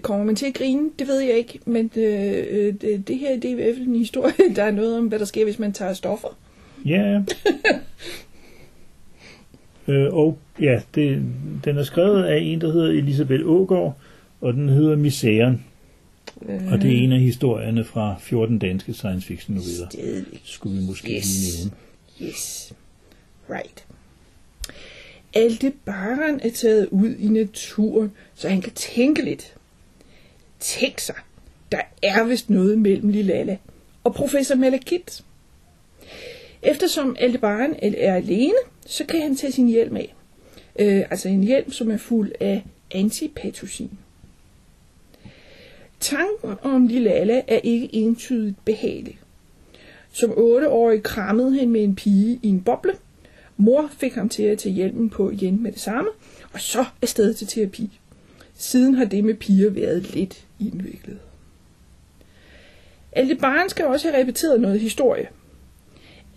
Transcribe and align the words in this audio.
Øh, 0.00 0.02
kommer 0.02 0.24
man 0.26 0.36
til 0.36 0.46
at 0.46 0.54
grine? 0.54 0.90
Det 0.98 1.06
ved 1.08 1.20
jeg 1.20 1.36
ikke, 1.36 1.60
men 1.66 1.90
øh, 1.96 2.44
øh, 2.50 2.74
det, 2.80 3.08
det 3.08 3.18
her 3.18 3.34
det 3.34 3.44
er 3.44 3.50
i 3.52 3.54
hvert 3.54 3.74
fald 3.76 3.86
en 3.86 3.96
historie, 3.96 4.34
der 4.56 4.62
er 4.64 4.70
noget 4.70 4.98
om, 4.98 5.06
hvad 5.06 5.18
der 5.18 5.24
sker, 5.24 5.44
hvis 5.44 5.58
man 5.58 5.72
tager 5.72 5.92
stoffer. 5.92 6.28
Ja. 6.86 7.20
øh, 9.92 10.14
og 10.14 10.38
ja, 10.60 10.80
det, 10.94 11.22
den 11.64 11.78
er 11.78 11.82
skrevet 11.84 12.24
af 12.24 12.38
en, 12.42 12.60
der 12.60 12.72
hedder 12.72 12.88
Elisabeth 12.90 13.42
Ågaard, 13.46 13.96
og 14.40 14.52
den 14.54 14.68
hedder 14.68 14.96
Misæren. 14.96 15.64
Øh, 16.48 16.72
Og 16.72 16.82
det 16.82 16.92
er 16.98 16.98
en 17.04 17.12
af 17.12 17.20
historierne 17.20 17.84
fra 17.84 18.16
14 18.20 18.58
danske 18.58 18.92
science 18.94 19.26
fiction 19.26 19.54
noveller. 19.54 19.88
Stadigvæk. 19.90 20.40
Skulle 20.44 20.80
vi 20.80 20.86
måske 20.86 21.16
Yes. 21.16 21.26
lige 21.26 21.64
nævne. 21.64 22.30
Yes. 22.30 22.72
Right. 23.50 23.84
Aldebaran 25.34 26.40
er 26.42 26.50
taget 26.50 26.88
ud 26.90 27.14
i 27.18 27.28
naturen, 27.28 28.12
så 28.34 28.48
han 28.48 28.60
kan 28.60 28.72
tænke 28.72 29.24
lidt. 29.24 29.54
Tænk 30.60 30.98
sig, 30.98 31.14
der 31.72 31.80
er 32.02 32.24
vist 32.24 32.50
noget 32.50 32.78
mellem 32.78 33.08
Lilala 33.08 33.56
og 34.04 34.14
professor 34.14 34.54
Malakit. 34.54 35.24
Eftersom 36.62 37.16
Aldebaran 37.18 37.76
er 37.82 38.14
alene, 38.14 38.58
så 38.86 39.04
kan 39.04 39.22
han 39.22 39.36
tage 39.36 39.52
sin 39.52 39.68
hjelm 39.68 39.96
af. 39.96 40.14
Øh, 40.78 41.04
altså 41.10 41.28
en 41.28 41.44
hjelm, 41.44 41.72
som 41.72 41.90
er 41.90 41.96
fuld 41.96 42.32
af 42.40 42.64
antipatosin. 42.90 43.90
Tanken 46.00 46.56
om 46.62 46.86
Lilala 46.86 47.42
er 47.48 47.58
ikke 47.62 47.94
entydigt 47.94 48.64
behagelig. 48.64 49.18
Som 50.12 50.32
otteårig 50.36 51.02
krammede 51.02 51.58
han 51.58 51.70
med 51.70 51.84
en 51.84 51.94
pige 51.94 52.40
i 52.42 52.48
en 52.48 52.62
boble. 52.62 52.92
Mor 53.56 53.90
fik 53.98 54.14
ham 54.14 54.28
til 54.28 54.42
at 54.42 54.58
tage 54.58 54.74
hjelmen 54.74 55.10
på 55.10 55.30
igen 55.30 55.62
med 55.62 55.72
det 55.72 55.80
samme, 55.80 56.10
og 56.52 56.60
så 56.60 56.84
afsted 57.02 57.34
til 57.34 57.46
terapi. 57.46 57.98
Siden 58.60 58.94
har 58.94 59.04
det 59.04 59.24
med 59.24 59.34
piger 59.34 59.70
været 59.70 60.14
lidt 60.14 60.46
indviklet. 60.58 61.18
Aldebaran 63.12 63.68
skal 63.68 63.86
også 63.86 64.10
have 64.10 64.20
repeteret 64.20 64.60
noget 64.60 64.80
historie. 64.80 65.28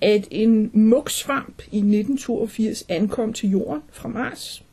At 0.01 0.27
en 0.31 0.71
mugsvamp 0.73 1.59
i 1.59 1.77
1982 1.77 2.85
ankom 2.89 3.33
til 3.33 3.49
jorden 3.49 3.81
fra 3.91 4.09
Mars. 4.09 4.63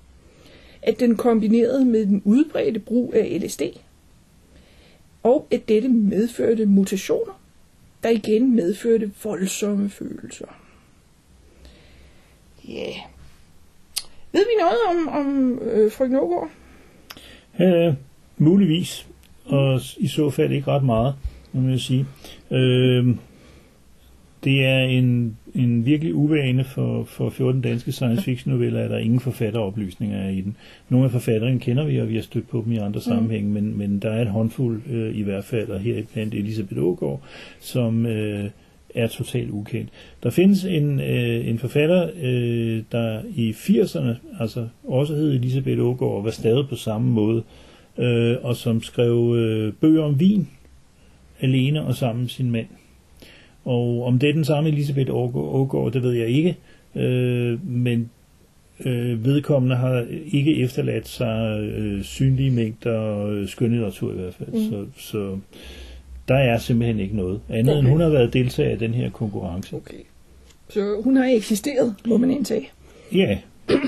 At 0.82 1.00
den 1.00 1.16
kombinerede 1.16 1.84
med 1.84 2.06
den 2.06 2.22
udbredte 2.24 2.80
brug 2.80 3.14
af 3.14 3.40
LSD. 3.42 3.62
Og 5.22 5.46
at 5.50 5.68
dette 5.68 5.88
medførte 5.88 6.66
mutationer 6.66 7.40
der 8.02 8.08
igen 8.08 8.56
medførte 8.56 9.12
voldsomme 9.24 9.90
følelser. 9.90 10.46
Ja. 12.68 12.72
Yeah. 12.72 12.96
Ved 14.32 14.44
vi 14.44 14.60
noget 14.60 14.78
om, 14.88 15.08
om 15.08 15.58
øh, 15.58 15.92
frøken 15.92 16.16
Ågaard? 16.16 16.50
Øh, 17.60 17.94
muligvis, 18.38 19.06
og 19.46 19.80
i 19.98 20.06
så 20.06 20.30
fald 20.30 20.52
ikke 20.52 20.70
ret 20.70 20.84
meget, 20.84 21.14
må 21.52 21.68
jeg 21.68 21.80
sige. 21.80 22.06
Øh, 22.50 23.14
det 24.44 24.64
er 24.64 24.78
en, 24.78 25.36
en 25.54 25.86
virkelig 25.86 26.14
uvane 26.14 26.64
for, 26.64 27.04
for 27.04 27.30
14 27.30 27.60
danske 27.60 27.92
science 27.92 28.22
fiction 28.22 28.54
noveller, 28.54 28.84
at 28.84 28.90
der 28.90 28.98
ingen 28.98 29.20
forfatteroplysninger 29.20 30.18
er 30.18 30.28
i 30.28 30.40
den. 30.40 30.56
Nogle 30.88 31.04
af 31.04 31.10
forfatterne 31.10 31.60
kender 31.60 31.84
vi, 31.84 32.00
og 32.00 32.08
vi 32.08 32.14
har 32.14 32.22
stødt 32.22 32.48
på 32.48 32.62
dem 32.64 32.72
i 32.72 32.76
andre 32.76 33.00
sammenhænge, 33.00 33.50
men, 33.50 33.78
men 33.78 33.98
der 33.98 34.10
er 34.10 34.22
et 34.22 34.28
håndfuld 34.28 34.82
øh, 34.90 35.16
i 35.16 35.22
hvert 35.22 35.44
fald, 35.44 35.68
og 35.68 35.80
her 35.80 36.02
blandt 36.12 36.34
Elisabeth 36.34 36.82
Ågaard, 36.82 37.22
som 37.60 38.06
øh, 38.06 38.50
er 38.94 39.06
totalt 39.06 39.50
ukendt. 39.50 39.88
Der 40.22 40.30
findes 40.30 40.64
en, 40.64 41.00
øh, 41.00 41.48
en 41.48 41.58
forfatter, 41.58 42.10
øh, 42.22 42.82
der 42.92 43.22
i 43.34 43.50
80'erne, 43.50 44.40
altså 44.42 44.68
også 44.84 45.14
hed 45.14 45.32
Elisabeth 45.32 45.80
Ågaard, 45.80 46.14
og 46.14 46.24
var 46.24 46.30
stadig 46.30 46.68
på 46.68 46.76
samme 46.76 47.10
måde, 47.10 47.42
øh, 47.98 48.36
og 48.42 48.56
som 48.56 48.82
skrev 48.82 49.34
øh, 49.36 49.72
bøger 49.72 50.02
om 50.02 50.20
vin, 50.20 50.48
alene 51.40 51.82
og 51.82 51.94
sammen 51.94 52.22
med 52.22 52.28
sin 52.28 52.50
mand. 52.50 52.66
Og 53.64 54.04
om 54.04 54.18
det 54.18 54.28
er 54.28 54.32
den 54.32 54.44
samme 54.44 54.68
Elisabeth 54.68 55.10
Ågaard, 55.14 55.92
det 55.92 56.02
ved 56.02 56.12
jeg 56.12 56.28
ikke, 56.28 56.56
øh, 56.96 57.68
men 57.68 58.10
øh, 58.84 59.24
vedkommende 59.24 59.76
har 59.76 60.06
ikke 60.32 60.56
efterladt 60.56 61.08
sig 61.08 61.60
øh, 61.60 62.02
synlige 62.02 62.50
mængder 62.50 63.26
øh, 63.26 63.48
skønlitteratur 63.48 64.12
i 64.12 64.16
hvert 64.16 64.34
fald. 64.34 64.52
Mm. 64.52 64.70
Så, 64.70 64.86
så 64.96 65.38
der 66.30 66.38
er 66.38 66.58
simpelthen 66.58 67.00
ikke 67.00 67.16
noget. 67.16 67.40
Andet 67.48 67.74
okay. 67.74 67.80
end 67.80 67.88
hun 67.88 68.00
har 68.00 68.08
været 68.08 68.32
deltager 68.32 68.76
i 68.76 68.78
den 68.78 68.94
her 68.94 69.10
konkurrence. 69.10 69.76
Okay. 69.76 70.04
Så 70.68 71.00
hun 71.04 71.16
har 71.16 71.24
eksisteret, 71.24 71.94
må 72.06 72.16
man 72.16 72.30
indtage. 72.30 72.70
Ja, 73.12 73.38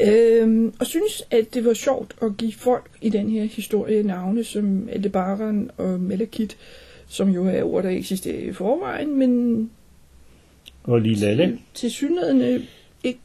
Øhm, 0.00 0.72
og 0.78 0.86
synes, 0.86 1.22
at 1.30 1.54
det 1.54 1.64
var 1.64 1.74
sjovt 1.74 2.14
at 2.22 2.36
give 2.36 2.52
folk 2.52 2.90
i 3.00 3.08
den 3.08 3.30
her 3.30 3.44
historie 3.44 4.02
navne 4.02 4.44
som 4.44 4.88
Aldebaran 4.92 5.70
og 5.76 6.00
Malakit, 6.00 6.56
som 7.08 7.28
jo 7.28 7.46
er 7.46 7.62
ord, 7.62 7.82
der 7.82 7.90
eksisterer 7.90 8.48
i 8.48 8.52
forvejen, 8.52 9.18
men 9.18 9.70
og 10.82 11.00
lige 11.00 11.14
Lalle. 11.14 11.58
til 11.74 11.90
synligheden 11.90 12.62
ikke, 13.04 13.18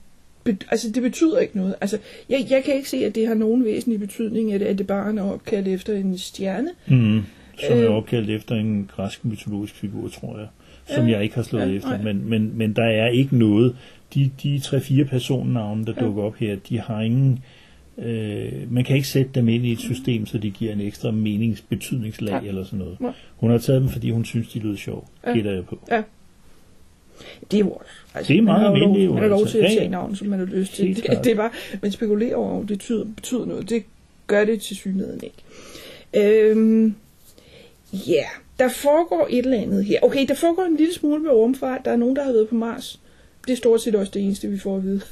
be, 0.43 0.57
altså 0.71 0.91
det 0.91 1.03
betyder 1.03 1.39
ikke 1.39 1.57
noget. 1.57 1.75
Altså, 1.81 1.97
jeg, 2.29 2.47
jeg 2.49 2.63
kan 2.63 2.75
ikke 2.75 2.89
se, 2.89 3.05
at 3.05 3.15
det 3.15 3.27
har 3.27 3.35
nogen 3.35 3.65
væsentlig 3.65 3.99
betydning, 3.99 4.53
at 4.53 4.61
Aldebaran 4.61 5.17
er 5.17 5.23
opkaldt 5.23 5.67
efter 5.67 5.93
en 5.93 6.17
stjerne. 6.17 6.69
Mm, 6.87 7.21
som 7.67 7.77
er 7.77 7.83
Øh. 7.85 7.91
opkaldt 7.95 8.29
efter 8.29 8.55
en 8.55 8.89
græsk 8.95 9.25
mytologisk 9.25 9.75
figur, 9.75 10.07
tror 10.09 10.37
jeg. 10.39 10.47
Som 10.95 11.05
Ja. 11.07 11.11
jeg 11.11 11.23
ikke 11.23 11.35
har 11.35 11.43
slået 11.43 11.67
Ja, 11.71 11.75
efter. 11.75 11.89
nej. 11.89 12.01
Men, 12.13 12.29
men, 12.29 12.57
men 12.57 12.73
der 12.73 12.83
er 12.83 13.07
ikke 13.07 13.37
noget. 13.37 13.75
De, 14.13 14.31
de 14.43 14.59
tre-fire 14.59 15.05
personnavne, 15.05 15.85
der 15.85 15.93
Ja. 15.97 16.05
dukker 16.05 16.23
op 16.23 16.35
her, 16.35 16.55
de 16.69 16.79
har 16.79 17.01
ingen... 17.01 17.39
Øh, 17.97 18.51
man 18.73 18.83
kan 18.83 18.95
ikke 18.95 19.07
sætte 19.07 19.31
dem 19.35 19.47
ind 19.49 19.65
i 19.65 19.71
et 19.71 19.79
system, 19.79 20.25
så 20.25 20.37
de 20.37 20.49
giver 20.49 20.73
en 20.73 20.81
ekstra 20.81 21.11
menings 21.11 21.61
betydningslag 21.61 22.31
Nej. 22.41 22.47
eller 22.47 22.63
sådan 22.63 22.79
noget. 22.79 22.97
Hun 23.37 23.51
har 23.51 23.57
taget 23.57 23.81
dem, 23.81 23.89
fordi 23.89 24.11
hun 24.11 24.25
synes, 24.25 24.47
de 24.47 24.59
lyder 24.59 24.75
sjov. 24.77 25.09
Ja. 25.27 25.33
Gætter 25.33 25.51
jeg 25.51 25.65
på. 25.65 25.79
Det 27.51 27.57
er 27.57 27.59
jo 27.59 27.77
altså, 28.15 28.33
Det 28.33 28.37
er 28.37 28.41
man 28.41 28.53
meget 28.53 28.63
lov- 28.63 28.73
almindeligt 28.75 29.11
Man 29.13 29.21
har 29.21 29.29
lov 29.29 29.45
til 29.47 29.57
at 29.57 29.63
Ja, 29.63 29.69
ja. 29.69 29.75
tage 29.79 29.89
navn, 29.89 30.15
som 30.15 30.27
man 30.27 30.39
har 30.39 30.45
lyst 30.45 30.73
til. 30.75 30.95
Det, 30.95 31.03
det 31.23 31.31
er 31.31 31.35
bare, 31.35 31.49
man 31.81 31.91
spekulerer 31.91 32.35
over, 32.35 32.57
om 32.59 32.67
det 32.67 32.77
betyder, 32.77 33.05
betyder 33.15 33.45
noget. 33.45 33.69
Det 33.69 33.83
gør 34.27 34.45
det 34.45 34.61
til 34.61 34.75
synligheden 34.75 35.21
ikke. 35.23 36.51
Øhm, 36.51 36.95
ja, 37.93 37.97
yeah. 38.13 38.25
der 38.59 38.69
foregår 38.69 39.27
et 39.29 39.45
eller 39.45 39.57
andet 39.61 39.85
her. 39.85 39.99
Okay, 40.01 40.25
der 40.27 40.35
foregår 40.35 40.63
en 40.63 40.77
lille 40.77 40.93
smule 40.93 41.19
med 41.21 41.31
rumfart. 41.31 41.81
Der 41.85 41.91
er 41.91 41.95
nogen, 41.95 42.15
der 42.15 42.23
har 42.23 42.31
været 42.31 42.47
på 42.47 42.55
Mars. 42.55 42.99
Det 43.47 43.53
er 43.53 43.57
stort 43.57 43.81
set 43.81 43.95
også 43.95 44.11
det 44.15 44.21
eneste, 44.21 44.47
vi 44.47 44.57
får 44.59 44.77
at 44.77 44.83
vide. 44.83 45.01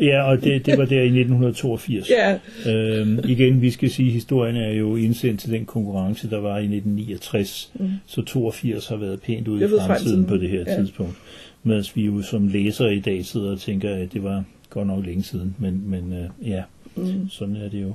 Ja, 0.00 0.22
og 0.22 0.44
det, 0.44 0.66
det 0.66 0.78
var 0.78 0.84
der 0.84 1.00
i 1.02 1.06
1982. 1.06 2.10
ja, 2.10 2.38
Øhm, 2.72 3.18
igen, 3.28 3.62
vi 3.62 3.70
skal 3.70 3.90
sige, 3.90 4.06
at 4.06 4.12
historien 4.12 4.56
er 4.56 4.70
jo 4.72 4.96
indsendt 4.96 5.40
til 5.40 5.50
den 5.50 5.64
konkurrence, 5.66 6.30
der 6.30 6.38
var 6.40 6.56
i 6.58 6.62
1969. 6.64 7.70
Mm. 7.74 7.88
Så 8.06 8.22
82 8.22 8.86
har 8.86 8.96
været 8.96 9.22
pænt 9.22 9.48
ude 9.48 9.60
Det 9.60 9.66
i 9.66 9.70
fremtiden 9.70 9.86
fremtiden. 9.86 10.26
på 10.26 10.36
det 10.36 10.48
her 10.50 10.64
Ja. 10.66 10.76
tidspunkt. 10.80 11.14
Mens 11.62 11.96
vi 11.96 12.04
jo 12.06 12.22
som 12.22 12.48
læsere 12.48 12.94
i 12.94 13.00
dag 13.00 13.24
sidder 13.24 13.52
og 13.52 13.60
tænker, 13.60 13.94
at 13.94 14.12
det 14.12 14.22
var 14.22 14.44
godt 14.70 14.86
nok 14.86 15.06
længe 15.06 15.22
siden. 15.22 15.56
Men, 15.58 15.82
men 15.90 16.12
øh, 16.12 16.48
ja, 16.50 16.62
mm. 16.96 17.28
sådan 17.30 17.56
er 17.56 17.68
det 17.68 17.82
jo 17.82 17.92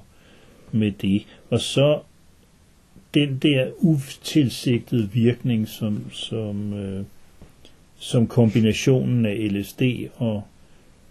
med 0.71 0.91
det. 1.01 1.21
Og 1.49 1.59
så 1.59 1.99
den 3.13 3.37
der 3.37 3.67
utilsigtede 3.77 5.09
virkning, 5.13 5.67
som, 5.67 6.11
som, 6.11 6.73
øh, 6.73 7.03
som 7.97 8.27
kombinationen 8.27 9.25
af 9.25 9.47
LSD 9.51 9.81
og 10.15 10.43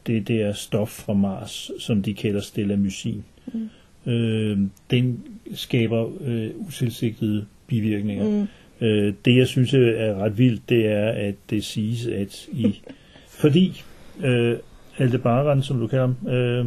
det 0.06 0.28
der 0.28 0.52
stof 0.52 0.88
fra 0.88 1.12
Mars, 1.12 1.70
som 1.78 2.02
de 2.02 2.14
kalder 2.14 2.40
stelamycin, 2.40 3.24
mm. 3.52 3.68
øh, 4.12 4.58
den 4.90 5.24
skaber 5.54 6.10
øh, 6.20 6.50
utilsigtede 6.56 7.46
bivirkninger. 7.66 8.28
Mm. 8.80 8.86
Øh, 8.86 9.14
det, 9.24 9.36
jeg 9.36 9.46
synes 9.46 9.74
er 9.74 10.14
ret 10.14 10.38
vildt, 10.38 10.68
det 10.68 10.86
er, 10.86 11.08
at 11.08 11.34
det 11.50 11.64
siges, 11.64 12.06
at 12.06 12.46
i... 12.52 12.80
fordi 13.40 13.82
øh, 14.24 14.56
Aldebaran, 14.98 15.62
som 15.62 15.80
du 15.80 15.86
kalder 15.86 16.06
ham, 16.06 16.28
øh, 16.28 16.66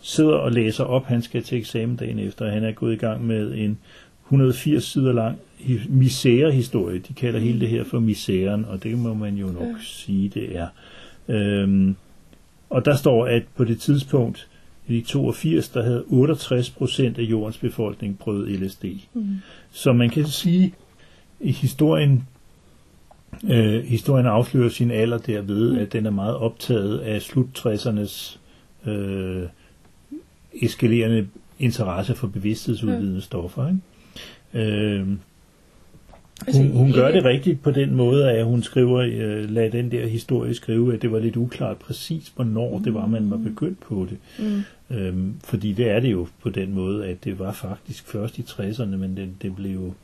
sidder 0.00 0.34
og 0.34 0.52
læser 0.52 0.84
op, 0.84 1.04
han 1.06 1.22
skal 1.22 1.42
til 1.42 1.58
eksamen 1.58 1.96
dagen 1.96 2.18
efter, 2.18 2.50
han 2.50 2.64
er 2.64 2.72
gået 2.72 2.92
i 2.92 2.96
gang 2.96 3.26
med 3.26 3.54
en 3.54 3.78
180 4.30 4.84
sider 4.84 5.12
lang 5.12 5.38
hi- 5.58 5.88
misærehistorie. 5.88 6.98
De 6.98 7.12
kalder 7.14 7.40
hele 7.40 7.60
det 7.60 7.68
her 7.68 7.84
for 7.84 8.00
misæren, 8.00 8.64
og 8.64 8.82
det 8.82 8.98
må 8.98 9.14
man 9.14 9.34
jo 9.34 9.46
nok 9.46 9.62
ja. 9.62 9.74
sige, 9.80 10.28
det 10.28 10.56
er. 10.56 10.68
Øhm, 11.28 11.96
og 12.70 12.84
der 12.84 12.96
står, 12.96 13.26
at 13.26 13.42
på 13.56 13.64
det 13.64 13.80
tidspunkt, 13.80 14.48
i 14.88 15.00
82, 15.00 15.68
der 15.68 15.82
havde 15.82 16.04
68 16.06 16.70
procent 16.70 17.18
af 17.18 17.22
jordens 17.22 17.58
befolkning 17.58 18.18
prøvet 18.18 18.60
LSD. 18.60 18.84
Mm. 19.14 19.26
Så 19.70 19.92
man 19.92 20.10
kan 20.10 20.26
sige, 20.26 20.74
i 21.40 21.52
historien, 21.52 22.26
øh, 23.50 23.84
historien 23.84 24.26
afslører 24.26 24.68
sin 24.68 24.90
alder 24.90 25.18
derved, 25.18 25.78
at 25.78 25.92
den 25.92 26.06
er 26.06 26.10
meget 26.10 26.36
optaget 26.36 26.98
af 26.98 27.22
slut 27.22 27.46
60'ernes 27.66 28.38
øh, 28.90 29.42
eskalerende 30.62 31.26
interesse 31.58 32.14
for 32.14 32.26
bevidsthedsudvidende 32.26 33.20
stoffer. 33.20 33.68
Ikke? 33.68 33.80
Øh, 34.54 35.06
Altså, 36.46 36.62
hun, 36.62 36.70
hun 36.70 36.92
gør 36.92 37.10
det 37.12 37.24
rigtigt 37.24 37.62
på 37.62 37.70
den 37.70 37.94
måde, 37.94 38.30
at 38.30 38.44
hun 38.44 38.62
skriver, 38.62 38.98
øh, 38.98 39.50
lad 39.50 39.70
den 39.70 39.90
der 39.90 40.06
historie 40.06 40.54
skrive, 40.54 40.94
at 40.94 41.02
det 41.02 41.12
var 41.12 41.18
lidt 41.18 41.36
uklart 41.36 41.76
præcis, 41.76 42.32
hvornår 42.34 42.78
det 42.84 42.94
var, 42.94 43.06
man 43.06 43.30
var 43.30 43.36
begyndt 43.36 43.80
på 43.80 44.06
det. 44.10 44.18
Mm. 44.90 44.96
Øhm, 44.96 45.34
fordi 45.44 45.72
det 45.72 45.90
er 45.90 46.00
det 46.00 46.12
jo 46.12 46.26
på 46.42 46.50
den 46.50 46.74
måde, 46.74 47.06
at 47.06 47.24
det 47.24 47.38
var 47.38 47.52
faktisk 47.52 48.06
først 48.06 48.38
i 48.38 48.42
60'erne, 48.42 48.84
men 48.96 49.16
det, 49.16 49.28
det 49.42 49.56
blev 49.56 49.94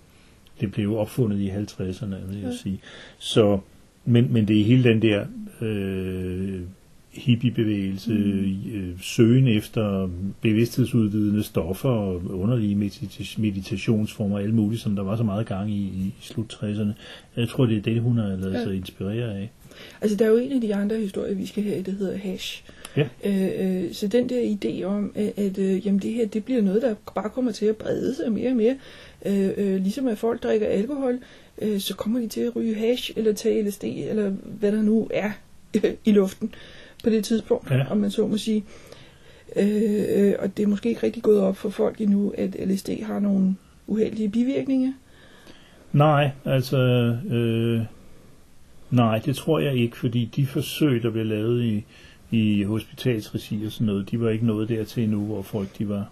det 0.61 0.73
blev 0.73 0.97
opfundet 0.99 1.39
i 1.39 1.49
50'erne, 1.51 2.15
vil 2.29 2.39
jeg 2.43 2.51
Ja. 2.51 2.57
sige. 2.63 2.81
Så, 3.19 3.59
men, 4.05 4.33
men 4.33 4.49
det 4.49 4.61
er 4.61 4.65
hele 4.65 4.85
den 4.85 5.03
der 5.03 5.25
øh, 5.61 6.61
hippiebevægelse, 7.17 8.11
mm. 8.13 8.75
øh, 8.75 9.01
søgen 9.01 9.49
efter 9.49 10.11
bevidsthedsudvidende 10.41 11.43
stoffer 11.43 11.89
og 11.89 12.23
underlige 12.31 12.75
medita- 12.77 13.41
meditationsformer 13.41 14.37
og 14.37 14.43
alt 14.43 14.55
muligt, 14.55 14.83
som 14.83 14.97
der 14.97 15.03
var 15.03 15.17
så 15.17 15.23
meget 15.23 15.47
gang 15.47 15.71
i 15.71 15.77
i 15.77 16.15
slut 16.21 16.53
60'erne. 16.63 16.93
Jeg 17.37 17.49
tror, 17.49 17.67
det 17.67 17.77
er 17.79 17.83
det, 17.83 18.01
hun 18.01 18.19
har 18.19 18.29
lavet 18.37 18.53
Ja. 18.55 18.63
sig 18.65 18.75
inspirere 18.77 19.35
af. 19.39 19.51
Altså, 20.01 20.17
der 20.17 20.25
er 20.25 20.29
jo 20.31 20.37
en 20.37 20.53
af 20.53 20.61
de 20.61 20.75
andre 20.75 20.97
historier, 21.01 21.35
vi 21.35 21.47
skal 21.47 21.63
have, 21.63 21.83
der 21.83 21.93
hedder 21.93 22.17
hash. 22.19 22.65
Ja. 22.97 23.09
Øh, 23.25 23.85
øh, 23.85 23.93
så 23.93 24.07
den 24.09 24.29
der 24.29 24.57
idé 24.57 24.83
om, 24.85 25.12
at, 25.15 25.33
at 25.37 25.59
øh, 25.59 25.87
jamen 25.87 26.01
det 26.01 26.12
her 26.12 26.27
det 26.27 26.45
bliver 26.45 26.62
noget, 26.62 26.83
der 26.83 26.95
bare 27.15 27.31
kommer 27.31 27.53
til 27.53 27.67
at 27.67 27.77
brede 27.77 28.15
sig 28.15 28.33
mere 28.33 28.51
og 28.51 28.57
mere, 28.57 28.77
øh, 29.27 29.51
øh, 29.57 29.83
ligesom 29.83 30.09
at 30.09 30.19
folk 30.19 30.43
drikker 30.43 30.67
alkohol, 30.67 31.19
øh, 31.62 31.81
så 31.81 31.95
kommer 31.95 32.21
de 32.21 32.27
til 32.29 32.41
at 32.41 32.57
ryge 32.57 32.75
hash 32.75 33.11
eller 33.17 33.33
tage 33.33 33.62
LSD, 33.69 33.85
eller 33.85 34.31
hvad 34.45 34.73
der 34.73 34.83
nu 34.83 35.09
er 35.15 35.31
i 36.05 36.12
luften 36.12 36.55
på 37.06 37.11
det 37.11 37.25
tidspunkt, 37.25 37.70
Ja. 37.70 37.91
om 37.91 37.97
man 37.99 38.11
så 38.11 38.26
må 38.26 38.37
sige. 38.37 38.64
Øh, 39.56 40.05
øh, 40.17 40.35
og 40.38 40.56
det 40.56 40.62
er 40.62 40.67
måske 40.67 40.88
ikke 40.88 41.03
rigtig 41.03 41.23
gået 41.23 41.41
op 41.41 41.56
for 41.56 41.69
folk 41.70 42.00
endnu, 42.00 42.32
at 42.38 42.56
LSD 42.69 42.88
har 43.03 43.19
nogle 43.19 43.56
uheldige 43.87 44.29
bivirkninger. 44.29 44.93
Nej, 45.93 46.31
altså, 46.44 46.79
øh, 47.31 47.81
nej, 48.91 49.19
det 49.19 49.37
tror 49.37 49.58
jeg 49.58 49.75
ikke, 49.75 49.97
fordi 49.97 50.31
de 50.37 50.47
forsøg, 50.47 51.03
der 51.03 51.11
blev 51.11 51.26
lavet 51.26 51.62
i, 51.64 51.85
i 52.31 52.62
hospitalsregi 52.62 53.67
og 53.67 53.73
sådan 53.73 53.87
noget, 53.87 54.11
de 54.11 54.20
var 54.20 54.31
ikke 54.31 54.47
nået 54.47 54.69
dertil 54.69 55.05
endnu, 55.05 55.25
hvor 55.25 55.43
folk 55.43 55.79
de 55.79 55.88
var 55.88 56.11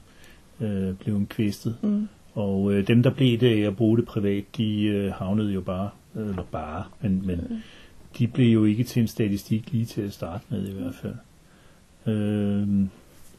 øh, 0.60 0.94
blevet 0.94 1.28
kvæstet. 1.28 1.76
Mm. 1.82 2.08
Og 2.34 2.72
øh, 2.72 2.86
dem, 2.86 3.02
der 3.02 3.10
blev 3.10 3.38
det 3.40 3.62
af 3.62 3.66
at 3.66 3.76
bruge 3.76 3.96
det 3.98 4.06
privat, 4.06 4.44
de 4.56 4.82
øh, 4.82 5.12
havnede 5.12 5.52
jo 5.52 5.60
bare, 5.60 5.90
eller 6.14 6.42
bare, 6.52 6.84
men, 7.00 7.22
men 7.26 7.62
de 8.18 8.26
blev 8.26 8.52
jo 8.52 8.64
ikke 8.64 8.84
til 8.84 9.02
en 9.02 9.08
statistik 9.08 9.72
lige 9.72 9.84
til 9.84 10.02
at 10.02 10.12
starte 10.12 10.44
med 10.48 10.68
i 10.68 10.72
hvert 10.72 10.94
fald. 10.94 11.14
Øh, 12.14 12.86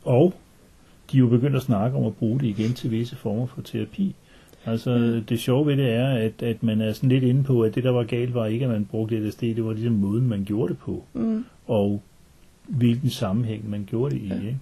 og 0.04 0.34
de 1.12 1.18
er 1.18 1.20
jo 1.20 1.28
begyndt 1.28 1.56
at 1.56 1.62
snakke 1.62 1.98
om 1.98 2.06
at 2.06 2.16
bruge 2.16 2.40
det 2.40 2.48
igen 2.48 2.74
til 2.74 2.92
visse 2.92 3.16
former 3.16 3.46
for 3.46 3.62
terapi. 3.62 4.16
Altså 4.66 5.22
det 5.30 5.40
sjove 5.40 5.66
ved 5.68 5.78
det 5.78 5.90
er, 5.94 6.08
at, 6.08 6.44
at 6.44 6.64
man 6.64 6.82
er 6.82 6.94
sådan 6.94 7.10
lidt 7.10 7.24
inde 7.24 7.44
på, 7.44 7.62
at 7.62 7.76
det 7.76 7.84
der 7.84 7.92
var 7.92 8.04
galt 8.04 8.34
var 8.34 8.46
ikke, 8.46 8.66
at 8.66 8.72
man 8.72 8.86
brugte 8.86 9.20
LSD, 9.28 9.42
det 9.42 9.66
var 9.66 9.74
ligesom 9.74 9.94
måden, 9.94 10.28
man 10.28 10.44
gjorde 10.46 10.70
det 10.74 10.78
på, 10.80 11.04
Mm. 11.14 11.46
og 11.68 12.02
hvilken 12.68 13.10
sammenhæng 13.10 13.70
man 13.70 13.86
gjorde 13.90 14.16
det 14.16 14.22
i. 14.22 14.26
Ikke? 14.48 14.58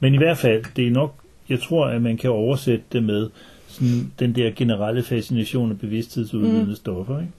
Men 0.00 0.14
i 0.14 0.16
hvert 0.16 0.38
fald, 0.38 0.64
det 0.76 0.86
er 0.86 0.90
nok, 0.90 1.14
jeg 1.48 1.60
tror, 1.60 1.86
at 1.86 2.02
man 2.02 2.16
kan 2.16 2.30
oversætte 2.30 2.84
det 2.92 3.02
med 3.04 3.30
sådan 3.66 4.12
den 4.18 4.34
der 4.34 4.50
generelle 4.50 5.02
fascination 5.02 5.70
af 5.70 5.78
bevidsthedsudvidende 5.78 6.64
Mm. 6.64 6.74
stoffer. 6.74 7.20
Ikke? 7.20 7.32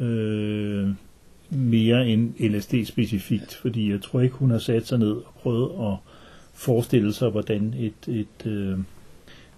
Ja. 0.00 0.04
Øh, 0.04 0.88
mere 1.50 2.06
end 2.06 2.34
LSD 2.38 2.74
specifikt, 2.84 3.54
fordi 3.54 3.90
jeg 3.90 4.02
tror 4.02 4.20
ikke, 4.20 4.34
hun 4.34 4.50
har 4.50 4.58
sat 4.58 4.86
sig 4.86 4.98
ned 4.98 5.12
og 5.12 5.32
prøvet 5.42 5.92
at 5.92 5.96
forestille 6.54 7.12
sig, 7.12 7.30
hvordan 7.30 7.74
et, 7.78 8.14
et, 8.14 8.46
øh, 8.46 8.78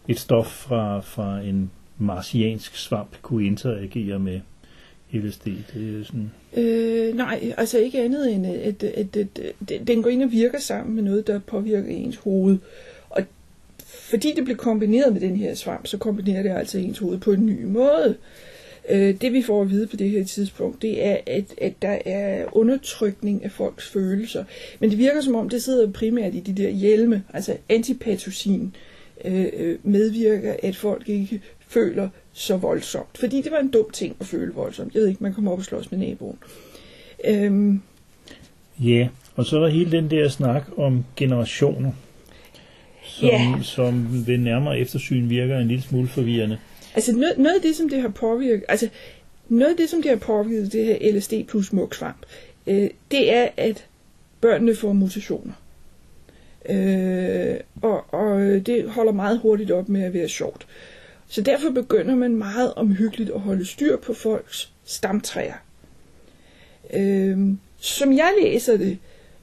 et 0.08 0.18
stof 0.18 0.46
fra, 0.46 1.00
fra 1.00 1.40
en 1.40 1.70
marsiansk 1.98 2.76
svamp 2.76 3.16
kunne 3.22 3.46
interagere 3.46 4.18
med 4.18 4.40
LSD. 5.12 5.44
Det 5.44 6.00
er 6.00 6.04
sådan, 6.04 6.30
Øh, 6.56 7.16
nej, 7.16 7.52
altså 7.56 7.78
ikke 7.78 8.02
andet 8.02 8.34
end, 8.34 8.46
at, 8.46 8.84
at, 8.84 9.16
at, 9.16 9.38
at, 9.38 9.86
den 9.86 10.02
går 10.02 10.10
ind 10.10 10.22
og 10.22 10.32
virker 10.32 10.58
sammen 10.58 10.94
med 10.94 11.02
noget, 11.02 11.26
der 11.26 11.38
påvirker 11.38 11.88
ens 11.88 12.16
hoved. 12.16 12.58
Og 13.10 13.22
fordi 13.86 14.32
det 14.36 14.44
bliver 14.44 14.56
kombineret 14.56 15.12
med 15.12 15.20
den 15.20 15.36
her 15.36 15.54
svamp, 15.54 15.86
så 15.86 15.98
kombinerer 15.98 16.42
det 16.42 16.50
altså 16.50 16.78
ens 16.78 16.98
hoved 16.98 17.18
på 17.18 17.32
en 17.32 17.46
ny 17.46 17.64
måde. 17.64 18.08
Øh, 18.08 18.14
det 18.96 19.32
vi 19.32 19.42
får 19.42 19.62
at 19.62 19.70
vide 19.70 19.86
på 19.86 19.96
det 19.96 20.10
her 20.10 20.24
tidspunkt, 20.24 20.82
det 20.82 21.04
er, 21.06 21.16
at, 21.26 21.44
at 21.60 21.72
der 21.82 21.98
er 22.06 22.44
undertrykning 22.56 23.44
af 23.44 23.50
folks 23.52 23.88
følelser. 23.88 24.44
Men 24.80 24.90
det 24.90 24.98
virker 24.98 25.20
som 25.20 25.34
om, 25.34 25.48
det 25.48 25.62
sidder 25.62 25.90
primært 25.92 26.34
i 26.34 26.40
de 26.40 26.62
der 26.62 26.70
hjelme, 26.70 27.22
altså 27.34 27.56
antipatosin 27.68 28.76
øh, 29.24 29.46
øh, 29.56 29.78
medvirker, 29.82 30.54
at 30.62 30.76
folk 30.76 31.08
ikke 31.08 31.40
føler 31.68 32.08
så 32.32 32.56
voldsomt. 32.56 33.18
Fordi 33.18 33.42
det 33.42 33.52
var 33.52 33.58
en 33.58 33.70
dum 33.70 33.90
ting 33.92 34.16
at 34.20 34.26
føle 34.26 34.52
voldsomt. 34.54 34.94
Jeg 34.94 35.00
ved 35.00 35.08
ikke, 35.08 35.22
man 35.22 35.34
kommer 35.34 35.52
op 35.52 35.58
og 35.58 35.64
slås 35.64 35.90
med 35.90 35.98
naboen. 35.98 36.38
Øhm, 37.24 37.80
Ja, 38.80 39.08
og 39.36 39.46
så 39.46 39.56
er 39.56 39.60
der 39.60 39.68
hele 39.68 39.92
den 39.92 40.10
der 40.10 40.28
snak 40.28 40.64
om 40.76 41.04
generationer, 41.16 41.92
som, 43.02 43.28
Ja. 43.28 43.54
som 43.62 44.26
ved 44.26 44.38
nærmere 44.38 44.78
eftersyn 44.78 45.28
virker 45.30 45.58
en 45.58 45.68
lille 45.68 45.82
smule 45.82 46.08
forvirrende 46.08 46.58
altså 46.98 47.12
noget, 47.12 47.38
noget 47.38 47.54
af 47.54 47.62
det, 47.62 47.76
som 47.76 47.88
det 47.88 48.00
har 48.02 48.08
påvirket, 48.08 48.64
altså 48.68 48.88
noget 49.48 49.70
af 49.70 49.76
det, 49.76 49.88
som 49.88 50.02
det 50.02 50.10
har 50.10 50.18
påvirket, 50.18 50.72
det 50.72 50.84
her 50.84 51.12
LSD 51.12 51.32
plus 51.48 51.72
mugsvamp, 51.72 52.26
øh, 52.66 52.90
det 53.10 53.32
er, 53.34 53.48
at 53.56 53.86
børnene 54.40 54.74
får 54.74 54.92
mutationer. 54.92 55.52
Øh, 56.68 57.56
og, 57.82 58.14
og 58.14 58.40
det 58.40 58.90
holder 58.90 59.12
meget 59.12 59.38
hurtigt 59.38 59.70
op 59.70 59.88
med 59.88 60.02
at 60.02 60.14
være 60.14 60.28
sjovt. 60.28 60.66
Så 61.28 61.42
derfor 61.42 61.70
begynder 61.70 62.14
man 62.14 62.36
meget 62.36 62.74
omhyggeligt 62.74 63.30
at 63.30 63.40
holde 63.40 63.66
styr 63.66 63.96
på 63.96 64.12
folks 64.14 64.72
stamtræer. 64.84 65.54
Øh, 66.94 67.38
som 67.80 68.12
jeg 68.12 68.32
læser 68.42 68.76
det, 68.76 68.98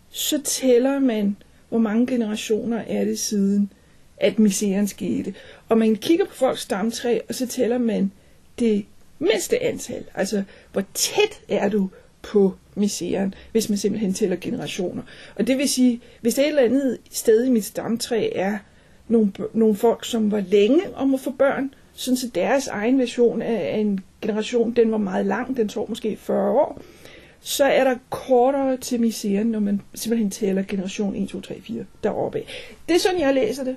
så 0.09 0.41
tæller 0.43 0.99
man, 0.99 1.37
hvor 1.69 1.79
mange 1.79 2.07
generationer 2.07 2.83
er 2.87 3.05
det 3.05 3.19
siden, 3.19 3.71
at 4.17 4.39
misæren 4.39 4.87
skete. 4.87 5.33
Og 5.69 5.77
man 5.77 5.95
kigger 5.95 6.25
på 6.25 6.33
folks 6.33 6.61
stamtræ, 6.61 7.19
og 7.29 7.35
så 7.35 7.47
tæller 7.47 7.77
man 7.77 8.11
det 8.59 8.85
mindste 9.19 9.63
antal. 9.63 10.03
Altså, 10.15 10.43
hvor 10.71 10.83
tæt 10.93 11.41
er 11.49 11.69
du 11.69 11.89
på 12.21 12.55
misæren, 12.75 13.33
hvis 13.51 13.69
man 13.69 13.77
simpelthen 13.77 14.13
tæller 14.13 14.35
generationer. 14.41 15.03
Og 15.35 15.47
det 15.47 15.57
vil 15.57 15.69
sige, 15.69 16.01
hvis 16.21 16.35
der 16.35 16.41
et 16.41 16.47
eller 16.47 16.61
andet 16.61 16.97
sted 17.11 17.45
i 17.45 17.49
mit 17.49 17.65
stamtræ 17.65 18.29
er 18.35 18.57
nogle, 19.07 19.31
nogle 19.53 19.75
folk, 19.75 20.05
som 20.05 20.31
var 20.31 20.39
længe 20.39 20.81
om 20.95 21.13
at 21.13 21.19
få 21.19 21.31
børn, 21.31 21.73
sådan 21.93 22.17
så 22.17 22.27
deres 22.35 22.67
egen 22.67 22.99
version 22.99 23.41
af 23.41 23.77
en 23.77 23.99
generation, 24.21 24.73
den 24.73 24.91
var 24.91 24.97
meget 24.97 25.25
lang, 25.25 25.57
den 25.57 25.67
tog 25.67 25.85
måske 25.89 26.17
40 26.17 26.51
år, 26.51 26.81
så 27.47 27.63
er 27.63 27.83
der 27.83 27.95
kortere 28.09 28.77
til 28.77 29.01
misæren, 29.01 29.47
når 29.47 29.59
man 29.59 29.81
simpelthen 29.93 30.31
tæller 30.31 30.63
generation 30.67 31.15
1, 31.15 31.29
2, 31.29 31.41
3, 31.41 31.61
4 31.61 31.83
deroppe 32.03 32.37
af. 32.37 32.43
Det 32.87 32.95
er 32.95 32.99
sådan, 32.99 33.19
jeg 33.19 33.33
læser 33.33 33.63
det. 33.63 33.75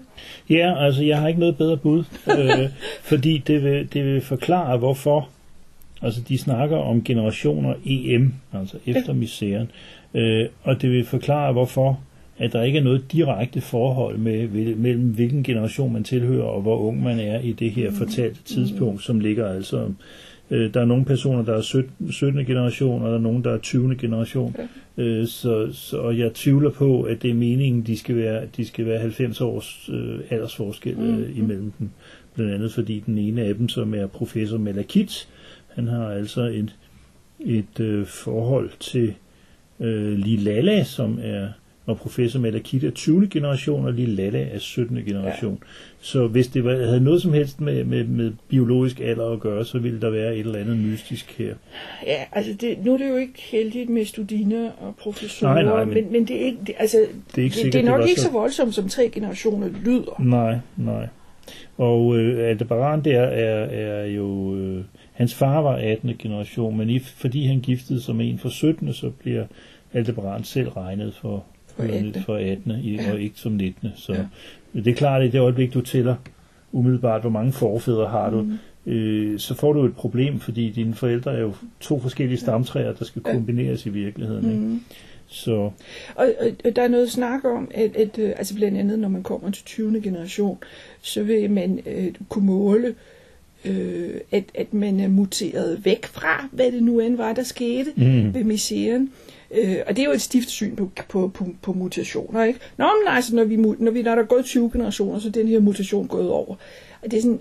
Ja, 0.50 0.84
altså 0.84 1.02
jeg 1.02 1.18
har 1.18 1.28
ikke 1.28 1.40
noget 1.40 1.56
bedre 1.56 1.76
bud, 1.76 2.04
øh, 2.38 2.70
fordi 3.10 3.38
det 3.46 3.64
vil, 3.64 3.92
det 3.92 4.04
vil 4.04 4.20
forklare, 4.20 4.78
hvorfor. 4.78 5.28
Altså 6.02 6.20
de 6.28 6.38
snakker 6.38 6.76
om 6.76 7.04
generationer 7.04 7.74
EM, 7.86 8.34
altså 8.52 8.76
efter 8.86 9.12
misæren, 9.12 9.70
øh, 10.14 10.46
og 10.62 10.82
det 10.82 10.90
vil 10.90 11.04
forklare, 11.04 11.52
hvorfor 11.52 12.00
at 12.38 12.52
der 12.52 12.62
ikke 12.62 12.78
er 12.78 12.82
noget 12.82 13.12
direkte 13.12 13.60
forhold 13.60 14.18
med, 14.18 14.48
mellem 14.74 15.08
hvilken 15.08 15.42
generation 15.42 15.92
man 15.92 16.04
tilhører 16.04 16.44
og 16.44 16.62
hvor 16.62 16.78
ung 16.78 17.02
man 17.02 17.20
er 17.20 17.40
i 17.40 17.52
det 17.52 17.70
her 17.70 17.92
fortalte 17.92 18.42
tidspunkt, 18.42 19.02
som 19.02 19.20
ligger 19.20 19.48
altså 19.48 19.92
Øh, 20.50 20.74
der 20.74 20.80
er 20.80 20.84
nogle 20.84 21.04
personer, 21.04 21.44
der 21.44 21.56
er 21.56 21.60
17. 21.60 22.12
17. 22.12 22.44
generation, 22.44 23.02
og 23.02 23.08
der 23.08 23.14
er 23.16 23.20
nogen, 23.20 23.44
der 23.44 23.50
er 23.50 23.58
20. 23.58 23.96
generation. 23.96 24.56
Øh, 24.96 25.26
så, 25.26 25.68
så, 25.72 25.98
og 25.98 26.18
jeg 26.18 26.34
tvivler 26.34 26.70
på, 26.70 27.02
at 27.02 27.22
det 27.22 27.30
er 27.30 27.34
meningen, 27.34 27.82
de 27.82 27.98
skal 27.98 28.16
være, 28.16 28.42
de 28.56 28.64
skal 28.64 28.86
være 28.86 28.98
90 28.98 29.40
års 29.40 29.90
øh, 29.92 30.20
aldersforskel 30.30 30.98
øh, 30.98 31.38
imellem 31.38 31.72
dem. 31.78 31.90
Blandt 32.34 32.52
andet 32.52 32.72
fordi 32.72 33.02
den 33.06 33.18
ene 33.18 33.42
af 33.42 33.54
dem, 33.54 33.68
som 33.68 33.94
er 33.94 34.06
professor 34.06 34.58
Malakit, 34.58 35.28
han 35.68 35.86
har 35.86 36.08
altså 36.08 36.42
et, 36.42 36.76
et 37.40 37.80
øh, 37.80 38.06
forhold 38.06 38.70
til 38.80 39.14
øh, 39.80 40.18
Lilala, 40.18 40.84
som 40.84 41.18
er 41.22 41.48
og 41.88 41.96
professor 41.98 42.40
Malakit 42.40 42.84
er 42.84 42.90
20. 42.90 43.28
generation, 43.28 43.86
og 43.86 43.92
Lille 43.92 44.14
Lalle 44.14 44.38
er 44.38 44.58
17. 44.58 44.96
generation. 45.06 45.52
Ja. 45.62 45.66
Så 46.00 46.26
hvis 46.26 46.48
det 46.48 46.64
var, 46.64 46.70
havde 46.86 47.00
noget 47.00 47.22
som 47.22 47.32
helst 47.32 47.60
med, 47.60 47.84
med, 47.84 48.04
med 48.04 48.32
biologisk 48.48 49.00
alder 49.00 49.30
at 49.30 49.40
gøre, 49.40 49.64
så 49.64 49.78
ville 49.78 50.00
der 50.00 50.10
være 50.10 50.34
et 50.34 50.40
eller 50.40 50.58
andet 50.58 50.76
mystisk 50.78 51.38
her. 51.38 51.54
Ja, 52.06 52.16
altså 52.32 52.52
det, 52.60 52.84
nu 52.84 52.94
er 52.94 52.98
det 52.98 53.08
jo 53.08 53.16
ikke 53.16 53.32
heldigt 53.50 53.90
med 53.90 54.04
studiner 54.04 54.70
og 54.80 54.94
professorer, 55.00 55.52
Nej, 55.54 55.62
nej, 55.62 55.84
men- 55.84 55.94
men, 55.94 56.12
men 56.12 56.24
det 56.28 56.36
er 56.42 56.44
ikke, 56.44 56.58
det, 56.66 56.74
altså, 56.78 56.96
Det 56.96 57.38
er 57.38 57.42
ikke 57.42 57.54
det, 57.54 57.62
sikkert, 57.62 57.72
det 57.72 57.88
er 57.88 57.90
nok 57.92 58.00
var 58.00 58.06
ikke 58.06 58.20
så 58.20 58.30
voldsomt, 58.32 58.74
som 58.74 58.88
tre 58.88 59.08
generationer 59.12 59.68
lyder. 59.84 60.20
Nej, 60.22 60.58
nej. 60.76 61.08
Og 61.78 62.18
øh, 62.18 62.48
Aldebaran 62.50 63.04
der 63.04 63.20
er, 63.20 63.64
er 63.64 64.06
jo... 64.06 64.56
Øh, 64.56 64.84
hans 65.12 65.34
far 65.34 65.60
var 65.62 65.76
18. 65.76 66.14
generation, 66.18 66.76
men 66.76 66.90
i, 66.90 66.98
fordi 66.98 67.46
han 67.46 67.60
giftede 67.60 68.00
sig 68.02 68.16
med 68.16 68.28
en 68.30 68.38
for 68.38 68.48
17. 68.48 68.92
så 68.92 69.10
bliver 69.10 69.44
Aldebaran 69.94 70.44
selv 70.44 70.68
regnet 70.68 71.14
for, 71.14 71.44
For 71.78 71.84
øh, 71.84 71.94
18.. 71.94 72.22
for 72.22 72.34
18. 72.36 72.72
I, 72.82 72.94
Ja. 72.94 73.12
og 73.12 73.20
ikke 73.20 73.34
som 73.38 73.52
19. 73.52 73.88
Så 73.96 74.12
Ja. 74.12 74.24
det 74.80 74.86
er 74.88 74.94
klart, 74.94 75.22
at 75.22 75.28
i 75.28 75.30
det 75.30 75.38
øjeblik, 75.40 75.74
du 75.74 75.80
tæller 75.80 76.16
umiddelbart, 76.72 77.20
hvor 77.20 77.30
mange 77.30 77.52
forfædre 77.52 78.06
har 78.08 78.30
du, 78.30 78.42
Mm. 78.42 78.92
øh, 78.92 79.38
så 79.38 79.54
får 79.54 79.72
du 79.72 79.84
et 79.84 79.94
problem, 79.94 80.40
fordi 80.40 80.70
dine 80.70 80.94
forældre 80.94 81.34
er 81.34 81.40
jo 81.40 81.54
to 81.80 82.00
forskellige 82.00 82.38
stamtræer, 82.38 82.92
der 82.92 83.04
skal 83.04 83.22
Ja. 83.26 83.32
kombineres 83.32 83.86
i 83.86 83.88
virkeligheden. 83.88 84.44
Ikke? 84.50 84.62
Mm. 84.62 84.80
Så 85.30 85.52
Og, 85.52 85.72
og, 86.16 86.26
og 86.64 86.76
der 86.76 86.82
er 86.82 86.88
noget 86.88 87.10
snak 87.10 87.44
om, 87.44 87.70
at, 87.74 87.96
at 87.96 88.18
øh, 88.18 88.32
altså 88.36 88.54
blandt 88.54 88.78
andet, 88.78 88.98
når 88.98 89.08
man 89.08 89.22
kommer 89.22 89.50
til 89.50 89.64
20. 89.64 90.00
generation, 90.00 90.58
så 91.02 91.22
vil 91.22 91.50
man 91.50 91.80
øh, 91.86 92.12
kunne 92.28 92.46
måle, 92.46 92.94
øh, 93.64 94.10
at, 94.32 94.44
at 94.54 94.74
man 94.74 95.00
er 95.00 95.08
muteret 95.08 95.84
væk 95.84 96.06
fra, 96.06 96.48
hvad 96.52 96.72
det 96.72 96.82
nu 96.82 97.00
end 97.00 97.16
var, 97.16 97.32
der 97.32 97.42
skete 97.42 97.90
mm, 97.96 98.34
ved 98.34 98.44
misæren. 98.44 99.10
Øh, 99.50 99.76
og 99.86 99.96
det 99.96 100.02
er 100.02 100.06
jo 100.06 100.12
et 100.12 100.20
stift 100.20 100.48
syn 100.48 100.76
på, 100.76 100.90
på, 101.08 101.28
på, 101.28 101.46
på 101.62 101.72
mutationer, 101.72 102.44
ikke? 102.44 102.60
Nå, 102.76 102.84
men 102.84 103.14
altså, 103.14 103.36
når, 103.36 103.44
vi, 103.44 103.56
når, 103.56 103.90
vi, 103.90 104.02
når 104.02 104.14
der 104.14 104.22
er 104.22 104.26
gået 104.26 104.44
20 104.44 104.70
generationer, 104.72 105.18
så 105.18 105.28
er 105.28 105.32
den 105.32 105.48
her 105.48 105.60
mutation 105.60 106.06
gået 106.08 106.30
over. 106.30 106.54
Og 107.02 107.10
det 107.10 107.14
er 107.16 107.22
sådan. 107.22 107.40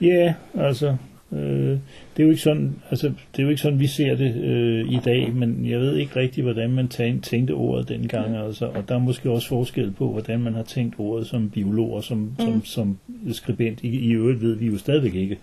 Ja, 0.00 0.34
altså, 0.54 0.96
øh, 1.32 1.78
det 2.16 2.22
er 2.22 2.24
jo 2.24 2.30
ikke 2.30 2.42
sådan, 2.42 2.76
altså, 2.90 3.06
det 3.06 3.38
er 3.38 3.42
jo 3.42 3.48
ikke 3.48 3.62
sådan, 3.62 3.80
vi 3.80 3.86
ser 3.86 4.14
det 4.14 4.36
øh, 4.36 4.92
i 4.92 5.00
dag, 5.04 5.32
men 5.34 5.66
jeg 5.66 5.80
ved 5.80 5.96
ikke 5.96 6.16
rigtig, 6.16 6.42
hvordan 6.42 6.70
man 6.70 6.88
tæ- 6.94 7.20
tænkte 7.20 7.52
ordet 7.52 7.88
dengang, 7.88 8.36
altså, 8.36 8.66
og 8.66 8.88
der 8.88 8.94
er 8.94 8.98
måske 8.98 9.30
også 9.30 9.48
forskel 9.48 9.90
på, 9.90 10.12
hvordan 10.12 10.40
man 10.40 10.54
har 10.54 10.62
tænkt 10.62 10.94
ordet 10.98 11.26
som 11.26 11.50
biolog 11.50 11.92
og 11.92 12.04
som, 12.04 12.18
mm. 12.18 12.36
som, 12.38 12.64
som 12.64 12.98
skribent. 13.32 13.82
I, 13.82 13.88
I 13.88 14.12
øvrigt 14.12 14.42
ved 14.42 14.56
vi 14.56 14.66
jo 14.66 14.78
stadigvæk 14.78 15.14
ikke, 15.14 15.38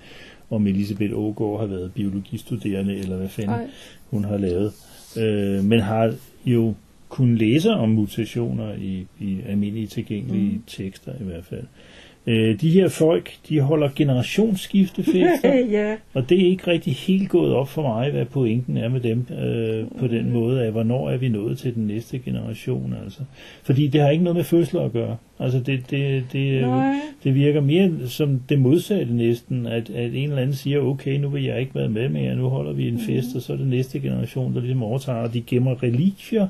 om 0.51 0.67
Elisabeth 0.67 1.13
Ågaard 1.13 1.59
har 1.59 1.67
været 1.67 1.93
biologistuderende, 1.93 2.97
eller 2.97 3.17
hvad 3.17 3.29
fanden 3.29 3.53
Ej. 3.53 3.69
hun 4.09 4.23
har 4.23 4.37
lavet, 4.37 4.73
øh, 5.17 5.63
men 5.63 5.79
har 5.79 6.13
jo 6.45 6.73
kunnet 7.09 7.37
læse 7.37 7.69
om 7.69 7.89
mutationer 7.89 8.73
i, 8.73 9.07
i 9.19 9.37
almindelige 9.45 9.87
tilgængelige 9.87 10.51
mm. 10.51 10.63
tekster 10.67 11.11
i 11.21 11.23
hvert 11.23 11.45
fald. 11.45 11.63
Øh, 11.63 11.90
de 12.27 12.69
her 12.69 12.87
folk, 12.89 13.31
de 13.49 13.59
holder 13.59 13.89
generationsskiftefester, 13.95 15.55
ja. 15.79 15.95
og 16.13 16.29
det 16.29 16.41
er 16.41 16.49
ikke 16.49 16.67
rigtig 16.67 16.93
helt 16.93 17.29
gået 17.29 17.53
op 17.53 17.67
for 17.69 17.81
mig, 17.81 18.11
hvad 18.11 18.25
pointen 18.25 18.77
er 18.77 18.89
med 18.89 18.99
dem 18.99 19.25
øh, 19.39 19.85
på 19.99 20.07
den 20.07 20.31
måde 20.31 20.63
af, 20.65 20.71
hvornår 20.71 21.09
er 21.09 21.17
vi 21.17 21.29
nået 21.29 21.57
til 21.57 21.75
den 21.75 21.87
næste 21.87 22.19
generation. 22.19 22.95
Altså. 23.03 23.19
Fordi 23.63 23.87
det 23.87 24.01
har 24.01 24.09
ikke 24.09 24.23
noget 24.23 24.35
med 24.35 24.43
fødsler 24.43 24.81
at 24.81 24.91
gøre. 24.91 25.17
Altså 25.39 25.59
det, 25.59 25.91
det, 25.91 26.23
det, 26.33 26.51
øh, 26.53 26.61
Nej. 26.61 26.93
det 27.23 27.35
virker 27.35 27.61
mere 27.61 27.91
som 28.07 28.39
det 28.49 28.59
modsatte 28.59 29.13
næsten, 29.15 29.67
at, 29.67 29.89
at 29.89 30.13
en 30.15 30.23
eller 30.29 30.41
anden 30.41 30.55
siger, 30.55 30.79
okay, 30.79 31.17
nu 31.19 31.29
vil 31.29 31.43
jeg 31.43 31.59
ikke 31.59 31.75
være 31.75 31.89
med 31.89 32.09
mere, 32.09 32.35
nu 32.35 32.49
holder 32.49 32.73
vi 32.73 32.87
en 32.87 32.99
fest, 32.99 33.35
og 33.35 33.41
så 33.41 33.53
er 33.53 33.57
det 33.57 33.67
næste 33.67 33.99
generation, 33.99 34.53
der 34.55 34.61
ligesom 34.61 34.83
overtager, 34.83 35.17
og 35.19 35.33
de 35.33 35.41
gemmer 35.41 35.83
relikvier 35.83 36.47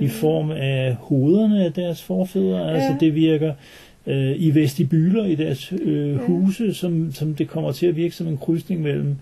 i 0.00 0.08
form 0.08 0.50
af 0.50 0.94
hovederne 1.00 1.64
af 1.64 1.72
deres 1.72 2.02
forfædre. 2.02 2.72
Altså 2.74 2.88
Ja. 2.90 2.96
det 3.00 3.14
virker 3.14 3.52
øh, 4.06 4.32
i 4.36 4.54
vestibyler 4.54 5.24
i 5.24 5.34
deres 5.34 5.72
øh, 5.82 6.08
Ja. 6.12 6.16
huse, 6.16 6.74
som, 6.74 7.12
som 7.12 7.34
det 7.34 7.48
kommer 7.48 7.72
til 7.72 7.86
at 7.86 7.96
virke 7.96 8.14
som 8.14 8.26
en 8.26 8.36
krydsning 8.38 8.82
mellem 8.82 9.16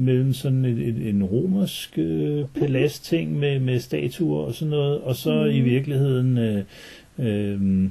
mellem 0.00 0.32
sådan 0.32 0.64
et, 0.64 0.78
et, 0.78 1.08
en 1.08 1.24
romersk 1.24 1.98
øh, 1.98 2.44
paladsting 2.58 3.38
med, 3.38 3.58
med 3.60 3.78
statuer 3.78 4.44
og 4.44 4.54
sådan 4.54 4.70
noget, 4.70 5.00
og 5.00 5.16
så 5.16 5.34
Mhm. 5.44 5.50
i 5.56 5.60
virkeligheden 5.60 6.38
øh, 6.38 6.62
øh, 7.18 7.88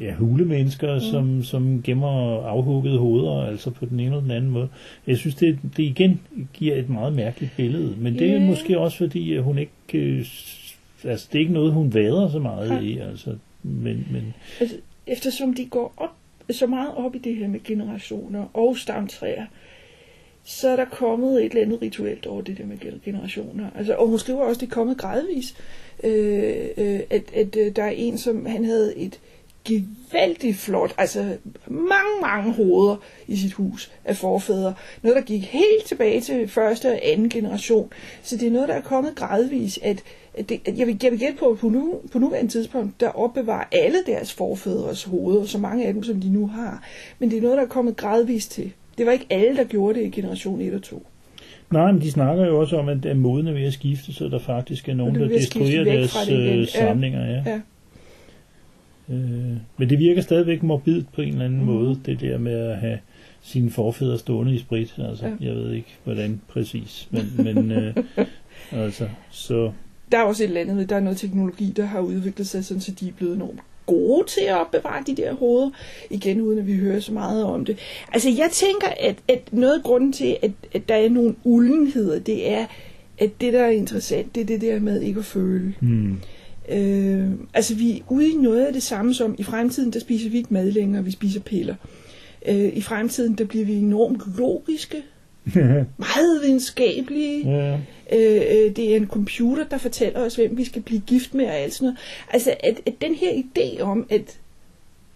ja, 0.00 0.14
hulemennesker, 0.14 0.94
mm. 0.94 1.00
som, 1.00 1.42
som 1.42 1.82
gemmer 1.82 2.42
afhuggede 2.46 2.98
hoveder, 2.98 3.42
altså 3.46 3.70
på 3.70 3.86
den 3.86 4.00
ene 4.00 4.06
eller 4.08 4.20
den 4.20 4.30
anden 4.30 4.50
måde. 4.50 4.68
Jeg 5.06 5.16
synes, 5.16 5.34
det, 5.34 5.58
det 5.76 5.82
igen 5.82 6.20
giver 6.52 6.76
et 6.76 6.88
meget 6.88 7.12
mærkeligt 7.12 7.52
billede, 7.56 7.94
men 7.98 8.14
det 8.18 8.28
er 8.30 8.32
Ja. 8.34 8.46
måske 8.46 8.78
også 8.78 8.98
fordi, 8.98 9.32
at 9.34 9.42
hun 9.42 9.58
ikke... 9.58 9.72
Øh, 9.98 10.18
altså, 11.04 11.28
det 11.32 11.34
er 11.34 11.40
ikke 11.40 11.52
noget, 11.52 11.72
hun 11.72 11.94
vader 11.94 12.28
så 12.30 12.38
meget 12.38 12.68
Nej. 12.68 12.80
i, 12.80 12.98
altså. 12.98 13.30
Men, 13.62 14.06
men 14.12 14.34
Altså, 14.60 14.76
eftersom 15.06 15.54
de 15.54 15.66
går 15.66 15.94
op, 15.96 16.10
så 16.50 16.66
meget 16.66 16.94
op 16.94 17.14
i 17.14 17.18
det 17.18 17.36
her 17.36 17.48
med 17.48 17.60
generationer 17.64 18.46
og 18.54 18.76
stamtræer, 18.76 19.46
så 20.44 20.68
er 20.68 20.76
der 20.76 20.84
kommet 20.84 21.44
et 21.44 21.44
eller 21.44 21.62
andet 21.62 21.82
rituelt 21.82 22.26
over 22.26 22.42
det 22.42 22.58
der 22.58 22.66
med 22.66 23.00
generationer. 23.04 23.70
Altså, 23.76 23.94
og 23.94 24.08
hun 24.08 24.18
skriver 24.18 24.40
også, 24.40 24.58
at 24.58 24.60
det 24.60 24.66
er 24.66 24.74
kommet 24.74 24.98
gradvis, 24.98 25.56
øh, 26.04 26.68
øh, 26.76 27.00
at, 27.10 27.22
at 27.34 27.56
øh, 27.56 27.76
der 27.76 27.82
er 27.82 27.90
en, 27.90 28.18
som 28.18 28.46
han 28.46 28.64
havde 28.64 28.96
et 28.96 29.20
gevaldigt 29.64 30.56
flot, 30.56 30.94
altså 30.98 31.36
mange, 31.66 32.20
mange 32.20 32.52
hoveder 32.52 32.96
i 33.28 33.36
sit 33.36 33.52
hus 33.52 33.92
af 34.04 34.16
forfædre. 34.16 34.74
Noget, 35.02 35.16
der 35.16 35.22
gik 35.22 35.42
helt 35.42 35.84
tilbage 35.86 36.20
til 36.20 36.48
første 36.48 36.92
og 36.92 37.00
anden 37.02 37.28
generation. 37.28 37.92
Så 38.22 38.36
det 38.36 38.46
er 38.46 38.52
noget, 38.52 38.68
der 38.68 38.74
er 38.74 38.80
kommet 38.80 39.14
gradvis, 39.14 39.78
at, 39.82 39.90
at, 39.92 40.02
det, 40.38 40.60
jeg, 40.78 40.86
vil, 40.86 40.96
jeg 41.02 41.10
vil 41.12 41.18
gætte 41.18 41.38
på, 41.38 41.46
at 41.46 41.58
på, 41.58 41.68
nu, 41.68 41.94
på 42.12 42.18
nuværende 42.18 42.50
tidspunkt, 42.50 43.00
der 43.00 43.08
opbevarer 43.08 43.64
alle 43.72 43.98
deres 44.06 44.32
forfædres 44.32 45.04
hoveder, 45.04 45.44
så 45.44 45.58
mange 45.58 45.86
af 45.86 45.92
dem, 45.92 46.02
som 46.02 46.20
de 46.20 46.32
nu 46.32 46.46
har. 46.46 46.84
Men 47.18 47.30
det 47.30 47.38
er 47.38 47.42
noget, 47.42 47.56
der 47.56 47.62
er 47.62 47.68
kommet 47.68 47.96
gradvis 47.96 48.46
til. 48.46 48.72
Det 48.98 49.06
var 49.06 49.12
ikke 49.12 49.26
alle, 49.30 49.56
der 49.56 49.64
gjorde 49.64 49.98
det 49.98 50.06
i 50.06 50.10
generation 50.10 50.60
1 50.60 50.74
og 50.74 50.82
2. 50.82 51.06
Nej, 51.70 51.92
men 51.92 52.00
de 52.00 52.10
snakker 52.10 52.46
jo 52.46 52.60
også 52.60 52.76
om, 52.76 52.88
at 52.88 53.06
at 53.06 53.16
moden 53.16 53.46
er 53.46 53.52
ved 53.52 53.62
at 53.62 53.72
skifte, 53.72 54.12
så 54.12 54.28
der 54.28 54.38
faktisk 54.38 54.88
er 54.88 54.94
nogen, 54.94 55.16
er 55.16 55.20
der 55.20 55.28
destruerer 55.28 55.84
deres 55.84 56.28
øh, 56.30 56.68
samlinger. 56.68 57.26
Ja. 57.26 57.42
Ja. 57.46 57.60
Øh, 59.10 59.56
men 59.76 59.90
det 59.90 59.98
virker 59.98 60.22
stadigvæk 60.22 60.62
morbidt 60.62 61.12
på 61.12 61.22
en 61.22 61.28
eller 61.28 61.44
anden 61.44 61.60
mm. 61.60 61.66
måde, 61.66 62.00
det 62.06 62.20
der 62.20 62.38
med 62.38 62.52
at 62.52 62.76
have 62.76 62.98
sine 63.42 63.70
forfædre 63.70 64.18
stående 64.18 64.54
i 64.54 64.58
sprit. 64.58 64.94
Altså, 64.98 65.26
ja. 65.26 65.32
Jeg 65.40 65.54
ved 65.54 65.72
ikke, 65.72 65.94
hvordan 66.04 66.40
præcis, 66.48 67.08
men, 67.10 67.32
men 67.36 67.70
øh, 67.70 67.94
altså, 68.84 69.08
så 69.30 69.72
Der 70.14 70.20
er 70.20 70.24
også 70.24 70.44
et 70.44 70.48
eller 70.48 70.60
andet 70.60 70.90
der 70.90 70.96
er 70.96 71.00
noget 71.00 71.18
teknologi, 71.18 71.72
der 71.76 71.84
har 71.84 72.00
udviklet 72.00 72.46
sig, 72.48 72.64
sådan, 72.64 72.80
så 72.80 72.92
de 73.00 73.08
er 73.08 73.12
blevet 73.12 73.34
enormt 73.34 73.60
gode 73.86 74.26
til 74.26 74.40
at 74.40 74.60
opbevare 74.60 75.02
de 75.06 75.16
der 75.16 75.32
hoveder, 75.34 75.70
igen 76.10 76.40
uden 76.40 76.58
at 76.58 76.66
vi 76.66 76.76
hører 76.76 77.00
så 77.00 77.12
meget 77.12 77.44
om 77.44 77.64
det. 77.64 77.78
Altså 78.12 78.28
jeg 78.28 78.48
tænker, 78.52 78.88
at, 79.00 79.16
at 79.28 79.52
noget 79.52 79.74
af 79.78 79.82
grunden 79.82 80.12
til, 80.12 80.36
at, 80.42 80.50
at 80.74 80.88
der 80.88 80.94
er 80.94 81.08
nogle 81.08 81.34
uldenheder, 81.44 82.18
det 82.18 82.50
er, 82.50 82.66
at 83.18 83.30
det 83.40 83.52
der 83.52 83.62
er 83.62 83.70
interessant, 83.70 84.34
det 84.34 84.40
er 84.40 84.44
det 84.44 84.60
der 84.60 84.80
med 84.80 85.00
ikke 85.00 85.18
at 85.18 85.24
føle. 85.24 85.74
hmm, 85.80 86.18
Øh, 86.68 87.30
altså 87.54 87.74
vi 87.74 87.98
er 87.98 88.02
ude 88.08 88.28
i 88.28 88.34
noget 88.34 88.64
af 88.64 88.72
det 88.72 88.82
samme 88.82 89.14
som, 89.14 89.34
i 89.38 89.42
fremtiden 89.42 89.92
der 89.92 90.00
spiser 90.00 90.30
vi 90.30 90.36
ikke 90.36 90.54
mad 90.54 90.70
længere, 90.70 91.04
vi 91.04 91.10
spiser 91.10 91.40
piller. 91.40 91.74
Øh, 92.48 92.76
I 92.76 92.80
fremtiden 92.80 93.34
der 93.34 93.44
bliver 93.44 93.64
vi 93.64 93.74
enormt 93.74 94.22
logiske, 94.38 95.02
meget 95.98 96.42
videnskabelige. 96.42 97.50
ja, 97.50 97.78
Øh, 98.12 98.36
øh, 98.36 98.76
det 98.76 98.92
er 98.92 98.96
en 98.96 99.06
computer, 99.06 99.64
der 99.64 99.78
fortæller 99.78 100.20
os, 100.20 100.34
hvem 100.34 100.56
vi 100.56 100.64
skal 100.64 100.82
blive 100.82 101.00
gift 101.00 101.34
med 101.34 101.46
og 101.46 101.54
alt 101.54 101.74
sådan 101.74 101.84
noget. 101.86 101.98
Altså, 102.30 102.54
at, 102.60 102.80
at 102.86 102.94
den 103.00 103.14
her 103.14 103.32
idé 103.32 103.80
om, 103.80 104.06
at 104.10 104.38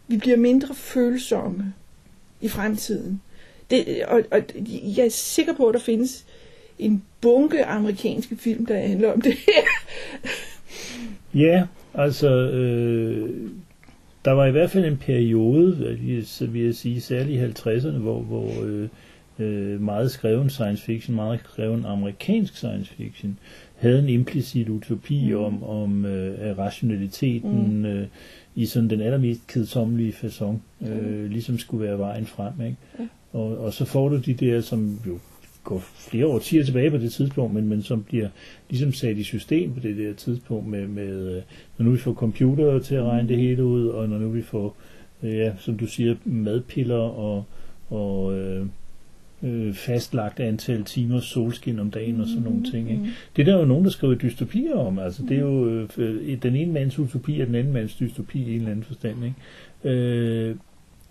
vi 0.08 0.16
bliver 0.16 0.36
mindre 0.36 0.74
følsomme 0.74 1.74
i 2.40 2.48
fremtiden, 2.48 3.20
det, 3.70 4.04
og, 4.04 4.22
og 4.30 4.42
jeg 4.96 5.04
er 5.04 5.10
sikker 5.10 5.54
på, 5.54 5.66
at 5.66 5.74
der 5.74 5.80
findes 5.80 6.24
en 6.78 7.02
bunke 7.20 7.64
amerikanske 7.64 8.36
film, 8.36 8.66
der 8.66 8.80
handler 8.80 9.12
om 9.12 9.20
det 9.20 9.34
her. 9.34 9.62
ja 11.44 11.66
altså, 11.94 12.30
øh, 12.30 13.30
der 14.24 14.32
var 14.32 14.46
i 14.46 14.50
hvert 14.50 14.70
fald 14.70 14.84
en 14.84 14.96
periode, 14.96 16.24
så 16.26 16.46
vil 16.46 16.64
jeg 16.64 16.74
sige, 16.74 17.00
særligt 17.00 17.40
i 17.40 17.44
50'erne, 17.44 17.98
hvor, 17.98 18.20
hvor 18.20 18.64
øh, 18.64 18.88
øh, 19.38 19.80
meget 19.80 20.10
skreven 20.10 20.50
science 20.50 20.82
fiction, 20.82 21.16
meget 21.16 21.40
skreven 21.44 21.84
amerikansk 21.84 22.56
science 22.56 22.94
fiction, 22.94 23.38
havde 23.76 23.98
en 23.98 24.08
implicit 24.08 24.68
utopi 24.68 25.24
Mm. 25.24 25.38
mm. 25.38 25.44
om, 25.44 25.62
om 25.62 26.04
øh, 26.04 26.58
rationaliteten 26.58 27.78
mm. 27.78 27.84
øh, 27.84 28.06
i 28.54 28.66
sådan 28.66 28.90
den 28.90 29.00
allermest 29.00 29.46
kedsommelige 29.46 30.12
façon, 30.12 30.86
øh, 30.88 31.30
ligesom 31.30 31.58
skulle 31.58 31.84
være 31.84 31.98
vejen 31.98 32.26
frem. 32.26 32.52
Ikke? 32.60 32.76
Ja. 32.98 33.06
Og, 33.32 33.58
og 33.58 33.72
så 33.72 33.84
får 33.84 34.08
du 34.08 34.16
de 34.16 34.34
der, 34.34 34.60
som 34.60 35.00
jo 35.06 35.18
går 35.64 35.78
flere 35.78 36.26
årtier 36.26 36.64
tilbage 36.64 36.90
på 36.90 36.96
det 36.96 37.12
tidspunkt, 37.12 37.54
men, 37.54 37.68
men 37.68 37.82
som 37.82 38.02
bliver 38.02 38.28
ligesom 38.70 38.92
sat 38.92 39.16
i 39.16 39.22
system 39.22 39.74
på 39.74 39.80
det 39.80 39.96
der 39.96 40.12
tidspunkt 40.12 40.66
med, 40.66 40.86
med 40.86 41.36
øh, 41.36 41.42
når 41.78 41.84
nu 41.84 41.90
vi 41.90 41.98
får 41.98 42.12
computere 42.14 42.80
til 42.80 42.94
at 42.94 43.04
regne 43.04 43.28
det 43.28 43.36
hele 43.36 43.64
ud, 43.64 43.86
og 43.86 44.08
når 44.08 44.18
nu 44.18 44.28
vi 44.28 44.42
får, 44.42 44.76
øh, 45.22 45.36
ja, 45.36 45.52
som 45.58 45.78
du 45.78 45.86
siger, 45.86 46.14
madpiller 46.24 46.96
og, 46.96 47.44
og 47.90 48.38
øh, 48.38 48.66
øh, 49.42 49.74
fastlagt 49.74 50.40
antal 50.40 50.84
timers 50.84 51.24
solskin 51.24 51.78
om 51.78 51.90
dagen 51.90 52.20
og 52.20 52.26
sådan 52.26 52.42
nogle 52.42 52.70
ting. 52.70 52.90
Ikke? 52.90 53.10
Det 53.36 53.48
er 53.48 53.52
der 53.52 53.58
jo 53.58 53.64
nogen, 53.64 53.84
der 53.84 53.90
skriver 53.90 54.14
dystopier 54.14 54.74
om. 54.74 54.98
Altså, 54.98 55.22
det 55.22 55.36
er 55.36 55.40
jo 55.40 55.86
øh, 55.98 56.42
den 56.42 56.56
ene 56.56 56.72
mands 56.72 56.98
utopi 56.98 57.40
og 57.40 57.46
den 57.46 57.54
anden 57.54 57.72
mands 57.72 57.94
dystopi 57.94 58.38
i 58.38 58.50
en 58.50 58.56
eller 58.56 58.70
anden 58.70 58.84
forstand. 58.84 59.16
Ikke? 59.24 59.98
Øh, 59.98 60.56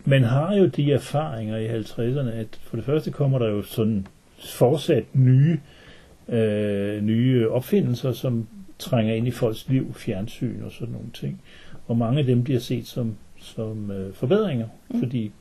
man 0.06 0.24
har 0.24 0.56
jo 0.56 0.66
de 0.66 0.92
erfaringer 0.92 1.58
i 1.58 1.82
50'erne, 1.82 2.30
at 2.30 2.48
for 2.62 2.76
det 2.76 2.86
første 2.86 3.12
kommer 3.12 3.40
der 3.40 3.48
jo 3.48 3.62
sådan 3.62 4.08
fortsat 4.40 5.04
nye, 5.14 5.60
øh, 6.30 7.04
nye 7.04 7.50
opfindelser, 7.50 8.12
som 8.12 8.48
trænger 8.80 9.14
ind 9.14 9.28
i 9.28 9.32
folks 9.32 9.70
liv, 9.70 9.94
fjernsyn 9.94 10.62
og 10.62 10.72
sådan 10.72 10.94
nogle 10.94 11.10
ting. 11.14 11.42
Og 11.88 11.98
mange 11.98 12.20
af 12.20 12.26
dem 12.26 12.44
bliver 12.44 12.60
set 12.60 12.88
som, 12.88 13.16
som 13.40 13.92
øh, 13.92 14.14
forbedringer, 14.14 14.68
mm. 14.90 15.00
fordi 15.00 15.32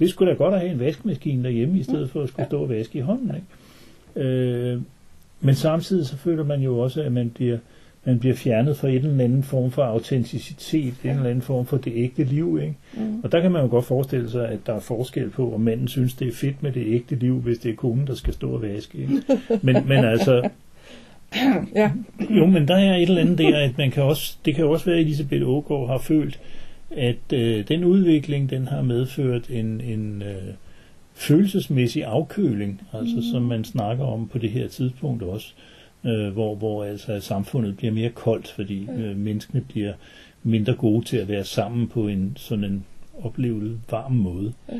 det 0.00 0.10
skulle 0.10 0.32
da 0.32 0.36
godt 0.36 0.54
at 0.54 0.60
have 0.60 0.72
en 0.72 0.80
vaskemaskine 0.80 1.44
derhjemme, 1.44 1.78
i 1.78 1.82
stedet 1.82 2.10
for 2.10 2.22
at 2.22 2.28
skulle 2.28 2.46
stå 2.46 2.62
og 2.62 2.68
vaske 2.68 2.98
i 2.98 3.02
hånden. 3.02 3.32
Ikke? 3.34 4.28
Øh, 4.28 4.80
men 5.40 5.54
samtidig 5.54 6.06
så 6.06 6.16
føler 6.16 6.44
man 6.44 6.60
jo 6.60 6.78
også, 6.78 7.02
at 7.02 7.12
man 7.12 7.30
bliver, 7.30 7.58
man 8.04 8.18
bliver 8.18 8.34
fjernet 8.34 8.76
fra 8.76 8.88
en 8.88 8.94
eller 8.94 9.24
anden 9.24 9.42
form 9.42 9.70
for 9.70 9.82
autenticitet, 9.82 10.94
en 11.04 11.10
eller 11.10 11.30
anden 11.30 11.42
form 11.42 11.66
for 11.66 11.76
det 11.76 11.92
ægte 11.96 12.24
liv. 12.24 12.58
Ikke? 12.62 12.74
Mm. 12.94 13.20
Og 13.24 13.32
der 13.32 13.40
kan 13.40 13.52
man 13.52 13.62
jo 13.62 13.68
godt 13.68 13.84
forestille 13.84 14.30
sig, 14.30 14.48
at 14.48 14.58
der 14.66 14.74
er 14.74 14.80
forskel 14.80 15.30
på, 15.30 15.54
om 15.54 15.60
manden 15.60 15.88
synes, 15.88 16.14
det 16.14 16.28
er 16.28 16.32
fedt 16.32 16.62
med 16.62 16.72
det 16.72 16.84
ægte 16.86 17.14
liv, 17.14 17.40
hvis 17.40 17.58
det 17.58 17.70
er 17.70 17.76
konen, 17.76 18.06
der 18.06 18.14
skal 18.14 18.34
stå 18.34 18.50
og 18.50 18.62
vaske. 18.62 18.98
Ikke? 18.98 19.22
Men, 19.62 19.76
men 19.88 20.04
altså, 20.04 20.48
ja. 21.74 21.90
jo, 22.30 22.46
men 22.46 22.68
der 22.68 22.76
er 22.76 22.96
et 22.96 23.02
eller 23.02 23.20
andet 23.20 23.38
der, 23.38 23.58
at 23.58 23.78
man 23.78 23.90
kan 23.90 24.02
også, 24.02 24.36
det 24.44 24.54
kan 24.54 24.64
også 24.64 24.84
være, 24.84 24.96
at 24.96 25.00
Elisabeth 25.00 25.48
Ågaard 25.48 25.88
har 25.88 25.98
følt, 25.98 26.40
at 26.90 27.32
øh, 27.32 27.68
den 27.68 27.84
udvikling, 27.84 28.50
den 28.50 28.68
har 28.68 28.82
medført 28.82 29.50
en, 29.50 29.80
en 29.80 30.22
øh, 30.22 30.54
følelsesmæssig 31.14 32.04
afkøling, 32.04 32.82
altså 32.92 33.16
mm. 33.16 33.22
som 33.22 33.42
man 33.42 33.64
snakker 33.64 34.04
om 34.04 34.28
på 34.28 34.38
det 34.38 34.50
her 34.50 34.68
tidspunkt 34.68 35.22
også, 35.22 35.52
øh, 36.04 36.28
hvor, 36.28 36.54
hvor 36.54 36.84
altså 36.84 37.20
samfundet 37.20 37.76
bliver 37.76 37.92
mere 37.92 38.10
koldt, 38.10 38.48
fordi 38.48 38.88
øh, 38.98 39.16
menneskene 39.16 39.60
bliver 39.60 39.92
mindre 40.42 40.74
gode 40.74 41.04
til 41.04 41.16
at 41.16 41.28
være 41.28 41.44
sammen 41.44 41.88
på 41.88 42.08
en 42.08 42.32
sådan 42.36 42.64
en 42.64 42.84
oplevet 43.22 43.80
varm 43.90 44.12
måde. 44.12 44.52
Ja. 44.72 44.74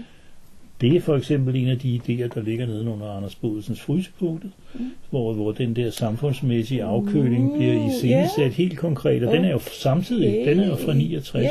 Det 0.81 0.97
er 0.97 1.01
for 1.01 1.17
eksempel 1.17 1.57
en 1.57 1.69
af 1.69 1.79
de 1.79 2.01
idéer, 2.05 2.29
der 2.35 2.43
ligger 2.43 2.67
nede 2.67 2.89
under 2.89 3.07
Anders 3.17 3.35
Bodsens 3.35 3.81
frysepunktet, 3.81 4.51
mm. 4.75 4.81
hvor, 5.11 5.33
hvor 5.33 5.53
den 5.53 5.77
der 5.77 5.91
samfundsmæssige 5.91 6.85
afkøling 6.85 7.45
Mm, 7.45 7.59
bliver 7.59 7.89
iscenesat 7.89 8.39
ja. 8.45 8.49
helt 8.49 8.79
konkret, 8.79 9.23
og 9.23 9.31
Ja. 9.33 9.37
den 9.37 9.45
er 9.45 9.51
jo 9.51 9.59
samtidig, 9.59 10.47
den 10.47 10.61
er 10.61 10.67
jo 10.69 10.77
fra 10.77 10.95
69. 10.95 11.45
Ja, 11.45 11.51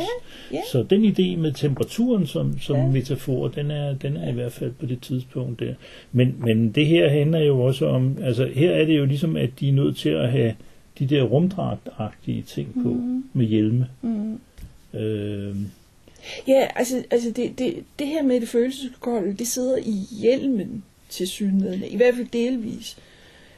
ja. 0.51 0.59
Så 0.71 0.83
den 0.83 1.05
idé 1.05 1.37
med 1.37 1.51
temperaturen 1.53 2.27
som, 2.27 2.59
som 2.59 2.75
Ja. 2.75 2.87
metafor, 2.87 3.47
den 3.47 3.71
er, 3.71 3.93
den 3.93 4.17
er 4.17 4.29
i 4.29 4.33
hvert 4.33 4.51
fald 4.51 4.71
på 4.71 4.85
det 4.85 5.01
tidspunkt 5.01 5.59
der. 5.59 5.73
Men, 6.11 6.35
men 6.39 6.71
det 6.71 6.85
her 6.85 7.09
handler 7.09 7.39
jo 7.39 7.61
også 7.61 7.85
om, 7.87 8.17
altså 8.23 8.49
her 8.55 8.71
er 8.71 8.85
det 8.85 8.97
jo 8.97 9.05
ligesom, 9.05 9.35
at 9.35 9.49
de 9.59 9.69
er 9.69 9.73
nødt 9.73 9.97
til 9.97 10.09
at 10.09 10.31
have 10.31 10.53
de 10.99 11.05
der 11.05 11.23
rumdragtagtige 11.23 12.41
ting 12.41 12.73
på 12.83 12.89
Mhm. 12.89 13.23
med 13.33 13.45
hjelme. 13.45 13.87
Mm. 14.01 14.39
Øh, 14.99 15.55
Ja, 16.47 16.67
altså, 16.75 17.03
altså 17.11 17.31
det, 17.31 17.59
det, 17.59 17.83
det 17.99 18.07
her 18.07 18.23
med 18.23 18.41
det 18.41 18.49
følelseskolde, 18.49 19.33
det 19.33 19.47
sidder 19.47 19.77
i 19.77 20.05
hjelmen 20.21 20.83
til 21.09 21.27
synligheden, 21.27 21.83
i 21.89 21.95
hvert 21.97 22.15
fald 22.15 22.27
delvis. 22.33 22.97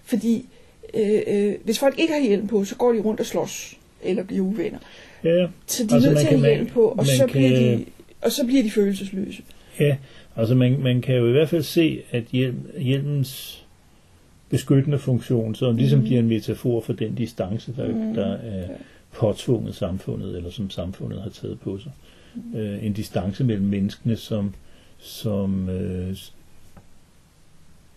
Fordi 0.04 0.46
øh, 0.94 1.22
øh, 1.28 1.56
hvis 1.64 1.80
folk 1.80 2.00
ikke 2.00 2.14
har 2.14 2.22
hjelm 2.22 2.48
på, 2.48 2.66
så 2.66 2.76
går 2.76 2.92
de 2.94 3.00
rundt 3.00 3.20
og 3.20 3.26
slås, 3.26 3.78
eller 4.04 4.24
bliver 4.24 4.46
uvenner. 4.46 4.80
ja, 5.24 5.48
Så 5.68 5.84
de 5.84 5.90
er 5.90 5.96
Altså, 5.96 6.10
nødt 6.10 6.20
til 6.20 6.28
at 6.28 6.40
have 6.40 6.50
hjelm 6.56 6.68
på, 6.68 6.82
og 6.88 7.06
så, 7.06 7.18
kan- 7.18 7.30
bliver 7.30 7.50
de, 7.78 7.86
og 8.22 8.32
så 8.32 8.46
bliver 8.46 8.64
de 8.64 8.72
følelsesløse. 8.72 9.42
Ja, 9.80 9.98
altså 10.36 10.56
man, 10.56 10.80
man 10.80 11.02
kan 11.02 11.16
jo 11.16 11.28
i 11.28 11.32
hvert 11.32 11.50
fald 11.50 11.64
se, 11.64 12.02
at 12.12 12.24
hjelm, 12.32 12.58
hjelmens 12.80 13.64
beskyttende 14.50 15.00
funktion, 15.00 15.56
så 15.56 15.72
ligesom 15.72 16.00
Mhm. 16.00 16.08
bliver 16.08 16.20
en 16.20 16.28
metafor 16.28 16.82
for 16.82 16.94
den 16.94 17.16
distance, 17.16 17.74
der, 17.78 17.88
Mhm. 17.88 18.14
der 18.14 18.26
er 18.38 18.68
påtvunget 19.12 19.76
samfundet, 19.76 20.38
eller 20.38 20.50
som 20.50 20.70
samfundet 20.70 21.22
har 21.22 21.30
taget 21.30 21.60
på 21.60 21.78
sig. 21.80 21.92
Øh, 22.56 22.86
en 22.86 22.94
distance 22.94 23.44
mellem 23.44 23.66
menneskene, 23.66 24.16
som, 24.16 24.54
som 24.98 25.70
øh, 25.70 26.16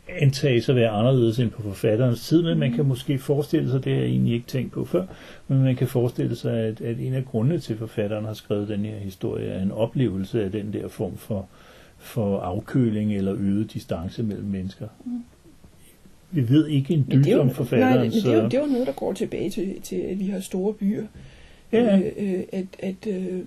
antages 0.09 0.69
at 0.69 0.77
være 0.77 0.89
anderledes 0.89 1.39
end 1.39 1.51
på 1.51 1.63
forfatterens 1.63 2.29
tid, 2.29 2.43
men 2.43 2.59
man 2.59 2.73
kan 2.73 2.85
måske 2.85 3.19
forestille 3.19 3.71
sig, 3.71 3.85
det 3.85 3.93
har 3.93 4.01
jeg 4.01 4.09
egentlig 4.09 4.35
ikke 4.35 4.47
tænkt 4.47 4.73
på 4.73 4.85
før, 4.85 5.07
men 5.49 5.63
man 5.63 5.77
kan 5.77 5.89
forestille 5.89 6.37
sig, 6.37 6.53
at, 6.53 6.81
at 6.81 7.01
en 7.01 7.15
af 7.15 7.25
grundene 7.25 7.59
til, 7.59 7.73
at 7.73 7.79
forfatteren 7.79 8.25
har 8.25 8.35
skrevet 8.35 8.69
den 8.69 8.85
her 8.85 8.99
historie, 8.99 9.47
er 9.47 9.63
en 9.63 9.73
oplevelse 9.73 10.45
af 10.45 10.53
den 10.53 10.73
der 10.73 10.89
form 10.89 11.17
for, 11.17 11.49
for 11.99 12.41
afkøling 12.41 13.15
eller 13.15 13.35
øget 13.39 13.73
distance 13.73 14.23
mellem 14.23 14.47
mennesker. 14.47 14.89
Vi 16.31 16.49
ved 16.49 16.67
ikke 16.67 16.95
en 16.95 17.25
jo, 17.27 17.41
om 17.41 17.47
nej, 17.47 17.55
forfatteren, 17.55 17.95
det, 17.95 18.03
men 18.03 18.11
det, 18.11 18.27
er 18.27 18.35
jo, 18.35 18.41
så 18.41 18.45
det 18.45 18.55
er 18.55 18.61
jo 18.61 18.67
noget, 18.67 18.87
der 18.87 18.93
går 18.93 19.13
tilbage 19.13 19.51
til, 19.51 19.81
til 19.83 19.97
at 19.97 20.19
vi 20.19 20.27
har 20.27 20.41
store 20.41 20.75
byer. 20.75 21.07
Ja. 21.73 21.99
Øh, 21.99 22.13
øh, 22.17 22.43
at, 22.53 22.67
at, 22.79 23.07
øh, 23.07 23.41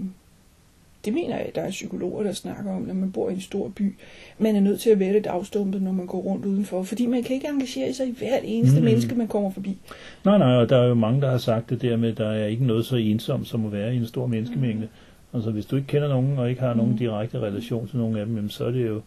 det 1.07 1.15
mener 1.15 1.37
jeg, 1.37 1.45
at 1.45 1.55
der 1.55 1.61
er 1.61 1.69
psykologer, 1.69 2.23
der 2.23 2.31
snakker 2.33 2.71
om, 2.75 2.81
når 2.81 2.93
man 2.93 3.11
bor 3.11 3.29
i 3.29 3.33
en 3.33 3.41
stor 3.41 3.71
by. 3.75 3.95
Man 4.39 4.55
er 4.55 4.59
nødt 4.59 4.79
til 4.79 4.89
at 4.89 4.99
være 4.99 5.13
lidt 5.13 5.27
afstumpet, 5.27 5.81
når 5.81 5.91
man 5.91 6.05
går 6.07 6.17
rundt 6.19 6.45
udenfor, 6.45 6.83
fordi 6.83 7.05
man 7.05 7.23
kan 7.23 7.35
ikke 7.35 7.47
engagere 7.47 7.93
sig 7.93 8.07
i 8.07 8.15
hvert 8.17 8.41
eneste 8.43 8.75
Mm. 8.75 8.81
mm. 8.81 8.85
menneske, 8.85 9.15
man 9.15 9.27
kommer 9.27 9.49
forbi. 9.51 9.77
Nej, 10.25 10.37
nej, 10.37 10.55
og 10.55 10.69
der 10.69 10.77
er 10.77 10.87
jo 10.87 10.93
mange, 10.93 11.21
der 11.21 11.29
har 11.31 11.37
sagt 11.37 11.69
det 11.69 11.81
der 11.81 11.97
med, 11.97 12.11
at 12.11 12.17
der 12.17 12.29
er 12.29 12.45
ikke 12.47 12.65
noget 12.65 12.85
så 12.85 12.95
ensomt 12.95 13.47
som 13.47 13.65
at 13.65 13.71
være 13.71 13.93
i 13.93 13.97
en 13.97 14.05
stor 14.05 14.27
menneskemængde. 14.27 14.87
Altså 15.33 15.51
hvis 15.51 15.65
du 15.65 15.75
ikke 15.75 15.87
kender 15.87 16.07
nogen, 16.07 16.37
og 16.39 16.49
ikke 16.49 16.61
har 16.61 16.73
nogen 16.73 16.91
Mm. 16.91 16.97
direkte 16.97 17.39
relation 17.39 17.87
til 17.87 17.97
nogen 17.97 18.17
af 18.17 18.25
dem, 18.25 18.35
jamen, 18.35 18.49
så 18.49 18.65
er 18.65 18.71
det 18.71 18.87
jo... 18.87 19.01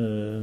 Øh, 0.00 0.42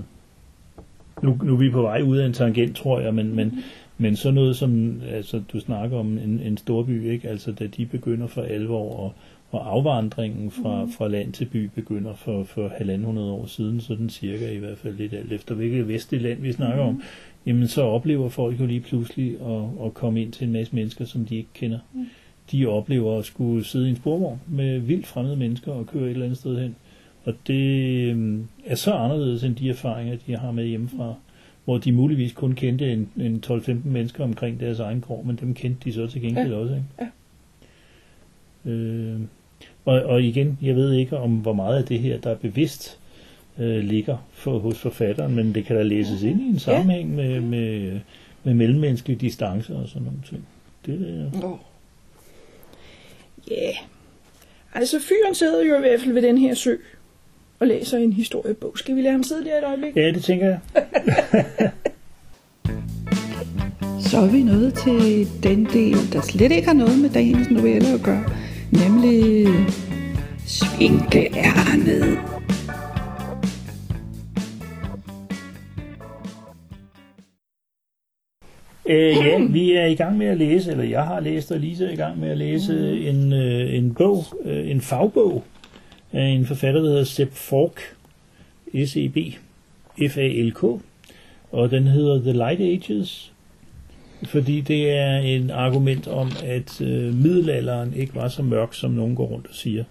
nu, 1.23 1.37
nu 1.43 1.53
er 1.53 1.57
vi 1.57 1.69
på 1.69 1.81
vej 1.81 2.01
ud 2.01 2.17
af 2.17 2.25
en 2.25 2.33
tangent, 2.33 2.75
tror 2.75 2.99
jeg, 2.99 3.13
men, 3.13 3.35
men, 3.35 3.63
men 3.97 4.15
sådan 4.15 4.33
noget 4.33 4.55
som, 4.55 5.01
altså 5.11 5.41
du 5.53 5.59
snakker 5.59 5.97
om 5.97 6.07
en, 6.17 6.39
en 6.45 6.57
stor 6.57 6.83
by, 6.83 7.11
ikke? 7.11 7.29
Altså 7.29 7.51
da 7.51 7.67
de 7.67 7.85
begynder 7.85 8.27
for 8.27 8.41
alvor, 8.41 8.99
og, 8.99 9.13
og 9.51 9.71
afvandringen 9.71 10.51
fra, 10.51 10.83
Mhm. 10.83 10.91
fra 10.93 11.07
land 11.07 11.33
til 11.33 11.45
by 11.45 11.69
begynder 11.75 12.13
for, 12.13 12.43
for 12.43 12.67
halvanden 12.77 13.05
hundrede 13.05 13.31
år 13.31 13.45
siden, 13.45 13.81
sådan 13.81 14.09
cirka 14.09 14.51
i 14.51 14.57
hvert 14.57 14.77
fald 14.77 14.95
lidt 14.97 15.13
alt 15.13 15.31
efter 15.31 15.55
hvilket 15.55 15.87
vestligt 15.87 16.23
land 16.23 16.41
vi 16.41 16.51
snakker 16.53 16.83
om, 16.83 17.01
jamen 17.45 17.67
så 17.67 17.81
oplever 17.81 18.29
folk 18.29 18.59
jo 18.59 18.65
lige 18.65 18.79
pludselig 18.79 19.31
at, 19.41 19.85
at 19.85 19.93
komme 19.93 20.21
ind 20.21 20.31
til 20.31 20.47
en 20.47 20.53
masse 20.53 20.75
mennesker, 20.75 21.05
som 21.05 21.25
de 21.25 21.35
ikke 21.35 21.49
kender. 21.53 21.79
Mm. 21.93 22.05
De 22.51 22.65
oplever 22.65 23.19
at 23.19 23.25
skulle 23.25 23.63
sidde 23.63 23.87
i 23.87 23.89
en 23.89 23.95
sporvogn 23.95 24.39
med 24.47 24.79
vildt 24.79 25.07
fremmede 25.07 25.35
mennesker 25.35 25.71
og 25.71 25.85
køre 25.87 26.03
et 26.03 26.09
eller 26.09 26.25
andet 26.25 26.37
sted 26.39 26.59
hen. 26.61 26.75
Og 27.25 27.33
det 27.47 28.09
øhm, 28.09 28.47
er 28.65 28.75
så 28.75 28.93
anderledes 28.93 29.43
end 29.43 29.55
de 29.55 29.69
erfaringer, 29.69 30.17
de 30.27 30.37
har 30.37 30.51
med 30.51 30.65
hjemmefra, 30.65 31.13
hvor 31.65 31.77
de 31.77 31.91
muligvis 31.91 32.33
kun 32.33 32.51
kendte 32.53 32.93
en, 32.93 33.09
en 33.19 33.43
12-15 33.47 33.71
mennesker 33.83 34.23
omkring 34.23 34.59
deres 34.59 34.79
egen 34.79 35.01
gård, 35.01 35.25
men 35.25 35.35
dem 35.35 35.53
kendte 35.53 35.81
de 35.89 35.93
så 35.93 36.07
til 36.07 36.21
gengæld 36.21 36.49
Ja. 36.51 36.55
også. 36.55 36.73
Ikke? 36.73 36.85
Ja. 38.65 38.71
Øh, 38.71 39.19
og, 39.87 40.01
og 40.03 40.23
igen, 40.23 40.57
jeg 40.61 40.75
ved 40.75 40.93
ikke 40.93 41.17
om 41.17 41.31
hvor 41.31 41.53
meget 41.53 41.77
af 41.77 41.85
det 41.85 41.99
her, 41.99 42.17
der 42.17 42.29
er 42.29 42.35
bevidst, 42.35 42.99
øh, 43.59 43.83
ligger 43.83 44.17
for, 44.31 44.59
hos 44.59 44.79
forfatteren, 44.79 45.35
men 45.35 45.55
det 45.55 45.65
kan 45.65 45.75
da 45.75 45.83
læses 45.83 46.23
ind 46.23 46.41
i 46.41 46.43
en 46.43 46.59
sammenhæng 46.59 47.15
med, 47.15 47.39
med, 47.39 47.99
med 48.43 48.53
mellemmenneskelige 48.53 49.19
distancer 49.19 49.75
og 49.75 49.87
sådan 49.87 50.01
nogle 50.01 50.19
ting. 50.29 50.47
Det 50.85 50.93
er, 50.93 51.45
Åh. 51.45 51.57
Ja. 53.51 53.55
Yeah. 53.55 53.75
Altså, 54.73 54.99
fyren 54.99 55.35
sidder 55.35 55.65
jo 55.65 55.77
i 55.77 55.79
hvert 55.79 55.99
fald 56.01 56.13
ved 56.13 56.21
den 56.21 56.37
her 56.37 56.53
sø 56.53 56.75
og 57.59 57.67
læser 57.67 57.97
en 57.97 58.13
historiebog. 58.13 58.77
Skal 58.77 58.95
vi 58.95 59.01
lade 59.01 59.11
ham 59.11 59.23
sidde 59.23 59.45
der 59.45 59.57
et 59.57 59.63
øjeblik? 59.63 59.95
ja, 59.95 60.11
det 60.11 60.23
tænker 60.23 60.45
jeg. 60.45 60.59
Så 64.09 64.17
er 64.17 64.27
vi 64.27 64.43
nået 64.43 64.73
til 64.73 65.27
den 65.43 65.65
del, 65.65 66.13
der 66.13 66.21
slet 66.21 66.51
ikke 66.51 66.67
har 66.67 66.73
noget 66.73 66.99
med 66.99 67.09
dagens 67.09 67.49
novelle 67.49 67.87
at 67.87 68.01
gøre, 68.03 68.23
nemlig 68.71 69.47
Svinkeærnet. 70.45 72.19
Øh, 78.89 79.15
ja, 79.15 79.39
vi 79.49 79.71
er 79.71 79.85
i 79.85 79.95
gang 79.95 80.17
med 80.17 80.27
at 80.27 80.37
læse, 80.37 80.71
eller 80.71 80.83
jeg 80.83 81.03
har 81.03 81.19
læst, 81.19 81.51
og 81.51 81.59
Lisa 81.59 81.85
er 81.85 81.91
i 81.91 81.95
gang 81.95 82.19
med 82.19 82.29
at 82.29 82.37
læse 82.37 82.99
en, 82.99 83.33
øh, 83.33 83.73
en 83.73 83.93
bog, 83.93 84.23
øh, 84.45 84.69
en 84.71 84.81
fagbog 84.81 85.43
af 86.13 86.25
en 86.25 86.45
forfatter, 86.45 86.81
der 86.81 86.89
hedder 86.89 87.03
Sepp 87.03 87.33
Falk, 87.33 87.95
S-E-B, 88.85 89.17
F-A-L-K, 90.11 90.63
og 91.51 91.71
den 91.71 91.83
hedder 91.83 92.21
The 92.21 92.31
Light 92.31 92.61
Ages, 92.61 93.33
fordi 94.23 94.61
det 94.61 94.89
er 94.89 95.17
en 95.17 95.49
argument 95.49 96.07
om, 96.07 96.31
at 96.45 96.81
øh, 96.81 97.13
middelalderen 97.13 97.93
ikke 97.93 98.15
var 98.15 98.27
så 98.27 98.43
mørk, 98.43 98.73
som 98.73 98.91
nogen 98.91 99.15
går 99.15 99.25
rundt 99.25 99.47
og 99.47 99.53
siger. 99.53 99.83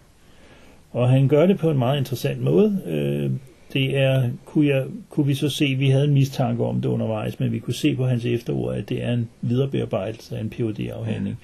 Og 0.92 1.08
han 1.08 1.28
gør 1.28 1.46
det 1.46 1.58
på 1.58 1.70
en 1.70 1.78
meget 1.78 1.98
interessant 1.98 2.40
måde. 2.40 2.82
Øh, 2.86 3.30
det 3.72 3.98
er, 3.98 4.30
kunne, 4.44 4.66
jeg, 4.66 4.84
kunne 5.10 5.26
vi 5.26 5.34
så 5.34 5.48
se, 5.48 5.74
vi 5.74 5.90
havde 5.90 6.04
en 6.04 6.14
mistanke 6.14 6.64
om 6.64 6.80
det 6.80 6.88
undervejs, 6.88 7.40
men 7.40 7.52
vi 7.52 7.58
kunne 7.58 7.74
se 7.74 7.96
på 7.96 8.06
hans 8.06 8.24
efterord, 8.24 8.74
at 8.74 8.88
det 8.88 9.02
er 9.02 9.12
en 9.12 9.28
viderebearbejdelse 9.40 10.36
af 10.36 10.40
en 10.40 10.50
phd 10.50 10.90
afhandling 10.92 11.38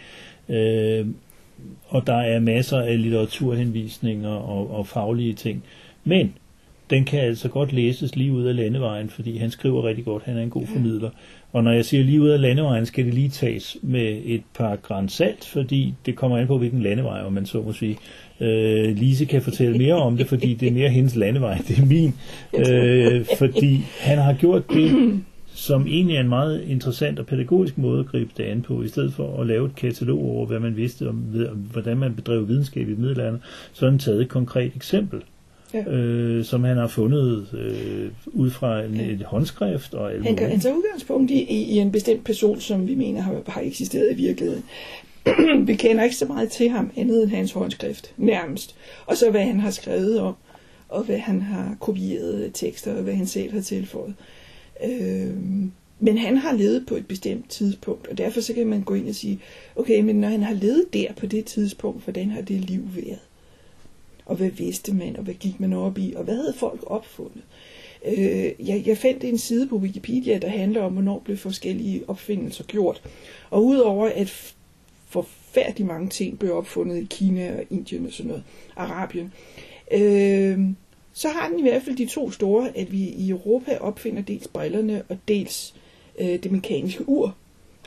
Øh, 0.49 1.07
og 1.89 2.07
der 2.07 2.17
er 2.17 2.41
masser 2.41 2.79
af 2.79 3.03
litteraturhenvisninger 3.03 4.31
og, 4.31 4.71
og 4.71 4.87
faglige 4.87 5.35
ting. 5.35 5.65
Men 6.05 6.35
den 6.91 7.05
kan 7.05 7.21
altså 7.21 7.49
godt 7.49 7.73
læses 7.73 8.17
lige 8.17 8.33
ud 8.33 8.45
af 8.45 8.57
landevejen, 8.57 9.11
fordi 9.11 9.37
han 9.37 9.51
skriver 9.51 9.85
rigtig 9.85 10.05
godt, 10.05 10.23
han 10.23 10.37
er 10.37 10.43
en 10.43 10.51
god 10.51 10.67
formidler. 10.67 11.11
Og 11.53 11.65
når 11.65 11.73
jeg 11.73 11.85
siger 11.85 12.05
lige 12.05 12.23
ud 12.23 12.29
af 12.29 12.41
landevejen, 12.41 12.87
skal 12.87 13.05
det 13.05 13.15
lige 13.15 13.29
tages 13.29 13.77
med 13.83 14.21
et 14.25 14.43
par 14.55 14.77
gran 14.77 15.09
salt, 15.09 15.45
fordi 15.45 15.95
det 16.07 16.17
kommer 16.17 16.39
an 16.39 16.47
på, 16.47 16.59
hvilken 16.59 16.83
landevej, 16.83 17.21
om 17.21 17.33
man 17.33 17.47
så 17.47 17.63
må 17.63 17.73
sige. 17.73 17.99
Øh, 18.41 18.97
Lise 18.97 19.25
kan 19.25 19.43
fortælle 19.43 19.79
mere 19.79 19.95
om 19.95 20.17
det, 20.17 20.27
fordi 20.27 20.55
det 20.55 20.69
er 20.69 20.73
mere 20.73 20.89
hendes 20.89 21.17
landevej, 21.17 21.59
det 21.69 21.79
er 21.79 21.87
min. 21.87 22.15
Øh, 22.69 23.25
fordi 23.39 23.81
han 24.01 24.19
har 24.19 24.33
gjort 24.33 24.71
det, 24.71 25.21
som 25.55 25.87
egentlig 25.87 26.17
er 26.17 26.21
en 26.21 26.29
meget 26.29 26.63
interessant 26.63 27.19
og 27.19 27.27
pædagogisk 27.27 27.79
måde 27.79 28.01
at 28.01 28.07
gribe 28.07 28.31
det 28.37 28.45
an 28.45 28.63
på, 28.63 28.83
i 28.83 28.89
stedet 28.89 29.13
for 29.13 29.41
at 29.41 29.47
lave 29.47 29.67
et 29.67 29.77
katalog 29.77 30.25
over, 30.25 30.47
hvad 30.47 30.61
man 30.61 30.77
vidste 30.77 31.09
om, 31.09 31.17
hvordan 31.73 31.97
man 31.97 32.15
bedrev 32.15 32.49
videnskab 32.49 32.89
i 32.89 32.95
middelalderen, 32.95 33.43
så 33.73 33.85
har 33.85 33.91
han 33.91 33.99
taget 33.99 34.23
et 34.23 34.29
konkret 34.29 34.73
eksempel 34.77 35.21
ja. 35.75 35.85
øh, 35.85 36.45
som 36.45 36.65
han 36.65 36.77
har 36.77 36.87
fundet 36.87 37.47
øh, 37.55 38.11
ud 38.27 38.51
fra 38.51 38.83
en, 38.83 39.01
et 39.01 39.23
håndskrift 39.23 39.95
og 39.95 40.13
alt 40.13 40.25
han, 40.25 40.37
kan, 40.37 40.51
han 40.51 40.61
tager 40.61 40.77
udgangspunkt 40.77 41.31
i, 41.31 41.43
i 41.45 41.79
en 41.79 41.93
bestemt 41.93 42.25
person, 42.25 42.61
som 42.61 42.89
vi 42.89 42.95
mener 42.95 43.21
har, 43.21 43.43
har 43.47 43.61
eksisteret 43.61 44.13
i 44.13 44.15
virkeligheden. 44.15 44.65
vi 45.67 45.75
kender 45.75 46.05
ikke 46.05 46.17
så 46.17 46.27
meget 46.27 46.51
til 46.51 46.69
ham, 46.69 46.91
andet 46.97 47.23
end 47.23 47.31
hans 47.31 47.53
håndskrift, 47.53 48.15
nærmest. 48.17 48.75
Og 49.07 49.17
så 49.17 49.31
hvad 49.31 49.45
han 49.45 49.61
har 49.61 49.71
skrevet 49.71 50.21
om, 50.21 50.35
og 50.89 51.05
hvad 51.05 51.19
han 51.19 51.43
har 51.43 51.77
kopieret 51.81 52.51
tekster, 52.55 52.95
og 52.95 53.03
hvad 53.03 53.15
han 53.15 53.27
selv 53.27 53.53
har 53.53 53.61
tilføjet. 53.61 54.15
Øh, 54.85 55.31
men 56.01 56.19
han 56.19 56.37
har 56.37 56.53
levet 56.53 56.87
på 56.87 56.95
et 56.95 57.07
bestemt 57.07 57.51
tidspunkt, 57.51 58.07
og 58.07 58.19
derfor 58.19 58.41
så 58.41 58.55
kan 58.55 58.67
man 58.67 58.83
gå 58.83 58.95
ind 58.95 59.09
og 59.09 59.15
sige, 59.15 59.41
okay, 59.77 60.01
men 60.01 60.17
når 60.17 60.29
han 60.29 60.43
har 60.43 60.55
levet 60.55 60.85
der 60.93 61.13
på 61.13 61.27
det 61.27 61.45
tidspunkt, 61.45 62.05
hvordan 62.05 62.31
har 62.31 62.41
det 62.41 62.61
liv 62.61 62.83
været? 62.95 63.19
Og 64.33 64.39
hvad 64.39 64.51
vidste 64.51 64.95
man, 64.95 65.17
og 65.17 65.23
hvad 65.23 65.35
gik 65.35 65.61
man 65.61 65.73
op 65.73 65.99
i, 65.99 66.13
og 66.17 66.25
hvad 66.25 66.37
havde 66.37 66.55
folk 66.57 66.81
opfundet. 66.87 67.43
Øh, 68.05 68.69
jeg, 68.69 68.83
jeg 68.87 68.99
fandt 68.99 69.25
en 69.25 69.39
side 69.39 69.69
på 69.69 69.77
Wikipedia, 69.77 70.39
der 70.39 70.49
handler 70.49 70.83
om, 70.83 70.93
hvornår 70.93 71.19
blev 71.19 71.37
forskellige 71.37 72.03
opfindelser 72.09 72.65
gjort. 72.65 73.03
Og 73.51 73.65
udover 73.65 74.09
at 74.09 74.55
forfærdelig 75.09 75.87
mange 75.87 76.09
ting 76.09 76.39
blev 76.39 76.57
opfundet 76.57 77.03
i 77.03 77.07
Kina 77.11 77.57
og 77.57 77.65
Indien 77.71 78.07
og 78.07 78.13
sådan 78.13 78.29
noget, 78.29 78.45
Arabien, 78.77 79.33
øh, 79.93 80.61
så 81.13 81.29
har 81.29 81.49
den 81.49 81.59
i 81.59 81.63
hvert 81.63 81.83
fald 81.83 81.97
de 81.97 82.07
to 82.07 82.31
store, 82.31 82.79
at 82.79 82.93
vi 82.93 82.99
i 82.99 83.31
Europa 83.31 83.79
opfinder 83.81 84.23
dels 84.23 84.49
brillerne 84.49 85.03
og 85.09 85.19
dels 85.29 85.75
øh, 86.19 86.43
det 86.43 86.53
mekaniske 86.53 87.09
ur, 87.09 87.37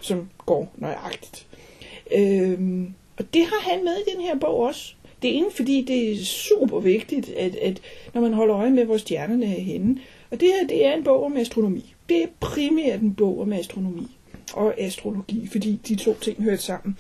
som 0.02 0.30
går 0.46 0.74
nøjagtigt. 0.78 1.48
Øh, 2.16 2.84
og 3.18 3.34
det 3.34 3.42
har 3.42 3.72
han 3.72 3.84
med 3.84 3.94
i 3.98 4.12
den 4.16 4.22
her 4.22 4.40
bog 4.40 4.60
også. 4.60 4.96
Det 5.26 5.34
er 5.34 5.38
ene, 5.38 5.52
fordi 5.52 5.82
det 5.82 6.12
er 6.12 6.26
super 6.26 6.80
vigtigt, 6.80 7.30
at, 7.30 7.56
at 7.56 7.82
når 8.14 8.22
man 8.22 8.34
holder 8.34 8.56
øje 8.56 8.70
med, 8.70 8.86
hvor 8.86 8.98
stjernerne 8.98 9.46
er 9.46 9.62
henne. 9.62 9.98
Og 10.32 10.40
det 10.40 10.48
her, 10.48 10.68
det 10.68 10.86
er 10.86 10.94
en 10.94 11.04
bog 11.04 11.24
om 11.24 11.38
astronomi. 11.38 11.96
Det 12.10 12.24
er 12.24 12.28
primært 12.40 13.02
en 13.02 13.14
bog 13.16 13.42
om 13.42 13.54
astronomi 13.54 14.18
og 14.54 14.80
astrologi, 14.80 15.48
fordi 15.52 15.80
de 15.88 15.96
to 15.96 16.14
ting 16.14 16.44
hører 16.44 16.58
sammen. 16.58 16.98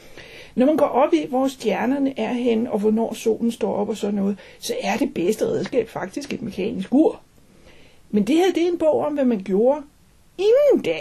Når 0.55 0.65
man 0.65 0.77
går 0.77 0.85
op 0.85 1.13
i, 1.13 1.25
hvor 1.29 1.47
stjernerne 1.47 2.19
er 2.19 2.33
hen, 2.33 2.67
og 2.67 2.79
hvornår 2.79 3.13
solen 3.13 3.51
står 3.51 3.73
op 3.73 3.89
og 3.89 3.97
sådan 3.97 4.15
noget, 4.15 4.37
så 4.59 4.73
er 4.81 4.97
det 4.97 5.13
bedste 5.13 5.45
redskab 5.45 5.89
faktisk 5.89 6.33
et 6.33 6.41
mekanisk 6.41 6.93
ur. 6.93 7.21
Men 8.11 8.27
det 8.27 8.35
her, 8.35 8.53
det 8.55 8.63
er 8.63 8.67
en 8.67 8.77
bog 8.77 9.05
om, 9.05 9.13
hvad 9.13 9.25
man 9.25 9.43
gjorde 9.43 9.81
inden 10.37 10.83
da. 10.83 10.99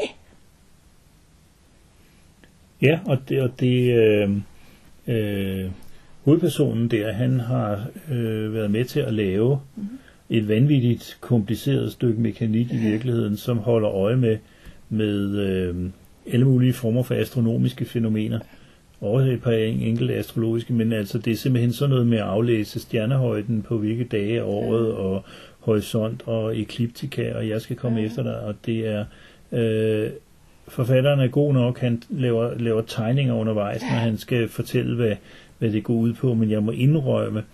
Ja, 2.83 2.99
og 3.07 3.19
det, 3.29 3.43
og 3.43 3.51
det 3.61 3.95
øh, 3.95 4.31
øh, 5.07 5.71
hovedpersonen 6.25 6.89
der, 6.89 7.13
han 7.13 7.41
har 7.41 7.87
øh, 8.13 8.55
været 8.55 8.71
med 8.71 8.85
til 8.85 9.01
at 9.01 9.15
lave 9.15 9.61
mm-hmm. 9.77 9.99
et 10.31 10.49
vanvittigt 10.49 11.19
kompliceret 11.21 11.93
stykke 11.93 12.21
mekanik 12.21 12.73
i 12.73 12.77
virkeligheden, 12.77 13.37
som 13.37 13.59
holder 13.59 13.91
øje 13.91 14.17
med, 14.17 14.39
med 14.89 15.37
øh, 15.39 15.75
alle 16.33 16.45
mulige 16.45 16.73
former 16.73 17.03
for 17.03 17.15
astronomiske 17.15 17.85
fænomener. 17.85 18.39
Også 19.01 19.31
et 19.31 19.43
par 19.43 19.53
enkelte 19.53 20.15
astrologiske, 20.15 20.73
men 20.73 20.93
altså 20.93 21.19
det 21.19 21.33
er 21.33 21.37
simpelthen 21.37 21.73
sådan 21.73 21.91
noget 21.91 22.07
med 22.07 22.19
at 22.19 22.25
aflæse 22.25 22.81
stjernehøjden 22.81 23.63
på 23.63 23.79
hvilke 23.79 24.05
dage 24.05 24.39
af 24.39 24.45
året, 24.45 24.93
og 24.93 25.25
horisont 25.59 26.23
og 26.27 26.59
ekliptika, 26.59 27.35
og 27.35 27.49
jeg 27.49 27.61
skal 27.61 27.77
komme 27.77 28.01
ja. 28.01 28.07
efter 28.07 28.23
dig, 28.23 28.41
og 28.41 28.55
det 28.67 28.87
er... 28.89 29.05
Øh, 29.53 30.11
forfatteren 30.69 31.21
er 31.21 31.29
god 31.29 31.53
nok, 31.53 31.79
han 31.79 32.03
laver, 32.11 32.59
laver 32.59 32.83
tegninger 32.83 33.35
undervejs, 33.35 33.83
når 33.83 33.89
han 33.89 34.19
skal 34.19 34.49
fortælle, 34.49 34.97
hvad, 34.97 35.17
hvad 35.65 35.73
det 35.73 35.85
går 35.85 35.95
ud 35.95 36.13
på, 36.13 36.35
men 36.35 36.51
jeg 36.51 36.63
må 36.63 36.71
indrømme, 36.71 37.45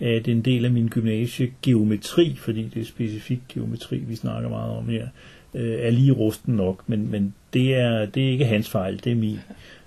at 0.00 0.28
en 0.28 0.40
del 0.40 0.64
af 0.64 0.70
min 0.70 0.88
gymnasiegeometri, 0.88 2.36
fordi 2.36 2.62
det 2.74 2.80
er 2.80 2.84
specifik 2.84 3.38
geometri, 3.48 3.98
vi 3.98 4.16
snakker 4.16 4.48
meget 4.48 4.76
om 4.76 4.88
her, 4.88 5.08
øh, 5.54 5.78
er 5.80 5.90
lige 5.90 6.12
rusten 6.12 6.54
nok, 6.54 6.82
men, 6.86 7.10
men 7.10 7.34
det, 7.52 7.74
er, 7.74 8.06
det 8.06 8.26
er 8.26 8.30
ikke 8.30 8.44
hans 8.44 8.68
fejl, 8.68 9.00
det 9.04 9.12
er 9.12 9.16
min. 9.16 9.38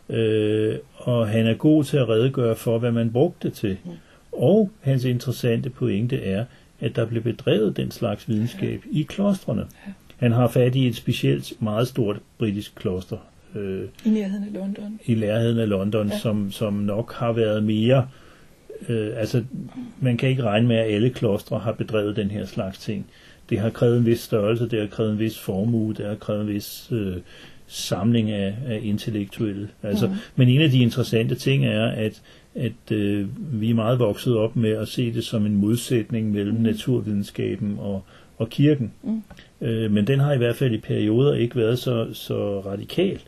Øh, 0.10 0.76
og 0.96 1.28
han 1.28 1.48
er 1.48 1.54
god 1.54 1.84
til 1.84 1.98
at 1.98 2.10
redegøre 2.10 2.56
for, 2.56 2.80
hvad 2.80 2.92
man 2.92 3.12
brugte 3.12 3.48
det 3.48 3.58
til. 3.58 3.78
Og 4.32 4.72
hans 4.82 5.04
interessante 5.04 5.70
pointe 5.70 6.24
er, 6.24 6.46
at 6.80 6.96
der 6.96 7.06
blev 7.06 7.24
bedrevet 7.24 7.78
den 7.78 7.92
slags 7.92 8.30
videnskab 8.30 8.82
i 8.92 9.04
klostrene. 9.04 9.66
Han 10.18 10.32
har 10.32 10.48
fat 10.48 10.76
i 10.76 10.88
et 10.88 10.96
specielt 10.96 11.54
meget 11.62 11.88
stort 11.88 12.20
britisk 12.38 12.76
kloster, 12.76 13.18
Øh, 13.56 13.84
I 14.06 14.10
nærheden 14.10 14.44
af 14.44 14.54
London. 14.54 15.00
I 15.06 15.16
nærheden 15.16 15.60
af 15.60 15.70
London, 15.70 16.08
ja. 16.08 16.18
som, 16.20 16.52
som 16.52 16.74
nok 16.74 17.14
har 17.14 17.32
været 17.32 17.64
mere... 17.64 18.08
Øh, 18.90 19.12
altså, 19.16 19.44
man 20.00 20.18
kan 20.18 20.30
ikke 20.30 20.44
regne 20.44 20.68
med, 20.68 20.76
at 20.76 20.94
alle 20.94 21.10
klostre 21.10 21.60
har 21.60 21.72
bedrevet 21.72 22.16
den 22.16 22.32
her 22.32 22.46
slags 22.46 22.78
ting. 22.80 23.06
Det 23.50 23.60
har 23.60 23.70
krævet 23.70 23.98
en 23.98 24.06
vis 24.06 24.20
størrelse, 24.20 24.70
det 24.70 24.80
har 24.80 24.88
krævet 24.88 25.12
en 25.12 25.20
vis 25.20 25.40
formue, 25.40 25.94
det 25.94 26.06
har 26.06 26.16
krævet 26.16 26.42
en 26.42 26.48
vis 26.48 26.88
øh, 26.92 27.18
samling 27.68 28.32
af, 28.32 28.56
af 28.68 28.80
intellektuelle. 28.84 29.70
Altså, 29.84 30.08
mm. 30.08 30.14
Men 30.36 30.50
en 30.50 30.62
af 30.62 30.70
de 30.70 30.80
interessante 30.80 31.36
ting 31.36 31.66
er, 31.66 31.86
at, 31.86 32.22
at 32.56 32.92
øh, 32.92 33.28
vi 33.62 33.70
er 33.70 33.76
meget 33.76 34.00
vokset 34.00 34.36
op 34.36 34.56
med 34.56 34.70
at 34.70 34.88
se 34.88 35.14
det 35.14 35.24
som 35.24 35.46
en 35.46 35.56
modsætning 35.56 36.32
mellem 36.32 36.56
mm. 36.56 36.62
naturvidenskaben 36.62 37.76
og, 37.80 38.04
og 38.38 38.50
kirken. 38.50 38.92
Mm. 39.04 39.24
Øh, 39.62 39.92
men 39.92 40.08
den 40.08 40.20
har 40.20 40.34
i 40.34 40.38
hvert 40.38 40.56
fald 40.56 40.74
i 40.74 40.78
perioder 40.78 41.34
ikke 41.34 41.56
været 41.56 41.80
så, 41.80 42.08
så 42.14 42.60
radikal 42.60 43.20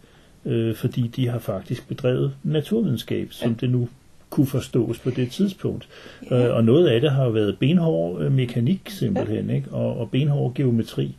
øh, 0.45 0.75
fordi 0.75 1.07
de 1.15 1.27
har 1.27 1.39
faktisk 1.39 1.87
bedrevet 1.87 2.31
naturvidenskab, 2.43 3.27
som 3.31 3.49
ja. 3.49 3.55
det 3.61 3.69
nu 3.69 3.89
kunne 4.29 4.47
forstås 4.47 4.99
på 4.99 5.09
det 5.09 5.31
tidspunkt. 5.31 5.87
Ja. 6.31 6.47
Øh, 6.47 6.55
og 6.55 6.63
noget 6.63 6.87
af 6.87 7.01
det 7.01 7.11
har 7.11 7.29
været 7.29 7.57
benhård 7.59 8.21
øh, 8.21 8.31
mekanik 8.31 8.81
simpelthen, 8.89 9.49
ja. 9.49 9.55
ikke? 9.55 9.69
Og, 9.71 9.97
og 9.97 10.11
benhård 10.11 10.53
geometri. 10.53 11.15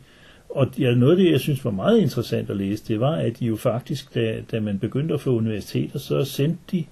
Og 0.49 0.67
ja, 0.79 0.95
noget 0.95 1.11
af 1.11 1.17
det, 1.17 1.31
jeg 1.31 1.39
synes 1.39 1.65
var 1.65 1.71
meget 1.71 1.99
interessant 1.99 2.49
at 2.49 2.57
læse, 2.57 2.83
det 2.87 2.99
var, 2.99 3.15
at 3.15 3.39
de 3.39 3.45
jo 3.45 3.55
faktisk, 3.55 4.15
da, 4.15 4.41
da 4.51 4.59
man 4.59 4.79
begyndte 4.79 5.13
at 5.13 5.21
få 5.21 5.37
universiteter, 5.37 5.99
så 5.99 6.23
sendte 6.23 6.59
de 6.71 6.83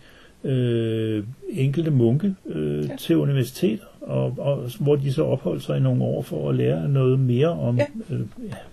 øh, 0.50 1.24
enkelte 1.50 1.91
munke 1.91 2.36
øh, 2.46 2.89
ja. 2.89 2.96
til 2.96 3.17
universiteter, 3.17 3.86
og, 4.04 4.36
og 4.38 4.70
hvor 4.80 4.96
de 4.96 5.13
så 5.13 5.24
opholdt 5.24 5.63
sig 5.63 5.78
i 5.78 5.80
nogle 5.80 6.04
år 6.04 6.22
for 6.22 6.50
at 6.50 6.56
lære 6.56 6.89
noget 6.89 7.20
mere 7.20 7.50
om 7.50 7.78
ja. 7.78 7.86
øh, 8.10 8.22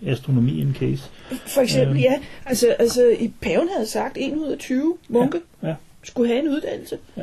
astronomi 0.07 0.61
en 0.61 0.75
case. 0.75 1.11
For 1.47 1.61
eksempel, 1.61 1.97
øh, 1.97 2.03
ja. 2.03 2.14
Altså, 2.47 2.66
altså 2.79 3.16
i 3.21 3.33
paven 3.43 3.69
havde 3.77 3.88
sagt, 3.88 4.16
120 4.21 4.97
munke 5.09 5.40
ja, 5.62 5.69
ja. 5.69 5.75
skulle 6.03 6.29
have 6.29 6.43
en 6.43 6.49
uddannelse. 6.49 6.97
Ja. 7.16 7.23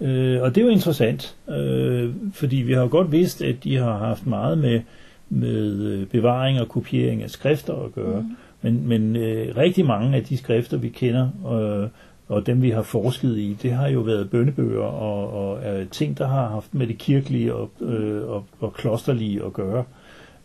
Øh, 0.00 0.42
og 0.42 0.54
det 0.54 0.60
er 0.60 0.64
jo 0.64 0.70
interessant, 0.70 1.36
øh, 1.48 2.10
fordi 2.32 2.56
vi 2.56 2.72
har 2.72 2.80
jo 2.80 2.88
godt 2.90 3.12
vidst, 3.12 3.42
at 3.42 3.64
de 3.64 3.76
har 3.76 3.98
haft 3.98 4.26
meget 4.26 4.58
med, 4.58 4.80
med 5.28 5.72
øh, 5.72 6.06
bevaring 6.06 6.60
og 6.60 6.68
kopiering 6.68 7.22
af 7.22 7.30
skrifter 7.30 7.74
at 7.84 7.92
gøre. 7.94 8.20
Mm. 8.20 8.36
Men, 8.62 8.88
men 8.88 9.16
øh, 9.16 9.56
rigtig 9.56 9.86
mange 9.86 10.16
af 10.16 10.24
de 10.24 10.36
skrifter, 10.36 10.76
vi 10.76 10.88
kender, 10.88 11.28
øh, 11.52 11.88
og 12.30 12.46
dem 12.46 12.62
vi 12.62 12.70
har 12.70 12.82
forsket 12.82 13.38
i, 13.38 13.56
det 13.62 13.72
har 13.72 13.88
jo 13.88 14.00
været 14.00 14.30
bønnebøger 14.30 14.82
og, 14.82 15.32
og 15.32 15.58
uh, 15.58 15.88
ting, 15.88 16.18
der 16.18 16.26
har 16.26 16.48
haft 16.48 16.74
med 16.74 16.86
det 16.86 16.98
kirkelige 16.98 17.54
og, 17.54 17.70
øh, 17.80 18.28
og, 18.28 18.44
og 18.60 18.74
klosterlige 18.74 19.44
at 19.44 19.52
gøre. 19.52 19.84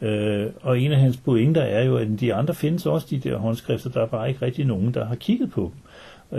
Uh, 0.01 0.53
og 0.61 0.79
en 0.79 0.91
af 0.91 0.99
hans 0.99 1.17
pointer 1.17 1.61
er 1.61 1.83
jo, 1.83 1.97
at 1.97 2.07
de 2.19 2.33
andre 2.33 2.53
findes 2.53 2.85
også 2.85 3.07
de 3.09 3.19
der 3.19 3.37
håndskrifter, 3.37 3.89
der 3.89 4.01
er 4.01 4.05
bare 4.05 4.29
ikke 4.29 4.45
rigtig 4.45 4.65
nogen, 4.65 4.93
der 4.93 5.05
har 5.05 5.15
kigget 5.15 5.51
på 5.51 5.61
dem. 5.61 5.81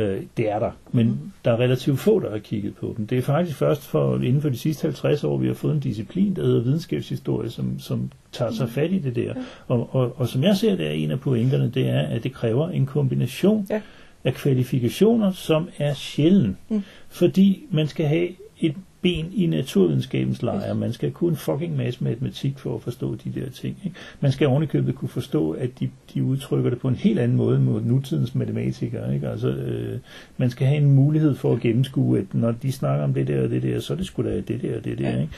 Uh, 0.00 0.22
det 0.36 0.50
er 0.50 0.58
der, 0.58 0.70
men 0.92 1.06
mm. 1.06 1.32
der 1.44 1.52
er 1.52 1.56
relativt 1.56 1.98
få, 1.98 2.20
der 2.20 2.30
har 2.30 2.38
kigget 2.38 2.76
på 2.76 2.94
dem. 2.96 3.06
Det 3.06 3.18
er 3.18 3.22
faktisk 3.22 3.56
først 3.56 3.82
for 3.82 4.16
inden 4.16 4.42
for 4.42 4.48
de 4.48 4.58
sidste 4.58 4.82
50 4.82 5.24
år, 5.24 5.36
vi 5.36 5.46
har 5.46 5.54
fået 5.54 5.74
en 5.74 5.80
disciplin, 5.80 6.36
der 6.36 6.42
hedder 6.42 6.62
videnskabshistorie, 6.62 7.50
som, 7.50 7.78
som 7.78 8.10
tager 8.32 8.52
sig 8.52 8.68
fat 8.68 8.92
i 8.92 8.98
det 8.98 9.16
der. 9.16 9.34
Og, 9.68 9.88
og, 9.92 10.20
og 10.20 10.28
som 10.28 10.42
jeg 10.42 10.56
ser 10.56 10.76
det, 10.76 10.86
er 10.86 10.90
en 10.90 11.10
af 11.10 11.20
pointerne, 11.20 11.70
det 11.70 11.88
er, 11.88 12.00
at 12.00 12.22
det 12.22 12.32
kræver 12.32 12.68
en 12.68 12.86
kombination 12.86 13.66
ja 13.70 13.80
af 14.26 14.34
kvalifikationer, 14.34 15.32
som 15.32 15.68
er 15.78 15.94
sjælden. 15.94 16.56
Mm. 16.68 16.82
Fordi 17.08 17.62
man 17.70 17.88
skal 17.88 18.06
have 18.06 18.28
et 18.60 18.74
ben 19.02 19.32
i 19.32 19.46
naturvidenskabens 19.46 20.42
lejr. 20.42 20.74
Man 20.74 20.92
skal 20.92 21.12
kunne 21.12 21.30
en 21.30 21.36
fucking 21.36 21.76
masse 21.76 22.04
matematik 22.04 22.58
for 22.58 22.74
at 22.74 22.82
forstå 22.82 23.14
de 23.14 23.40
der 23.40 23.50
ting. 23.50 23.76
Ikke? 23.84 23.96
Man 24.20 24.32
skal 24.32 24.46
ovenikøbet 24.46 24.94
kunne 24.94 25.08
forstå, 25.08 25.50
at 25.50 25.80
de, 25.80 25.90
de 26.14 26.24
udtrykker 26.24 26.70
det 26.70 26.78
på 26.78 26.88
en 26.88 26.94
helt 26.94 27.18
anden 27.18 27.36
måde 27.36 27.60
mod 27.60 27.82
nutidens 27.82 28.34
matematikere. 28.34 29.14
Ikke? 29.14 29.28
Altså, 29.28 29.48
øh, 29.48 29.98
man 30.36 30.50
skal 30.50 30.66
have 30.66 30.78
en 30.78 30.90
mulighed 30.90 31.34
for 31.34 31.52
at 31.52 31.60
gennemskue, 31.60 32.18
at 32.18 32.34
når 32.34 32.52
de 32.52 32.72
snakker 32.72 33.04
om 33.04 33.14
det 33.14 33.28
der 33.28 33.42
og 33.42 33.50
det 33.50 33.62
der, 33.62 33.80
så 33.80 33.92
er 33.92 33.96
det 33.96 34.06
sgu 34.06 34.22
da 34.22 34.40
det 34.40 34.62
der 34.62 34.76
og 34.76 34.84
det 34.84 34.98
der. 34.98 35.20
Ikke? 35.20 35.32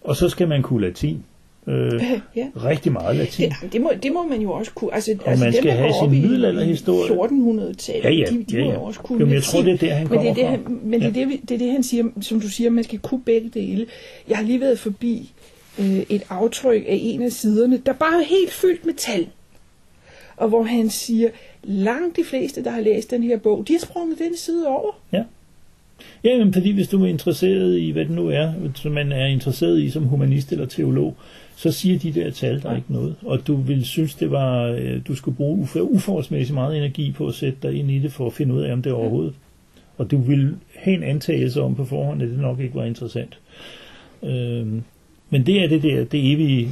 Og 0.00 0.16
så 0.16 0.28
skal 0.28 0.48
man 0.48 0.62
kunne 0.62 0.86
latin. 0.86 1.24
Øh, 1.68 1.92
Ja. 2.36 2.46
Rigtig 2.64 2.92
meget 2.92 3.16
latin. 3.16 3.52
Det, 3.62 3.72
det, 3.72 3.80
må, 3.80 3.92
det 4.02 4.12
må 4.12 4.26
man 4.26 4.40
jo 4.40 4.52
også 4.52 4.72
kunne. 4.74 4.94
Altså, 4.94 5.16
Og 5.24 5.28
altså 5.30 5.44
man 5.44 5.52
dem, 5.52 5.62
skal 5.62 5.70
der 5.76 5.82
have 5.82 5.92
sin 6.02 6.22
middelalderhistorie. 6.22 7.14
i 7.14 7.16
1400-tallet, 7.18 8.04
Ja, 8.04 8.10
ja, 8.10 8.24
de, 8.30 8.44
de 8.44 8.56
ja, 8.58 8.64
må 8.64 8.70
ja. 8.70 8.74
jo 8.76 8.82
også 8.82 9.00
kunne 9.00 9.20
Jo, 9.20 9.24
men 9.26 9.34
jeg 9.34 9.42
tror, 9.42 9.62
det 9.62 9.72
er 9.72 9.76
der, 9.76 9.94
han 9.94 10.08
men 10.10 10.18
det 10.20 10.28
er 10.28 10.34
kommer 10.34 10.50
det, 10.56 10.60
fra. 10.64 10.70
han, 10.70 10.80
men 10.84 11.00
det, 11.00 11.16
er 11.16 11.20
Ja. 11.20 11.26
det, 11.26 11.40
det 11.48 11.54
er 11.54 11.58
det, 11.58 11.72
han 11.72 11.82
siger, 11.82 12.04
som 12.20 12.40
du 12.40 12.48
siger, 12.48 12.70
man 12.70 12.84
skal 12.84 12.98
kunne 12.98 13.22
begge 13.22 13.50
dele. 13.54 13.86
Jeg 14.28 14.36
har 14.36 14.44
lige 14.44 14.60
været 14.60 14.78
forbi 14.78 15.32
øh, 15.78 15.98
et 16.08 16.22
aftryk 16.30 16.82
af 16.88 16.98
en 17.02 17.22
af 17.22 17.32
siderne, 17.32 17.76
der 17.86 17.92
bare 17.92 18.20
er 18.22 18.26
helt 18.26 18.52
fyldt 18.52 18.86
med 18.86 18.94
tal. 18.94 19.26
Og 20.36 20.48
hvor 20.48 20.62
han 20.62 20.90
siger, 20.90 21.28
langt 21.64 22.16
de 22.16 22.24
fleste, 22.24 22.64
der 22.64 22.70
har 22.70 22.80
læst 22.80 23.10
den 23.10 23.22
her 23.22 23.36
bog, 23.38 23.64
de 23.68 23.72
har 23.72 23.80
sprunget 23.80 24.18
den 24.18 24.36
side 24.36 24.66
over. 24.66 24.92
Ja. 25.12 25.22
Ja, 26.24 26.38
men 26.44 26.52
fordi 26.52 26.72
hvis 26.72 26.88
du 26.88 27.04
er 27.04 27.08
interesseret 27.08 27.78
i, 27.78 27.90
hvad 27.90 28.04
det 28.04 28.10
nu 28.14 28.28
er, 28.28 28.52
som 28.74 28.92
man 28.92 29.12
er 29.12 29.26
interesseret 29.26 29.80
i 29.82 29.90
som 29.90 30.02
humanist 30.04 30.52
eller 30.52 30.66
teolog, 30.66 31.14
så 31.58 31.72
siger 31.72 31.98
de 31.98 32.12
der 32.12 32.30
tal 32.30 32.62
der 32.62 32.76
ikke 32.76 32.92
noget. 32.92 33.14
Og 33.22 33.46
du 33.46 33.56
vil 33.56 33.84
synes, 33.84 34.14
det 34.14 34.30
var, 34.30 34.62
øh, 34.64 35.00
du 35.08 35.14
skulle 35.14 35.36
bruge 35.36 35.64
uf- 35.64 35.80
uforholdsmæssigt 35.80 36.54
meget 36.54 36.76
energi 36.76 37.12
på 37.12 37.26
at 37.26 37.34
sætte 37.34 37.58
dig 37.62 37.74
ind 37.74 37.90
i 37.90 37.98
det, 37.98 38.12
for 38.12 38.26
at 38.26 38.32
finde 38.32 38.54
ud 38.54 38.62
af, 38.62 38.72
om 38.72 38.82
det 38.82 38.90
er 38.90 38.94
overhovedet. 38.94 39.34
Og 39.96 40.10
du 40.10 40.18
vil 40.18 40.56
have 40.76 40.96
en 40.96 41.02
antagelse 41.02 41.62
om 41.62 41.74
på 41.74 41.84
forhånd, 41.84 42.22
at 42.22 42.28
det 42.28 42.38
nok 42.38 42.60
ikke 42.60 42.74
var 42.74 42.84
interessant. 42.84 43.38
Øhm, 44.22 44.82
men 45.30 45.46
det 45.46 45.62
er 45.64 45.68
det 45.68 45.82
der, 45.82 46.04
det 46.04 46.32
evige 46.32 46.70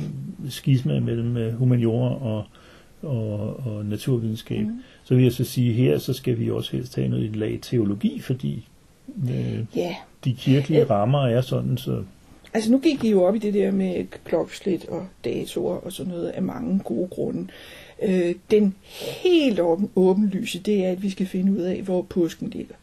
skisma 0.48 1.00
mellem 1.00 1.36
øh, 1.36 1.54
humaniora 1.54 2.22
og, 2.22 2.44
og, 3.02 3.66
og 3.66 3.84
naturvidenskab. 3.84 4.66
Mm. 4.66 4.80
Så 5.04 5.14
vil 5.14 5.22
jeg 5.22 5.32
så 5.32 5.44
sige, 5.44 5.72
her 5.72 5.98
så 5.98 6.12
skal 6.12 6.38
vi 6.38 6.50
også 6.50 6.72
helst 6.72 6.96
have 6.96 7.08
noget 7.08 7.24
i 7.24 7.38
lag 7.38 7.58
teologi, 7.62 8.20
fordi 8.20 8.68
øh, 9.30 9.58
Ja, 9.76 9.94
de 10.24 10.34
kirkelige 10.34 10.84
rammer 10.84 11.26
er 11.26 11.40
sådan, 11.40 11.76
så 11.76 12.02
altså 12.56 12.72
nu 12.72 12.78
gik 12.78 13.04
I 13.04 13.10
jo 13.10 13.22
op 13.22 13.34
i 13.34 13.38
det 13.38 13.54
der 13.54 13.70
med 13.70 14.04
klokkeslæt 14.24 14.84
og 14.88 15.06
datoer 15.24 15.76
og 15.76 15.92
sådan 15.92 16.12
noget 16.12 16.28
af 16.28 16.42
mange 16.42 16.80
gode 16.84 17.08
grunde. 17.08 17.46
Øh, 18.02 18.34
den 18.50 18.74
helt 19.22 19.60
åben, 19.60 19.90
åbenlyse, 19.96 20.58
det 20.58 20.84
er, 20.84 20.90
at 20.90 21.02
vi 21.02 21.10
skal 21.10 21.26
finde 21.26 21.52
ud 21.52 21.58
af, 21.58 21.82
hvor 21.82 22.02
påsken 22.02 22.50
ligger. 22.50 22.74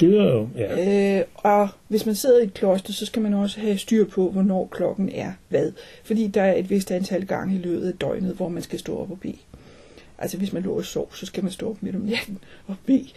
det 0.00 0.18
er 0.18 0.24
jo, 0.24 0.48
ja, 0.56 1.18
Øh, 1.18 1.24
og 1.34 1.68
hvis 1.88 2.06
man 2.06 2.14
sidder 2.14 2.40
i 2.40 2.44
et 2.44 2.54
kloster, 2.54 2.92
så 2.92 3.06
skal 3.06 3.22
man 3.22 3.34
også 3.34 3.60
have 3.60 3.78
styr 3.78 4.04
på, 4.04 4.30
hvornår 4.30 4.68
klokken 4.70 5.10
er 5.14 5.32
hvad. 5.48 5.72
Fordi 6.04 6.26
der 6.26 6.42
er 6.42 6.54
et 6.54 6.70
vist 6.70 6.90
antal 6.90 7.26
gange 7.26 7.54
i 7.54 7.58
løbet 7.58 7.88
af 7.88 7.94
døgnet, 7.94 8.34
hvor 8.34 8.48
man 8.48 8.62
skal 8.62 8.78
stå 8.78 8.98
op 8.98 9.10
og 9.10 9.20
bede. 9.20 9.36
Altså 10.20 10.36
hvis 10.36 10.52
man 10.52 10.62
lå 10.62 10.76
og 10.76 10.84
sov, 10.84 11.14
så 11.14 11.26
skal 11.26 11.42
man 11.42 11.52
stå 11.52 11.70
op 11.70 11.82
midt 11.82 11.96
om 11.96 12.02
natten 12.02 12.38
og 12.66 12.74
bede. 12.86 13.08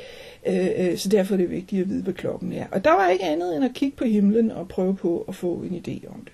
Øh, 0.47 0.69
øh, 0.77 0.97
så 0.97 1.09
derfor 1.09 1.33
er 1.33 1.37
det 1.37 1.49
vigtigt 1.49 1.81
at 1.81 1.89
vide, 1.89 2.03
hvad 2.03 2.13
klokken 2.13 2.53
er. 2.53 2.65
Og 2.71 2.83
der 2.83 2.91
var 2.91 3.09
ikke 3.09 3.23
andet 3.25 3.55
end 3.55 3.65
at 3.65 3.73
kigge 3.73 3.97
på 3.97 4.05
himlen 4.05 4.51
og 4.51 4.67
prøve 4.67 4.95
på 4.95 5.25
at 5.27 5.35
få 5.35 5.53
en 5.53 5.83
idé 5.87 6.07
om 6.07 6.25
det. 6.25 6.33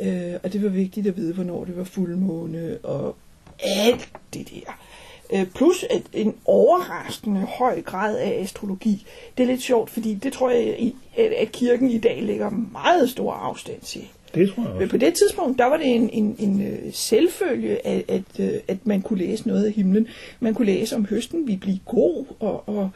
Øh, 0.00 0.34
og 0.42 0.52
det 0.52 0.62
var 0.62 0.68
vigtigt 0.68 1.06
at 1.06 1.16
vide, 1.16 1.34
hvornår 1.34 1.64
det 1.64 1.76
var 1.76 1.84
fuldmåne 1.84 2.78
og 2.82 3.16
alt 3.62 4.08
det 4.34 4.50
der. 4.50 4.78
Øh, 5.32 5.46
plus 5.46 5.84
at 5.90 6.02
en 6.12 6.34
overraskende 6.44 7.40
høj 7.40 7.82
grad 7.82 8.18
af 8.18 8.40
astrologi. 8.42 9.06
Det 9.36 9.42
er 9.42 9.46
lidt 9.46 9.62
sjovt, 9.62 9.90
fordi 9.90 10.14
det 10.14 10.32
tror 10.32 10.50
jeg, 10.50 10.92
at 11.16 11.32
at 11.32 11.52
kirken 11.52 11.90
i 11.90 11.98
dag 11.98 12.22
lægger 12.22 12.50
meget 12.50 13.10
stor 13.10 13.32
afstand 13.32 13.80
til. 13.80 14.08
Det 14.34 14.50
tror 14.50 14.62
jeg 14.62 14.72
Men 14.72 14.82
også. 14.82 14.90
på 14.90 14.96
det 14.96 15.14
tidspunkt, 15.14 15.58
der 15.58 15.64
var 15.64 15.76
det 15.76 15.94
en, 15.94 16.10
en, 16.12 16.36
en 16.38 16.62
øh, 16.62 16.78
selvfølge, 16.92 17.86
at, 17.86 18.02
at, 18.08 18.22
øh, 18.38 18.50
at 18.68 18.86
man 18.86 19.02
kunne 19.02 19.18
læse 19.18 19.48
noget 19.48 19.64
af 19.64 19.72
himlen. 19.72 20.06
Man 20.40 20.54
kunne 20.54 20.66
læse 20.66 20.96
om 20.96 21.04
høsten 21.04 21.46
vi 21.46 21.56
blive 21.56 21.78
god, 21.86 22.24
og, 22.40 22.68
og 22.68 22.90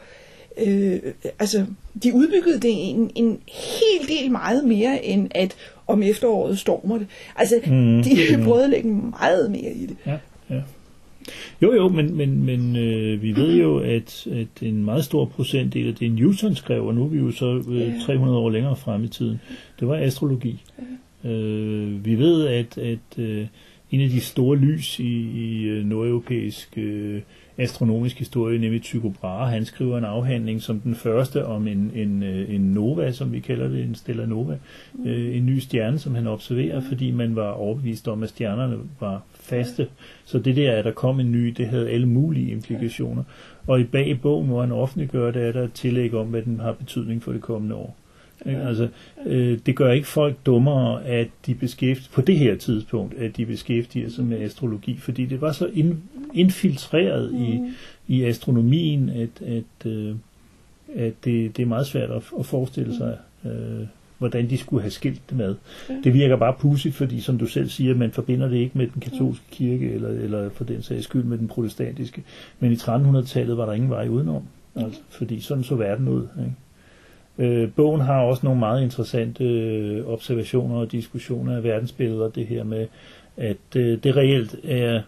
øh, 0.65 0.99
altså, 1.39 1.65
de 2.03 2.13
udbyggede 2.13 2.59
det 2.59 2.89
en, 2.89 3.11
en 3.15 3.39
hel 3.47 4.07
del 4.07 4.31
meget 4.31 4.63
mere, 4.63 5.05
end 5.05 5.27
at 5.35 5.55
om 5.87 6.03
efteråret 6.03 6.59
stormer 6.59 6.97
det. 6.97 7.07
Altså, 7.35 7.55
mm. 7.65 8.03
de 8.03 8.43
prøvede 8.43 8.63
at 8.63 8.69
lægge 8.69 8.89
meget 8.89 9.51
mere 9.51 9.71
i 9.71 9.85
det. 9.85 9.97
Ja, 10.05 10.17
ja. 10.49 10.61
Jo, 11.61 11.73
jo, 11.73 11.87
men, 11.87 12.17
men, 12.17 12.45
men 12.45 12.75
øh, 12.75 13.21
vi 13.21 13.35
ved 13.35 13.55
jo, 13.55 13.77
at, 13.77 14.27
at 14.31 14.61
en 14.61 14.85
meget 14.85 15.05
stor 15.05 15.25
procentdel 15.25 15.87
af 15.87 15.95
det, 15.95 16.11
Newton 16.11 16.55
skrev, 16.55 16.85
og 16.85 16.95
nu 16.95 17.03
er 17.03 17.07
vi 17.07 17.17
jo 17.17 17.31
så 17.31 17.63
øh, 17.69 17.79
Ja. 17.79 17.93
300 18.05 18.37
år 18.37 18.49
længere 18.49 18.75
frem 18.75 19.03
i 19.03 19.07
tiden, 19.07 19.39
det 19.79 19.87
var 19.87 19.97
astrologi. 19.97 20.63
Øh, 21.23 22.05
vi 22.05 22.15
ved, 22.15 22.47
at, 22.47 22.77
at 22.77 23.19
øh, 23.19 23.47
en 23.91 24.01
af 24.01 24.09
de 24.09 24.21
store 24.21 24.57
lys 24.57 24.99
i, 24.99 25.31
i 25.31 25.63
øh, 25.63 25.85
nordeuropæisk 25.85 26.77
øh, 26.77 27.21
astronomisk 27.57 28.19
historie, 28.19 28.59
nemlig 28.59 28.81
Tycho 28.81 29.09
Brahe, 29.21 29.51
han 29.51 29.65
skriver 29.65 29.97
en 29.97 30.03
afhandling 30.03 30.61
som 30.61 30.79
den 30.79 30.95
første 30.95 31.45
om 31.45 31.67
en, 31.67 31.91
en, 31.95 32.23
øh, 32.23 32.55
en 32.55 32.61
nova, 32.61 33.11
som 33.11 33.31
vi 33.31 33.39
kalder 33.39 33.67
det, 33.67 33.83
en 33.83 33.95
stellar 33.95 34.25
nova, 34.25 34.57
øh, 35.05 35.37
en 35.37 35.45
ny 35.45 35.59
stjerne, 35.59 35.99
som 35.99 36.15
han 36.15 36.27
observerer, 36.27 36.81
fordi 36.81 37.11
man 37.11 37.35
var 37.35 37.51
overbevist 37.51 38.07
om, 38.07 38.23
at 38.23 38.29
stjernerne 38.29 38.77
var 38.99 39.23
faste. 39.33 39.87
Så 40.25 40.39
det 40.39 40.55
der, 40.55 40.75
at 40.75 40.85
der 40.85 40.91
kom 40.91 41.19
en 41.19 41.31
ny, 41.31 41.47
det 41.47 41.67
havde 41.67 41.89
alle 41.89 42.07
mulige 42.07 42.51
implikationer. 42.51 43.23
Og 43.67 43.79
i 43.79 43.83
bag 43.83 44.19
bogen, 44.21 44.47
hvor 44.47 44.61
han 44.61 44.71
offentliggør 44.71 45.31
det, 45.31 45.47
er 45.47 45.51
der 45.51 45.63
et 45.63 45.73
tillæg 45.73 46.13
om, 46.13 46.27
hvad 46.27 46.41
den 46.41 46.59
har 46.59 46.71
betydning 46.71 47.23
for 47.23 47.31
det 47.31 47.41
kommende 47.41 47.75
år. 47.75 47.97
Ikke? 48.45 48.61
Altså, 48.61 48.87
øh, 49.25 49.59
det 49.65 49.75
gør 49.75 49.91
ikke 49.91 50.07
folk 50.07 50.35
dummere, 50.45 51.05
at 51.05 51.27
de 51.45 51.55
beskæftiger, 51.55 52.11
på 52.13 52.21
det 52.21 52.37
her 52.37 52.55
tidspunkt, 52.55 53.13
at 53.17 53.37
de 53.37 53.45
beskæftiger 53.45 54.09
sig 54.09 54.25
med 54.25 54.41
astrologi, 54.41 54.97
fordi 54.97 55.25
det 55.25 55.41
var 55.41 55.51
så 55.51 55.69
ind, 55.73 55.97
indfiltreret 56.33 57.33
i, 57.33 57.61
i 58.07 58.23
astronomien, 58.23 59.09
at, 59.09 59.47
at, 59.47 59.91
øh, 59.91 60.15
at 60.95 61.13
det, 61.25 61.57
det 61.57 61.63
er 61.63 61.67
meget 61.67 61.87
svært 61.87 62.11
at, 62.11 62.23
at 62.39 62.45
forestille 62.45 62.95
sig, 62.95 63.17
øh, 63.45 63.87
hvordan 64.17 64.49
de 64.49 64.57
skulle 64.57 64.81
have 64.81 64.91
skilt 64.91 65.21
det 65.29 65.37
med. 65.37 65.55
Det 66.03 66.13
virker 66.13 66.35
bare 66.35 66.53
pudsigt, 66.59 66.95
fordi 66.95 67.19
som 67.19 67.37
du 67.37 67.45
selv 67.45 67.69
siger, 67.69 67.95
man 67.95 68.11
forbinder 68.11 68.47
det 68.47 68.57
ikke 68.57 68.77
med 68.77 68.87
den 68.87 69.01
katolske 69.01 69.45
kirke, 69.51 69.91
eller, 69.91 70.09
eller 70.09 70.49
for 70.49 70.63
den 70.63 70.81
sags 70.81 71.03
skyld 71.03 71.23
med 71.23 71.37
den 71.37 71.47
protestantiske. 71.47 72.23
Men 72.59 72.71
i 72.71 72.75
1300-tallet 72.75 73.57
var 73.57 73.65
der 73.65 73.73
ingen 73.73 73.89
vej 73.89 74.07
udenom, 74.07 74.43
altså, 74.75 74.99
fordi 75.09 75.39
sådan 75.39 75.63
så 75.63 75.75
verden 75.75 76.07
ud. 76.07 76.27
Ikke? 76.39 76.53
Øh, 77.39 77.71
bogen 77.71 78.01
har 78.01 78.21
også 78.21 78.41
nogle 78.45 78.59
meget 78.59 78.83
interessante 78.83 79.43
øh, 79.43 80.07
observationer 80.07 80.75
og 80.75 80.91
diskussioner 80.91 81.55
af 81.57 81.63
verdensbilleder, 81.63 82.29
det 82.29 82.47
her 82.47 82.63
med, 82.63 82.87
at 83.37 83.57
øh, 83.75 84.03
det 84.03 84.15
reelt 84.15 84.55
er, 84.63 85.01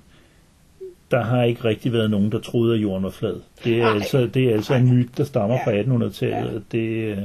der 1.12 1.22
har 1.24 1.44
ikke 1.44 1.64
rigtig 1.64 1.94
været 1.94 2.12
nogen, 2.12 2.32
der 2.32 2.40
troede, 2.40 2.76
at 2.76 2.82
jorden 2.82 3.04
var 3.04 3.10
flad. 3.10 3.36
Det 3.64 3.74
er 3.78 3.84
Nej. 3.84 3.94
altså, 3.96 4.30
det 4.34 4.44
er 4.50 4.54
altså 4.54 4.74
en 4.74 4.94
myte, 4.96 5.10
der 5.18 5.24
stammer 5.24 5.56
Ja. 5.56 5.66
fra 5.66 6.06
1800-tallet, 6.06 6.54
Ja. 6.74 6.78
det, 6.78 7.18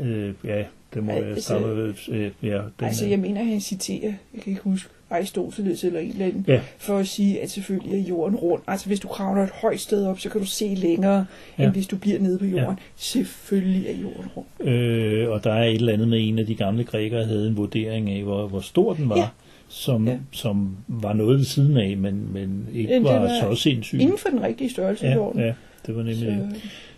øh, 0.00 0.26
øh, 0.28 0.34
ja, 0.44 0.64
det 0.94 1.04
må 1.04 1.12
Altså, 1.12 1.54
være 1.54 1.94
stamme, 1.96 2.18
øh, 2.24 2.30
ja, 2.42 2.56
den, 2.56 2.86
Altså, 2.86 3.06
jeg 3.06 3.18
mener, 3.18 3.44
han 3.44 3.60
citerer, 3.60 4.12
jeg 4.34 4.42
kan 4.42 4.50
ikke 4.50 4.62
huske, 4.62 4.90
Aristoteles 5.10 5.84
eller 5.84 6.00
en 6.00 6.10
eller 6.10 6.26
anden, 6.26 6.44
Ja. 6.48 6.60
for 6.78 6.96
at 6.98 7.06
sige, 7.08 7.42
at 7.42 7.50
selvfølgelig 7.50 8.00
er 8.00 8.08
jorden 8.08 8.36
rund. 8.36 8.62
Altså, 8.66 8.86
hvis 8.86 9.00
du 9.00 9.08
kravler 9.08 9.42
et 9.42 9.50
højt 9.62 9.80
sted 9.80 10.06
op, 10.06 10.20
så 10.20 10.28
kan 10.28 10.40
du 10.40 10.46
se 10.46 10.64
længere, 10.74 11.26
Ja. 11.58 11.64
end 11.64 11.72
hvis 11.72 11.86
du 11.86 11.96
bliver 11.96 12.18
nede 12.20 12.38
på 12.38 12.44
jorden. 12.44 12.64
Ja. 12.66 12.74
Selvfølgelig 12.96 13.86
er 13.88 13.92
jorden 14.02 14.26
rund. 14.36 14.68
Øh, 14.68 15.30
og 15.30 15.44
der 15.44 15.52
er 15.52 15.64
et 15.64 15.74
eller 15.74 15.92
andet 15.92 16.08
med 16.08 16.28
en 16.28 16.38
af 16.38 16.46
de 16.46 16.54
gamle 16.54 16.84
grækere 16.84 17.24
havde 17.24 17.48
en 17.48 17.56
vurdering 17.56 18.10
af, 18.10 18.22
hvor, 18.22 18.46
hvor 18.48 18.60
stor 18.60 18.92
den 18.94 19.08
var, 19.08 19.16
Ja. 19.16 19.28
som, 19.68 20.08
Ja. 20.08 20.16
som 20.32 20.76
var 20.88 21.12
noget 21.12 21.38
ved 21.38 21.44
siden 21.44 21.76
af, 21.76 21.96
men, 21.96 22.32
men 22.32 22.66
ikke 22.74 22.92
Men 22.92 23.04
var, 23.04 23.18
var 23.18 23.28
så 23.54 23.54
sindssygt. 23.62 24.02
Inden 24.02 24.18
for 24.18 24.28
den 24.28 24.42
rigtige 24.42 24.70
størrelse 24.70 25.06
Ja, 25.06 25.14
jorden. 25.14 25.40
ja, 25.40 25.52
det 25.86 25.96
var 25.96 26.02
nemlig 26.02 26.26
det. 26.26 26.50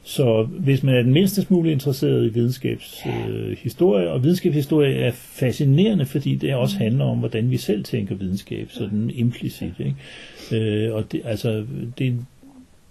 Så, 0.03 0.14
Så 0.14 0.42
hvis 0.42 0.83
man 0.83 0.94
er 0.94 1.03
den 1.03 1.12
mindste 1.12 1.42
smule 1.42 1.72
interesseret 1.72 2.24
i 2.27 2.29
videnskabshistorie, 2.29 3.29
øh, 3.29 3.57
historie, 3.62 4.11
og 4.11 4.22
videnskabshistorie 4.22 4.94
er 4.94 5.11
fascinerende, 5.12 6.07
fordi 6.07 6.35
det 6.35 6.55
også 6.55 6.77
Mm. 6.77 6.83
handler 6.83 7.05
om, 7.05 7.18
hvordan 7.18 7.51
vi 7.51 7.57
selv 7.57 7.85
tænker 7.85 8.14
videnskab, 8.14 8.68
sådan 8.70 9.11
implicit. 9.14 9.72
Ikke? 9.79 10.87
Øh, 10.87 10.94
og 10.94 11.12
det, 11.12 11.20
altså, 11.24 11.64
det, 11.98 12.16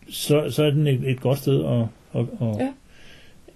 så, 0.09 0.49
så 0.49 0.63
er 0.63 0.69
den 0.69 0.87
et, 0.87 0.99
et 1.09 1.19
godt 1.19 1.39
sted 1.39 1.65
at... 1.65 1.81
at, 2.21 2.27
at 2.41 2.47
Ja. 2.59 2.69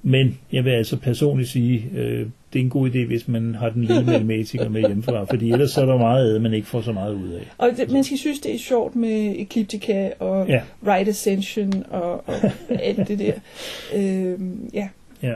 Men 0.04 0.40
jeg 0.52 0.66
vil 0.66 0.72
altså 0.72 0.98
personligt 0.98 1.50
sige, 1.50 1.90
øh, 1.96 2.28
det 2.54 2.60
er 2.60 2.64
en 2.64 2.70
god 2.70 2.90
idé, 2.90 3.06
hvis 3.06 3.28
man 3.28 3.56
har 3.56 3.70
den 3.70 3.84
lille 3.84 4.06
matematiker 4.12 4.70
med 4.70 4.82
hjemmefra, 4.82 5.24
fordi 5.24 5.52
ellers 5.52 5.72
så 5.72 5.82
er 5.82 5.86
der 5.86 5.98
meget 5.98 6.36
af, 6.36 6.42
man 6.42 6.54
ikke 6.54 6.68
får 6.68 6.82
så 6.82 6.92
meget 6.92 7.14
ud 7.14 7.30
af. 7.30 7.52
og 7.58 7.70
det, 7.78 7.92
man 7.92 8.04
skal 8.04 8.18
synes, 8.18 8.40
det 8.40 8.56
er 8.56 8.60
sjovt 8.60 8.96
med 8.96 9.36
Ecliptica 9.38 10.12
og 10.20 10.48
Ja. 10.48 10.62
Right 10.88 11.10
Ascension 11.10 11.84
og, 11.90 12.28
og 12.28 12.52
alt 12.70 13.08
det 13.08 13.20
der. 13.20 13.34
Øhm, 13.96 14.70
ja. 14.74 14.90
Ja. 15.24 15.36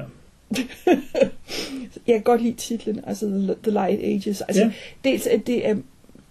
Jeg 2.08 2.16
kan 2.16 2.22
godt 2.22 2.42
lide 2.42 2.54
titlen, 2.56 3.00
altså 3.08 3.26
The, 3.26 3.56
the 3.64 3.72
Light 3.72 4.02
Ages. 4.04 4.42
Altså, 4.42 4.64
ja. 4.64 4.72
dels 5.04 5.28
at 5.28 5.48
det 5.48 5.68
er 5.68 5.76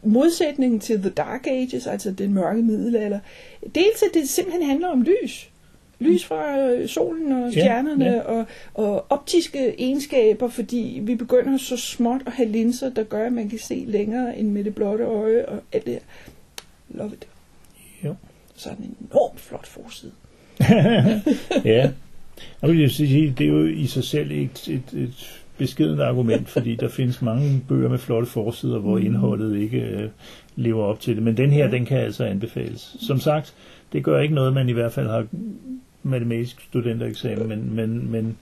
modsætningen 0.02 0.80
til 0.80 0.98
The 0.98 1.10
Dark 1.10 1.46
Ages, 1.46 1.86
altså 1.86 2.10
den 2.10 2.34
mørke 2.34 2.62
middelalder. 2.62 3.18
Dels 3.74 4.02
at 4.02 4.14
det 4.14 4.28
simpelthen 4.28 4.66
handler 4.66 4.88
om 4.88 5.02
lys. 5.02 5.50
Lys 5.98 6.24
fra 6.24 6.58
øh, 6.58 6.88
solen 6.88 7.32
og 7.32 7.52
stjernerne 7.52 8.04
ja. 8.04 8.12
ja, 8.12 8.20
Og, 8.20 8.44
og 8.74 9.06
optiske 9.10 9.80
egenskaber, 9.80 10.48
fordi 10.48 11.00
vi 11.02 11.14
begynder 11.14 11.58
så 11.58 11.76
småt 11.76 12.20
at 12.26 12.32
have 12.32 12.48
linser, 12.48 12.90
der 12.90 13.02
gør, 13.02 13.26
at 13.26 13.32
man 13.32 13.48
kan 13.48 13.58
se 13.58 13.84
længere 13.86 14.38
end 14.38 14.48
med 14.50 14.64
det 14.64 14.74
blotte 14.74 15.04
øje 15.04 15.46
og 15.46 15.60
alt 15.72 15.86
det 15.86 15.92
her. 15.92 16.00
Love 16.88 17.12
it. 17.12 17.26
Jo. 18.04 18.14
Så 18.54 18.70
er 18.70 18.74
den 18.74 18.84
en 18.84 18.96
enormt 19.10 19.40
flot 19.40 19.66
forside. 19.66 20.12
ja. 21.74 21.90
Jeg 22.62 22.70
vil 22.70 22.90
sige, 22.90 23.34
det 23.38 23.46
er 23.46 23.50
jo 23.50 23.66
i 23.66 23.86
sig 23.86 24.04
selv 24.04 24.30
et, 24.30 24.68
et, 24.68 24.98
et 24.98 25.43
beskedent 25.58 26.00
argument, 26.00 26.48
fordi 26.48 26.76
der 26.76 26.88
findes 26.88 27.22
mange 27.22 27.62
bøger 27.68 27.88
med 27.88 27.98
flotte 27.98 28.26
forsider, 28.26 28.78
hvor 28.78 28.98
Mm. 28.98 29.06
indholdet 29.06 29.56
ikke 29.56 29.78
øh, 29.80 30.08
lever 30.56 30.84
op 30.84 31.00
til 31.00 31.14
det. 31.16 31.22
Men 31.22 31.36
den 31.36 31.50
her, 31.50 31.70
den 31.70 31.86
kan 31.86 31.98
altså 31.98 32.24
anbefales. 32.24 32.96
Som 33.00 33.20
sagt, 33.20 33.54
det 33.92 34.04
gør 34.04 34.20
ikke 34.20 34.34
noget, 34.34 34.52
man 34.54 34.68
i 34.68 34.72
hvert 34.72 34.92
fald 34.92 35.06
har 35.06 35.26
matematisk 36.02 36.60
studentereksamen, 36.60 37.48
men, 37.48 37.74
men, 37.76 38.10
men 38.10 38.36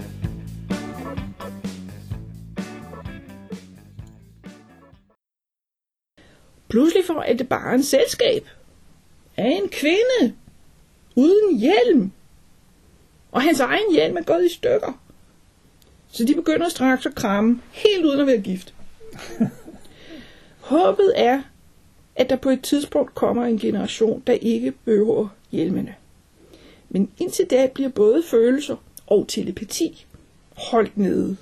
Pludselig 6.69 7.05
får 7.05 7.25
et 7.27 7.49
barn 7.49 7.83
selskab 7.83 8.47
af 9.37 9.59
en 9.63 9.69
kvinde 9.69 10.35
uden 11.15 11.59
hjelm. 11.59 12.11
Og 13.31 13.41
hans 13.41 13.59
egen 13.59 13.93
hjelm 13.93 14.17
er 14.17 14.21
gået 14.21 14.45
i 14.45 14.53
stykker. 14.53 15.01
Så 16.11 16.25
de 16.25 16.35
begynder 16.35 16.69
straks 16.69 17.05
at 17.05 17.15
kramme, 17.15 17.61
helt 17.71 18.05
uden 18.05 18.19
at 18.19 18.27
være 18.27 18.41
gift. 18.41 18.73
Håbet 20.71 21.13
er, 21.15 21.41
at 22.15 22.29
der 22.29 22.35
på 22.35 22.49
et 22.49 22.61
tidspunkt 22.61 23.15
kommer 23.15 23.45
en 23.45 23.59
generation, 23.59 24.23
der 24.27 24.33
ikke 24.33 24.71
behøver 24.71 25.27
hjelmene. 25.51 25.95
Men 26.89 27.11
indtil 27.19 27.45
da 27.45 27.67
bliver 27.73 27.89
både 27.89 28.23
følelser 28.23 28.75
og 29.07 29.27
telepati 29.27 30.05
holdt 30.57 30.97
nede. 30.97 31.37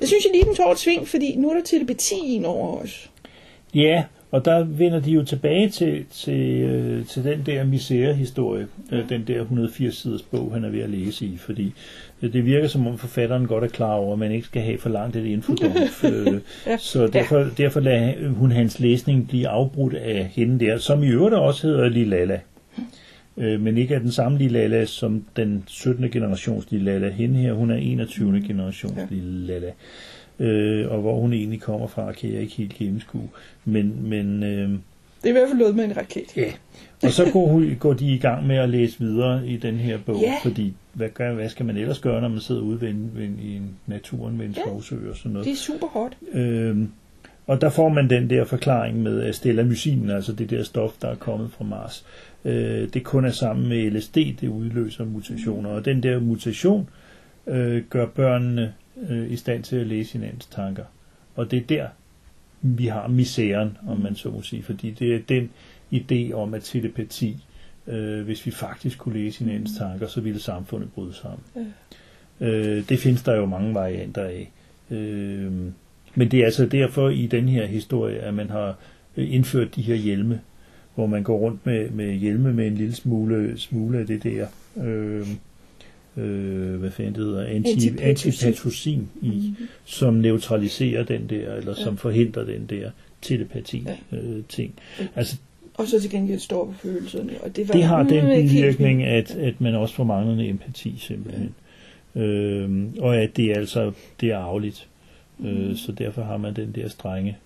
Det 0.00 0.08
synes 0.08 0.24
jeg 0.24 0.32
lige, 0.32 0.44
den 0.44 0.56
tog 0.56 0.72
et 0.72 0.78
sving, 0.78 1.08
fordi 1.08 1.36
nu 1.36 1.50
er 1.50 1.54
der 1.54 1.62
telepati 1.62 2.34
ind 2.34 2.46
over 2.46 2.78
os. 2.78 3.10
Ja, 3.74 4.04
og 4.30 4.44
der 4.44 4.64
vender 4.64 5.00
de 5.00 5.10
jo 5.10 5.24
tilbage 5.24 5.68
til, 5.68 6.04
til, 6.10 6.40
øh, 6.60 7.06
til 7.06 7.24
den 7.24 7.42
der 7.46 7.64
misære-historie, 7.64 8.66
øh, 8.92 9.08
den 9.08 9.24
der 9.26 9.44
180-siders 9.44 10.22
bog, 10.22 10.52
han 10.54 10.64
er 10.64 10.68
ved 10.68 10.80
at 10.80 10.90
læse 10.90 11.26
i, 11.26 11.36
fordi 11.36 11.72
øh, 12.22 12.32
det 12.32 12.44
virker 12.44 12.68
som 12.68 12.86
om 12.86 12.98
forfatteren 12.98 13.46
godt 13.46 13.64
er 13.64 13.68
klar 13.68 13.92
over, 13.94 14.12
at 14.12 14.18
man 14.18 14.32
ikke 14.32 14.46
skal 14.46 14.62
have 14.62 14.78
for 14.78 14.88
langt 14.88 15.16
et 15.16 15.24
infodump. 15.26 15.76
øh, 16.04 16.40
Ja. 16.66 16.76
så 16.78 17.06
derfor, 17.06 17.46
derfor 17.58 17.80
lader 17.80 18.28
hun 18.28 18.52
hans 18.52 18.80
læsning 18.80 19.28
blive 19.28 19.48
afbrudt 19.48 19.94
af 19.94 20.30
hende 20.32 20.64
der, 20.66 20.78
som 20.78 21.02
i 21.02 21.08
øvrigt 21.08 21.34
også 21.34 21.66
hedder 21.66 21.88
Lilala. 21.88 22.40
Øh, 23.36 23.60
men 23.60 23.78
ikke 23.78 23.94
af 23.94 24.00
den 24.00 24.12
samme 24.12 24.38
Lilala 24.38 24.84
som 24.84 25.24
den 25.36 25.64
17. 25.66 26.10
generations 26.10 26.70
Lilala. 26.70 27.08
Hende 27.10 27.40
her, 27.40 27.52
hun 27.52 27.70
er 27.70 27.76
21. 27.76 28.42
generations 28.46 28.96
Ja. 28.96 29.06
Lilala. 29.10 29.70
Øh, 30.40 30.90
og 30.90 31.00
hvor 31.00 31.20
hun 31.20 31.32
egentlig 31.32 31.60
kommer 31.60 31.86
fra, 31.86 32.12
kan 32.12 32.32
jeg 32.32 32.40
ikke 32.40 32.54
helt 32.54 32.74
gennemskue. 32.74 33.28
Men, 33.64 34.08
men 34.08 34.42
øh, 34.42 34.68
Det 34.70 34.78
er 35.24 35.28
i 35.28 35.32
hvert 35.32 35.48
fald 35.48 35.58
noget 35.58 35.74
med 35.76 35.84
en 35.84 35.96
raket. 35.96 36.36
ja. 36.36 36.52
Og 37.02 37.12
så 37.12 37.30
går, 37.32 37.74
går 37.78 37.92
de 37.92 38.14
i 38.14 38.18
gang 38.18 38.46
med 38.46 38.56
at 38.56 38.68
læse 38.68 38.98
videre 38.98 39.46
i 39.48 39.56
den 39.56 39.74
her 39.76 39.98
bog, 40.06 40.20
Ja. 40.22 40.34
fordi 40.42 40.72
hvad, 40.92 41.08
gør, 41.08 41.34
hvad 41.34 41.48
skal 41.48 41.66
man 41.66 41.76
ellers 41.76 41.98
gøre, 41.98 42.20
når 42.20 42.28
man 42.28 42.40
sidder 42.40 42.60
ude 42.62 42.80
ved, 42.80 42.88
en, 42.88 43.10
ved 43.14 43.24
en, 43.24 43.38
i 43.42 43.56
en 43.56 43.70
naturen 43.86 44.38
ved 44.38 44.46
en 44.46 44.52
Ja. 44.56 44.60
skovsø 44.62 45.10
og 45.10 45.16
sådan 45.16 45.32
noget. 45.32 45.44
Det 45.46 45.52
er 45.52 45.56
super 45.56 45.86
hot. 45.86 46.16
Øhm, 46.32 46.88
og 47.46 47.60
der 47.60 47.70
får 47.70 47.88
man 47.88 48.10
den 48.10 48.30
der 48.30 48.44
forklaring 48.44 49.02
med 49.02 49.22
astellamycin, 49.22 50.10
altså 50.10 50.32
det 50.32 50.50
der 50.50 50.62
stof, 50.62 50.92
der 51.02 51.08
er 51.08 51.14
kommet 51.14 51.50
fra 51.52 51.64
Mars. 51.64 52.04
Øh, 52.44 52.88
det 52.94 53.04
kun 53.04 53.24
er 53.24 53.30
sammen 53.30 53.68
med 53.68 53.90
LSD, 53.90 54.14
det 54.16 54.48
udløser 54.48 55.04
mutationer. 55.04 55.70
Og 55.70 55.84
den 55.84 56.02
der 56.02 56.20
mutation 56.20 56.88
øh, 57.46 57.82
gør 57.90 58.06
børnene 58.06 58.72
øh, 59.08 59.32
i 59.32 59.36
stand 59.36 59.62
til 59.62 59.76
at 59.76 59.86
læse 59.86 60.12
hinandens 60.12 60.46
tanker. 60.46 60.84
Og 61.36 61.50
det 61.50 61.56
er 61.56 61.66
der, 61.66 61.88
vi 62.62 62.86
har 62.86 63.08
misæren, 63.08 63.76
om 63.88 64.00
man 64.00 64.14
så 64.14 64.30
må 64.30 64.42
sige. 64.42 64.62
Fordi 64.62 64.90
det 64.90 65.14
er 65.14 65.20
den 65.28 65.50
idé 65.92 66.32
om, 66.32 66.54
at 66.54 66.62
telepati, 66.62 67.44
øh, 67.86 68.24
hvis 68.24 68.46
vi 68.46 68.50
faktisk 68.50 68.98
kunne 68.98 69.14
læse 69.14 69.44
hinandens 69.44 69.70
tanker, 69.78 70.06
så 70.06 70.20
ville 70.20 70.40
samfundet 70.40 70.92
bryde 70.92 71.14
sammen. 71.14 71.42
Øh, 72.40 72.88
det 72.88 72.98
findes 72.98 73.22
der 73.22 73.36
jo 73.36 73.46
mange 73.46 73.74
varianter 73.74 74.24
af. 74.24 74.50
Øh, 74.90 75.52
men 76.14 76.30
det 76.30 76.40
er 76.40 76.44
altså 76.44 76.66
derfor 76.66 77.08
i 77.08 77.26
den 77.26 77.48
her 77.48 77.66
historie, 77.66 78.18
at 78.18 78.34
man 78.34 78.50
har 78.50 78.76
øh, 79.16 79.34
indført 79.34 79.74
de 79.76 79.82
her 79.82 79.94
hjelme, 79.94 80.40
hvor 80.94 81.06
man 81.06 81.22
går 81.22 81.38
rundt 81.38 81.66
med, 81.66 81.90
med 81.90 82.12
hjelme 82.12 82.52
med 82.52 82.66
en 82.66 82.74
lille 82.74 82.94
smule, 82.94 83.58
smule 83.58 83.98
af 83.98 84.06
det 84.06 84.22
der, 84.22 84.46
øh, 84.76 85.26
øh, 86.16 86.74
hvad 86.80 86.90
fanden 86.90 87.14
det 87.14 87.24
hedder, 87.24 87.44
anti, 87.46 87.88
Antipatosin. 88.00 89.08
i, 89.22 89.28
mm-hmm. 89.28 89.68
som 89.84 90.14
neutraliserer 90.14 91.04
den 91.04 91.26
der, 91.30 91.54
eller 91.54 91.74
som 91.74 91.96
forhindrer 91.96 92.44
den 92.44 92.66
der 92.70 92.90
telepati 93.22 93.86
Ja. 94.12 94.16
øh, 94.16 94.42
ting. 94.48 94.74
Ja. 95.00 95.06
Altså 95.16 95.36
Og 95.74 95.86
så 95.86 96.00
til 96.00 96.10
gengæld 96.10 96.38
står 96.40 96.64
på 96.66 96.72
følelserne. 96.72 97.32
Og 97.42 97.56
det, 97.56 97.68
var 97.68 97.74
det 97.74 97.84
har 97.84 98.02
den 98.02 98.24
Mm, 98.24 98.48
bivirkning, 98.48 99.02
at, 99.02 99.30
at 99.30 99.60
man 99.60 99.74
også 99.74 99.94
får 99.94 100.04
manglende 100.04 100.48
empati 100.48 100.94
simpelthen. 100.98 101.54
Øhm, 102.14 102.94
og 102.98 103.16
at 103.16 103.36
det 103.36 103.44
er 103.50 103.54
altså 103.54 103.92
det 104.20 104.30
er 104.30 104.36
arveligt. 104.38 104.88
Øh, 105.44 105.76
så 105.76 105.92
derfor 105.92 106.22
har 106.22 106.36
man 106.36 106.56
den 106.56 106.72
der 106.74 106.88
strenge 106.88 107.36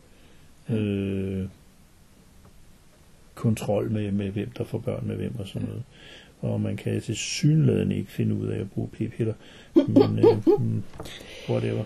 øh, 0.71 1.45
kontrol 3.35 3.91
med, 3.91 4.11
med 4.13 4.31
hvem 4.31 4.51
der 4.59 4.65
får 4.65 4.79
børn 4.79 5.07
med 5.07 5.17
hvem 5.17 5.33
og 5.39 5.49
sådan 5.49 5.69
noget. 5.69 5.83
Og 6.45 6.61
man 6.61 6.77
kan 6.77 7.01
til 7.01 7.17
synligheden 7.17 7.93
ikke 7.93 8.11
finde 8.11 8.35
ud 8.35 8.47
af 8.47 8.61
at 8.61 8.71
bruge 8.71 8.89
p-piller. 8.89 9.35
Men 9.75 10.19
øh, 10.19 10.61
mm, 10.61 10.83
whatever. 11.49 11.85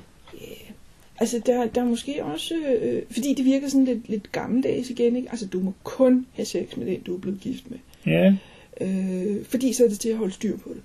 Altså, 1.20 1.40
der, 1.46 1.66
der 1.66 1.80
er 1.80 1.84
måske 1.84 2.24
også... 2.24 2.54
Øh, 2.80 3.02
fordi 3.10 3.34
det 3.34 3.44
virker 3.44 3.68
sådan 3.68 3.84
lidt, 3.84 4.08
lidt 4.08 4.32
gammeldags 4.32 4.90
igen, 4.90 5.16
ikke? 5.16 5.30
Altså, 5.30 5.46
du 5.46 5.60
må 5.60 5.72
kun 5.82 6.26
have 6.32 6.46
sex 6.46 6.76
med 6.76 6.86
den, 6.86 7.00
du 7.00 7.14
er 7.14 7.18
blevet 7.18 7.40
gift 7.40 7.70
med. 7.70 7.78
Ja, 8.06 8.36
Øh, 8.80 9.44
fordi 9.44 9.72
så 9.72 9.84
er 9.84 9.88
det 9.88 10.00
til 10.00 10.08
at 10.08 10.16
holde 10.16 10.32
styr 10.32 10.56
på 10.56 10.68
det. 10.68 10.82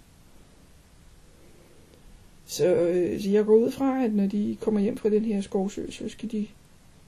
Så, 2.46 2.76
øh, 2.76 3.22
så 3.22 3.30
jeg 3.30 3.46
går 3.46 3.56
ud 3.56 3.72
fra, 3.72 4.04
at 4.04 4.14
når 4.14 4.28
de 4.28 4.58
kommer 4.60 4.82
hjem 4.82 4.98
fra 4.98 5.10
den 5.10 5.26
her 5.26 5.42
skovsø, 5.42 5.92
så 5.92 6.10
skal 6.10 6.32
de 6.32 6.48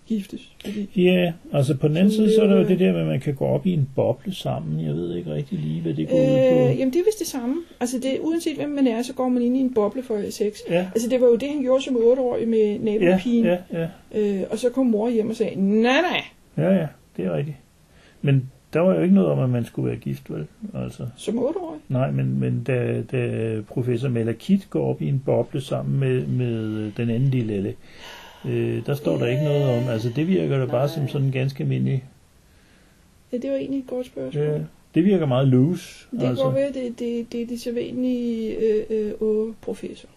giftes. 0.07 0.51
Fordi, 0.65 0.87
ja, 0.95 1.33
altså 1.53 1.77
på 1.77 1.87
den 1.87 1.97
anden 1.97 2.11
side, 2.11 2.35
så 2.35 2.41
er 2.41 2.47
der 2.47 2.55
jo 2.55 2.61
Øh. 2.61 2.67
det 2.67 2.79
der 2.79 2.91
med, 2.91 2.99
at 3.01 3.07
man 3.07 3.19
kan 3.19 3.35
gå 3.35 3.45
op 3.45 3.65
i 3.65 3.73
en 3.73 3.89
boble 3.95 4.33
sammen. 4.35 4.85
Jeg 4.85 4.93
ved 4.93 5.15
ikke 5.15 5.33
rigtig 5.33 5.59
lige, 5.59 5.81
hvad 5.81 5.93
det 5.93 6.09
går 6.09 6.15
ud 6.15 6.21
øh, 6.21 6.27
på. 6.27 6.77
jamen, 6.79 6.93
det 6.93 6.99
er 6.99 7.03
vist 7.05 7.19
det 7.19 7.27
samme. 7.27 7.55
Altså, 7.79 7.97
det, 7.99 8.17
uanset 8.21 8.55
hvem 8.57 8.69
man 8.69 8.87
er, 8.87 9.01
så 9.01 9.13
går 9.13 9.29
man 9.29 9.41
ind 9.43 9.57
i 9.57 9.59
en 9.59 9.73
boble 9.73 10.03
for 10.03 10.21
sex. 10.29 10.53
Ja, 10.69 10.87
Altså, 10.95 11.09
det 11.09 11.21
var 11.21 11.27
jo 11.27 11.35
det, 11.35 11.49
han 11.49 11.61
gjorde 11.61 11.83
som 11.83 11.95
8-årig 11.95 12.47
med 12.47 12.57
ja, 12.59 12.77
nabopigen. 12.77 13.45
ja, 13.45 13.57
ja. 13.73 13.87
Øh, 14.15 14.41
og 14.51 14.59
så 14.59 14.69
kom 14.69 14.85
mor 14.85 15.09
hjem 15.09 15.29
og 15.29 15.35
sagde, 15.35 15.55
nej, 15.81 16.01
nej, 16.01 16.21
Ja, 16.57 16.73
ja, 16.75 16.87
det 17.17 17.25
er 17.25 17.35
rigtigt. 17.37 17.57
Men 18.21 18.51
der 18.73 18.79
var 18.79 18.95
jo 18.95 19.01
ikke 19.01 19.15
noget 19.15 19.29
om, 19.29 19.39
at 19.39 19.49
man 19.49 19.65
skulle 19.65 19.87
være 19.89 19.97
gift, 19.99 20.31
vel? 20.33 20.45
Altså, 20.73 21.07
som 21.17 21.37
8-årig. 21.39 21.79
nej, 21.89 22.11
men, 22.11 22.39
men 22.39 22.63
da, 22.63 23.01
da 23.11 23.51
professor 23.67 24.09
Malakit 24.09 24.67
går 24.69 24.89
op 24.89 25.01
i 25.01 25.07
en 25.07 25.21
boble 25.25 25.61
sammen 25.61 25.99
med, 25.99 26.25
med 26.27 26.91
den 26.97 27.09
anden 27.09 27.29
lille 27.29 27.73
øh, 28.49 28.86
der 28.86 28.93
står 28.95 29.17
der 29.17 29.25
ikke 29.27 29.43
noget 29.43 29.77
om, 29.77 29.89
altså 29.89 30.10
det 30.15 30.27
virker 30.27 30.58
da 30.60 30.65
bare 30.65 30.89
som 30.89 31.08
sådan 31.08 31.31
ganske 31.31 31.63
almindelig, 31.63 32.03
Ja, 33.34 33.38
det 33.38 33.51
var 33.51 33.58
egentlig 33.58 33.79
et 33.79 33.88
godt 33.88 34.05
spørgsmål. 34.08 34.43
øh, 34.43 34.60
det 34.95 35.05
virker 35.05 35.25
meget 35.25 35.47
loose. 35.47 36.08
Det 36.12 36.23
altså. 36.23 36.43
godt 36.43 36.55
være, 36.55 36.67
det, 36.73 36.99
det, 36.99 37.31
det 37.31 37.41
er 37.41 37.47
de 37.47 37.60
sædvanlige 37.60 38.55
øh, 38.89 39.12
øh, 39.21 39.53
professor. 39.62 40.10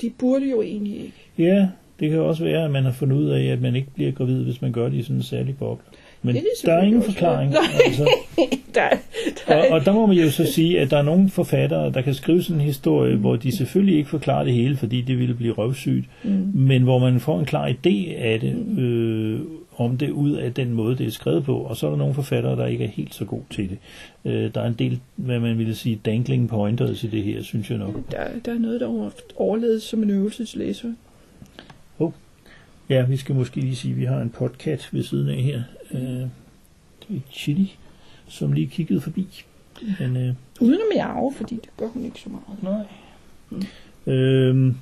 De 0.00 0.10
burde 0.10 0.50
jo 0.50 0.62
egentlig 0.62 0.96
ikke. 0.96 1.12
Ja, 1.38 1.68
det 2.00 2.10
kan 2.10 2.18
også 2.18 2.44
være, 2.44 2.64
at 2.64 2.70
man 2.70 2.84
har 2.84 2.92
fundet 2.92 3.16
ud 3.16 3.28
af, 3.28 3.44
at 3.44 3.60
man 3.62 3.76
ikke 3.76 3.90
bliver 3.94 4.12
gravid, 4.12 4.44
hvis 4.44 4.62
man 4.62 4.72
gør 4.72 4.88
det 4.88 4.96
i 4.96 5.02
sådan 5.02 5.16
en 5.16 5.22
særlig 5.22 5.58
boble. 5.58 5.84
Men 6.22 6.34
Det 6.34 6.40
er 6.40 6.44
det 6.62 6.66
der 6.66 6.72
er 6.74 6.82
ingen 6.82 7.02
forklaring. 7.02 7.54
Altså. 7.84 8.08
der, 8.74 8.88
der, 9.48 9.56
Og, 9.56 9.68
og 9.68 9.84
der 9.84 9.92
må 9.92 10.06
man 10.06 10.16
jo 10.16 10.30
så 10.30 10.52
sige, 10.52 10.80
at 10.80 10.90
der 10.90 10.96
er 10.98 11.02
nogle 11.02 11.28
forfattere, 11.30 11.92
der 11.92 12.02
kan 12.02 12.14
skrive 12.14 12.42
sådan 12.42 12.60
en 12.60 12.66
historie, 12.66 13.16
hvor 13.16 13.36
de 13.36 13.56
selvfølgelig 13.56 13.96
ikke 13.96 14.10
forklarer 14.10 14.44
det 14.44 14.52
hele, 14.52 14.76
fordi 14.76 15.00
det 15.00 15.18
ville 15.18 15.34
blive 15.34 15.52
røvsygt, 15.52 16.04
mm, 16.24 16.50
men 16.54 16.82
hvor 16.82 16.98
man 16.98 17.20
får 17.20 17.38
en 17.38 17.44
klar 17.44 17.68
idé 17.68 18.14
af 18.16 18.40
det, 18.40 18.78
øh, 18.78 19.40
om 19.76 19.98
det 19.98 20.10
ud 20.10 20.32
af 20.32 20.54
den 20.54 20.72
måde, 20.74 20.98
det 20.98 21.06
er 21.06 21.10
skrevet 21.10 21.44
på, 21.44 21.56
og 21.56 21.76
så 21.76 21.86
er 21.86 21.90
der 21.90 21.98
nogle 21.98 22.14
forfattere, 22.14 22.56
der 22.56 22.66
ikke 22.66 22.84
er 22.84 22.88
helt 22.88 23.14
så 23.14 23.24
god 23.24 23.40
til 23.50 23.68
det. 23.70 23.78
Øh, 24.32 24.50
der 24.54 24.60
er 24.60 24.66
en 24.66 24.76
del, 24.78 25.00
hvad 25.16 25.38
man 25.40 25.58
ville 25.58 25.74
sige, 25.74 26.00
dangling 26.04 26.48
pointers 26.48 27.04
i 27.04 27.06
det 27.06 27.22
her, 27.22 27.42
synes 27.42 27.70
jeg 27.70 27.78
nok. 27.78 27.94
Der, 28.10 28.18
der 28.44 28.54
er 28.54 28.58
noget, 28.58 28.80
der 28.80 28.86
over- 28.86 29.10
overledes 29.36 29.82
som 29.82 30.02
en 30.02 30.10
øvelse 30.10 30.44
til 30.44 30.58
læseren. 30.58 30.96
Ja, 32.88 33.02
vi 33.04 33.16
skal 33.16 33.34
måske 33.34 33.56
lige 33.60 33.76
sige, 33.76 33.92
at 33.92 34.00
vi 34.00 34.04
har 34.04 34.20
en 34.20 34.30
podcast 34.30 34.94
ved 34.94 35.02
siden 35.02 35.28
af 35.28 35.36
her. 35.36 35.62
Øh, 35.94 36.00
det 36.00 37.16
er 37.16 37.20
Chili, 37.32 37.76
som 38.28 38.52
lige 38.52 38.66
kiggede 38.66 39.00
forbi. 39.00 39.26
Men, 40.00 40.16
øh, 40.16 40.34
Uden 40.60 40.74
at 40.80 40.86
miave, 40.94 41.32
fordi 41.36 41.54
det 41.54 41.68
gør 41.76 41.86
hun 41.88 42.04
ikke 42.04 42.20
så 42.20 42.28
meget. 42.28 42.62
nej. 42.62 43.66
Øhm, 44.06 44.76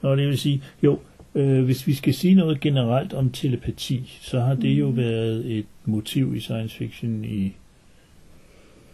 og 0.00 0.16
det 0.16 0.28
vil 0.28 0.38
sige, 0.38 0.62
jo, 0.82 0.98
øh, 1.34 1.64
hvis 1.64 1.86
vi 1.86 1.94
skal 1.94 2.14
sige 2.14 2.34
noget 2.34 2.60
generelt 2.60 3.12
om 3.12 3.30
telepati, 3.30 4.18
så 4.22 4.40
har 4.40 4.54
det 4.54 4.68
jo 4.72 4.86
været 4.88 5.58
et 5.58 5.66
motiv 5.84 6.36
i 6.36 6.40
science 6.40 6.76
fiction 6.76 7.24
i... 7.24 7.52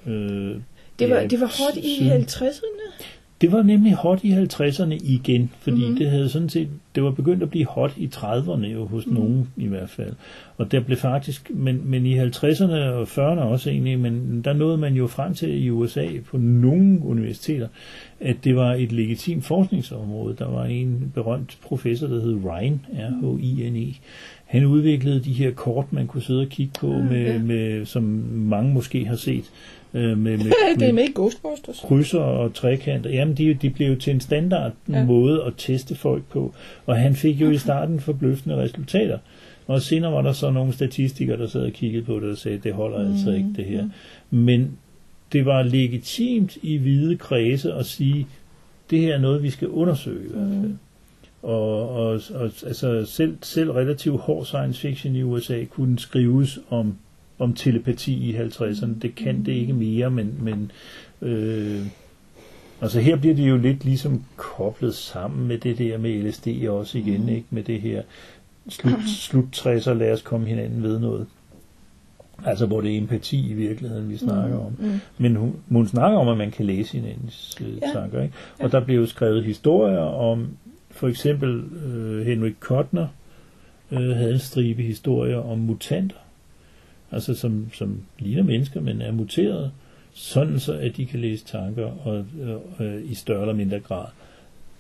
Øh, 0.07 0.57
Det 0.99 1.11
var, 1.11 1.17
ja, 1.17 1.27
det 1.27 1.41
var 1.41 1.47
hot 1.47 1.77
i 1.85 1.97
siden- 1.99 2.23
50'erne. 2.23 3.03
Det 3.41 3.53
var 3.53 3.63
nemlig 3.63 3.95
hot 3.95 4.25
i 4.25 4.33
50'erne 4.33 4.95
igen, 5.05 5.51
fordi 5.61 5.77
Mhm. 5.77 5.85
mm-hmm. 5.85 5.99
det 5.99 6.11
havde 6.11 6.29
sådan 6.29 6.49
set, 6.49 6.69
det 6.95 7.03
var 7.03 7.11
begyndt 7.11 7.43
at 7.43 7.51
blive 7.51 7.67
hot 7.67 7.93
i 7.97 8.07
30'erne 8.15 8.67
jo, 8.67 8.87
hos 8.87 9.07
Mhm. 9.07 9.15
mm. 9.17 9.21
nogen 9.23 9.49
i 9.57 9.67
hvert 9.67 9.91
fald. 9.91 10.13
Og 10.57 10.73
der 10.73 10.81
blev 10.81 10.99
faktisk, 10.99 11.51
men, 11.55 11.81
men 11.85 12.07
i 12.07 12.19
50'erne 12.19 12.73
og 12.75 13.03
40'erne 13.03 13.41
også 13.41 13.71
egentlig, 13.71 13.99
men 13.99 14.41
der 14.45 14.53
nåede 14.53 14.79
man 14.79 14.95
jo 14.95 15.07
frem 15.07 15.35
til 15.35 15.65
i 15.65 15.71
USA 15.71 16.07
på 16.31 16.37
nogle 16.37 17.01
universiteter, 17.05 17.69
at 18.21 18.37
det 18.45 18.57
var 18.57 18.75
et 18.75 18.93
legitimt 18.93 19.45
forskningsområde. 19.45 20.37
Der 20.39 20.49
var 20.51 20.65
en 20.65 21.13
berømt 21.15 21.59
professor, 21.63 22.07
der 22.07 22.21
hed 22.21 22.39
Ryan, 22.45 22.81
R-H-I-N-E. 22.95 23.95
Han 24.47 24.65
udviklede 24.65 25.21
de 25.25 25.33
her 25.33 25.51
kort, 25.51 25.93
man 25.93 26.07
kunne 26.07 26.23
sidde 26.23 26.41
og 26.41 26.49
kigge 26.49 26.73
på, 26.81 26.93
Ah, 26.95 27.05
med, 27.11 27.39
med, 27.39 27.87
som 27.87 28.03
mange 28.35 28.73
måske 28.75 29.05
har 29.05 29.17
set, 29.17 29.45
øh, 29.95 30.19
med, 30.19 30.37
med, 30.39 30.53
det 30.79 30.89
er 30.89 30.93
med 30.93 31.05
i 31.05 31.13
Ghostbusters. 31.15 31.81
krydser 31.85 32.19
og 32.19 32.55
trekanter, 32.55 33.11
jamen 33.11 33.35
de, 33.37 33.55
de 33.55 33.71
blev 33.71 33.89
jo 33.89 33.97
til 33.97 34.11
en 34.15 34.21
standard 34.21 34.73
Ja. 34.89 35.05
måde 35.05 35.43
at 35.47 35.53
teste 35.57 35.95
folk 35.95 36.23
på. 36.31 36.55
Og 36.87 36.97
han 36.97 37.15
fik 37.15 37.41
jo 37.41 37.51
i 37.51 37.59
starten 37.59 38.01
forbløffende 38.01 38.57
resultater. 38.57 39.19
Og 39.67 39.83
senere 39.83 40.13
var 40.13 40.23
der 40.23 40.33
så 40.33 40.51
nogle 40.51 40.73
statistikere, 40.73 41.37
der 41.39 41.47
sad 41.47 41.61
og 41.63 41.73
kiggede 41.73 42.05
på 42.05 42.21
det 42.21 42.31
og 42.31 42.39
sagde, 42.39 42.59
det 42.59 42.73
holder 42.73 43.05
mm. 43.05 43.13
altså 43.13 43.31
ikke 43.31 43.49
det 43.57 43.65
her. 43.65 43.89
Men 44.31 44.71
det 45.33 45.45
var 45.47 45.63
legitimt 45.63 46.57
i 46.63 46.77
hvide 46.77 47.17
kredse 47.17 47.73
at 47.73 47.87
sige, 47.87 48.27
det 48.91 48.99
her 49.01 49.15
er 49.15 49.19
noget, 49.19 49.43
vi 49.43 49.51
skal 49.51 49.69
undersøge 49.69 50.25
i 50.25 50.29
hvert 50.33 50.49
fald. 50.61 50.73
Og, 51.43 51.89
og, 51.91 52.21
og 52.35 52.51
altså 52.67 53.05
selv, 53.07 53.37
selv 53.43 53.71
relativt 53.71 54.21
hård 54.21 54.45
science 54.45 54.81
fiction 54.81 55.17
i 55.17 55.23
USA 55.23 55.65
kunne 55.65 55.99
skrives 55.99 56.59
om, 56.71 56.95
om 57.39 57.55
telepati 57.55 58.13
i 58.31 58.37
50'erne. 58.37 58.91
Det 59.03 59.15
kan 59.15 59.45
det 59.47 59.53
ikke 59.53 59.73
mere, 59.73 60.11
men, 60.11 60.35
men 60.41 60.71
øh, 61.23 61.87
altså 62.81 63.01
her 63.01 63.17
bliver 63.17 63.35
det 63.35 63.49
jo 63.49 63.57
lidt 63.57 63.85
ligesom 63.85 64.23
koblet 64.37 64.95
sammen 64.95 65.49
med 65.49 65.59
det 65.59 65.79
der 65.79 65.99
med 65.99 66.23
LSD 66.23 66.49
også 66.69 66.99
igen, 66.99 67.29
ikke? 67.29 67.47
Med 67.51 67.63
det 67.63 67.81
her 67.81 68.03
slut, 68.69 69.01
slut 69.29 69.57
60'er, 69.67 69.93
lad 69.93 70.13
os 70.13 70.23
komme 70.23 70.47
hinanden 70.47 70.83
ved 70.83 70.99
noget. 70.99 71.27
Altså 72.45 72.67
hvor 72.67 72.81
det 72.81 72.95
er 72.95 72.99
empati 72.99 73.51
i 73.51 73.53
virkeligheden, 73.55 74.11
vi 74.11 74.17
snakker 74.17 74.59
om. 74.59 74.73
Mm. 74.79 75.01
Men 75.19 75.37
hun, 75.37 75.57
hun 75.69 75.87
snakker 75.89 76.19
om, 76.19 76.29
at 76.29 76.39
man 76.39 76.51
kan 76.51 76.65
læse 76.67 76.93
hinandens 76.99 77.59
øh, 77.61 77.77
Ja. 77.77 77.81
tanker. 78.01 78.23
Ikke? 78.23 78.35
Og 78.61 78.73
der 78.73 78.81
blev 78.85 79.07
skrevet 79.07 79.45
historier 79.45 79.99
om, 79.99 80.49
for 80.91 81.09
eksempel 81.09 81.63
øh, 81.87 82.27
Henrik 82.27 82.55
Kottner 82.61 83.07
øh, 83.91 84.11
havde 84.17 84.33
en 84.33 84.39
stribe 84.39 84.83
historier 84.83 85.37
om 85.39 85.59
mutanter, 85.59 86.17
altså 87.13 87.35
som, 87.35 87.69
som 87.73 88.01
ligner 88.19 88.43
mennesker, 88.43 88.81
men 88.81 89.01
er 89.01 89.13
muteret, 89.13 89.73
sådan 90.13 90.61
så 90.61 90.73
at 90.73 90.97
de 90.97 91.07
kan 91.07 91.21
læse 91.21 91.45
tanker 91.45 91.91
og, 92.07 92.25
øh, 92.81 93.11
i 93.11 93.15
større 93.15 93.41
eller 93.41 93.55
mindre 93.55 93.81
grad. 93.81 94.05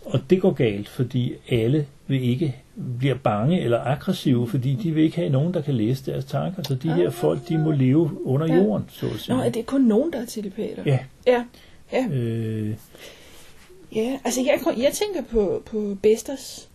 Og 0.04 0.20
det 0.30 0.40
går 0.40 0.52
galt, 0.52 0.88
fordi 0.88 1.32
alle 1.50 1.86
vil 2.06 2.22
ikke 2.22 2.56
bliver 2.98 3.14
bange 3.14 3.60
eller 3.60 3.80
aggressive, 3.80 4.48
fordi 4.48 4.74
de 4.74 4.90
vil 4.92 5.04
ikke 5.04 5.16
have 5.16 5.28
nogen, 5.30 5.54
der 5.54 5.60
kan 5.62 5.74
læse 5.74 6.10
deres 6.12 6.24
tanker. 6.24 6.62
Så 6.62 6.74
de 6.74 6.92
her 6.92 7.10
folk, 7.10 7.48
de 7.48 7.58
må 7.58 7.70
leve 7.70 8.26
under 8.26 8.46
Ja. 8.46 8.54
jorden, 8.56 8.84
så 8.88 9.06
at 9.06 9.12
sige. 9.20 9.36
Nå, 9.36 9.42
er 9.42 9.50
det 9.50 9.66
kun 9.66 9.80
nogen, 9.80 10.12
der 10.12 10.20
er 10.20 10.26
telepater? 10.26 10.82
Ja. 10.86 10.98
Ja, 11.26 11.44
ja. 11.92 12.08
Øh, 12.12 12.74
ja. 13.94 14.18
Altså, 14.24 14.40
jeg, 14.40 14.76
jeg 14.82 14.92
tænker 14.92 15.22
på, 15.30 15.62
på 15.66 15.96
Besters 16.02 16.68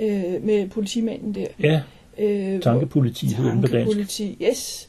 øh, 0.00 0.44
med 0.44 0.68
politimanden 0.68 1.34
der. 1.34 1.46
ja, 1.60 1.82
Øh, 2.18 2.62
tankepoliti 2.62 3.26
hedder 3.26 3.52
den 3.52 3.60
på 3.60 3.66
dansk. 3.66 4.20
Yes. 4.42 4.88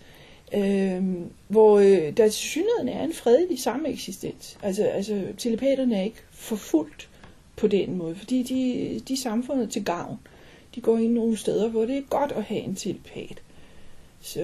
Øhm, 0.56 1.30
hvor 1.48 1.80
øh, 1.80 2.18
der 2.18 2.30
til 2.30 2.90
er 2.90 3.04
en 3.04 3.14
fredelig 3.14 3.60
sameksistens. 3.60 4.58
Altså, 4.64 4.84
altså 4.84 5.22
telepaterne 5.38 5.96
er 5.96 6.04
ikke 6.04 6.22
forfulgt 6.32 7.10
på 7.58 7.68
den 7.68 7.98
måde, 7.98 8.16
fordi 8.16 8.44
de, 8.44 9.00
de 9.08 9.14
er 9.14 9.18
samfundet 9.18 9.70
til 9.70 9.86
gavn. 9.86 10.18
De 10.76 10.82
går 10.82 10.98
ind 10.98 11.14
nogle 11.14 11.38
steder, 11.38 11.70
hvor 11.70 11.86
det 11.86 11.98
er 11.98 12.02
godt 12.10 12.32
at 12.32 12.44
have 12.44 12.62
en 12.62 12.76
telepat. 12.76 13.42
Så, 14.22 14.40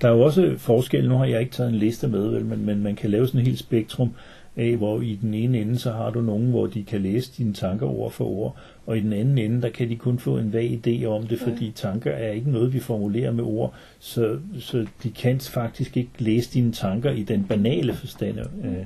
Der 0.00 0.08
er 0.08 0.12
jo 0.12 0.20
også 0.20 0.54
forskel, 0.58 1.08
nu 1.08 1.14
har 1.14 1.24
jeg 1.24 1.40
ikke 1.40 1.52
taget 1.52 1.70
en 1.70 1.78
liste 1.78 2.08
med, 2.08 2.28
vel, 2.28 2.44
men, 2.44 2.66
men 2.66 2.82
man 2.82 2.96
kan 2.96 3.10
lave 3.10 3.26
sådan 3.26 3.40
et 3.40 3.46
helt 3.46 3.58
spektrum 3.58 4.10
af, 4.56 4.76
hvor 4.76 5.00
i 5.00 5.18
den 5.22 5.34
ene 5.34 5.60
ende, 5.60 5.78
så 5.78 5.92
har 5.92 6.10
du 6.10 6.20
nogen, 6.20 6.50
hvor 6.50 6.66
de 6.66 6.84
kan 6.84 7.00
læse 7.00 7.32
dine 7.38 7.54
tanker 7.54 7.86
ord 7.86 8.12
for 8.12 8.24
ord, 8.24 8.56
og 8.90 8.96
i 8.96 9.00
den 9.00 9.12
anden 9.12 9.38
ende, 9.38 9.62
der 9.62 9.68
kan 9.68 9.88
de 9.88 9.96
kun 9.96 10.18
få 10.18 10.38
en 10.38 10.52
vag 10.52 10.80
idé 10.86 11.04
om 11.04 11.26
det, 11.26 11.38
fordi 11.38 11.72
tanker 11.74 12.10
er 12.10 12.32
ikke 12.32 12.50
noget, 12.50 12.72
vi 12.72 12.80
formulerer 12.80 13.32
med 13.32 13.44
ord, 13.44 13.74
så, 13.98 14.38
så 14.58 14.86
de 15.02 15.10
kan 15.10 15.40
faktisk 15.40 15.96
ikke 15.96 16.10
læse 16.18 16.50
dine 16.54 16.72
tanker 16.72 17.10
i 17.10 17.22
den 17.22 17.44
banale 17.44 17.94
forstand. 17.94 18.38
Øh, 18.38 18.84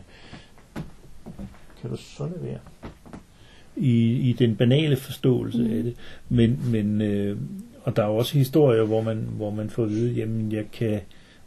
kan 1.81 1.91
du 1.91 1.97
så 1.97 2.25
det 2.25 2.43
være? 2.43 2.59
I, 3.77 4.13
i 4.31 4.33
den 4.33 4.57
banale 4.57 4.97
forståelse 4.97 5.59
mm. 5.59 5.77
af 5.77 5.83
det. 5.83 5.95
Men, 6.29 6.61
men 6.71 7.01
øh, 7.01 7.37
og 7.83 7.97
der 7.97 8.03
er 8.03 8.07
også 8.07 8.39
historier, 8.39 8.85
hvor 8.85 9.03
man, 9.03 9.29
hvor 9.37 9.51
man 9.51 9.71
får 9.71 9.83
at 9.83 9.91
vide, 9.91 10.13
jamen 10.13 10.53
jeg 10.53 10.65
kan, 10.73 11.01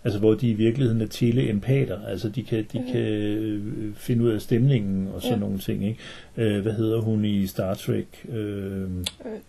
altså 0.08 0.20
hvor 0.20 0.34
de 0.34 0.50
i 0.50 0.54
virkeligheden 0.54 1.02
er 1.02 1.06
teleempater, 1.08 1.98
altså 2.08 2.30
de 2.30 2.44
kan, 2.44 2.66
de 2.74 2.84
kan 2.92 3.02
øh, 3.02 3.62
finde 3.96 4.24
ud 4.24 4.30
af 4.30 4.42
stemningen 4.42 5.08
og 5.16 5.22
sådan 5.22 5.38
Ja. 5.38 5.40
nogle 5.40 5.58
ting, 5.60 5.86
ikke? 5.88 6.00
Øh, 6.38 6.62
hvad 6.62 6.74
hedder 6.74 7.02
hun 7.02 7.26
i 7.26 7.48
Star 7.48 7.74
Trek? 7.74 8.06
Øh, 8.30 8.82
øh, 8.82 8.88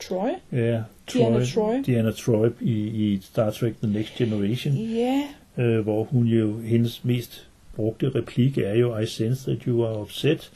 Troy? 0.08 0.28
ja, 0.52 0.82
Diana 1.12 1.44
Troy. 1.44 1.74
Diana 1.86 2.10
Troy 2.10 2.48
i, 2.60 2.72
i 2.86 3.18
Star 3.22 3.50
Trek 3.50 3.74
The 3.82 3.92
Next 3.92 4.14
Generation, 4.16 4.74
Ja, 4.74 5.22
øh, 5.58 5.80
hvor 5.80 6.04
hun 6.04 6.26
jo, 6.26 6.60
hendes 6.60 7.04
mest 7.04 7.46
brugte 7.76 8.08
replik 8.14 8.58
er 8.58 8.74
jo, 8.74 8.98
I 8.98 9.06
sense 9.06 9.50
that 9.50 9.62
you 9.62 9.84
are 9.84 10.00
upset, 10.00 10.50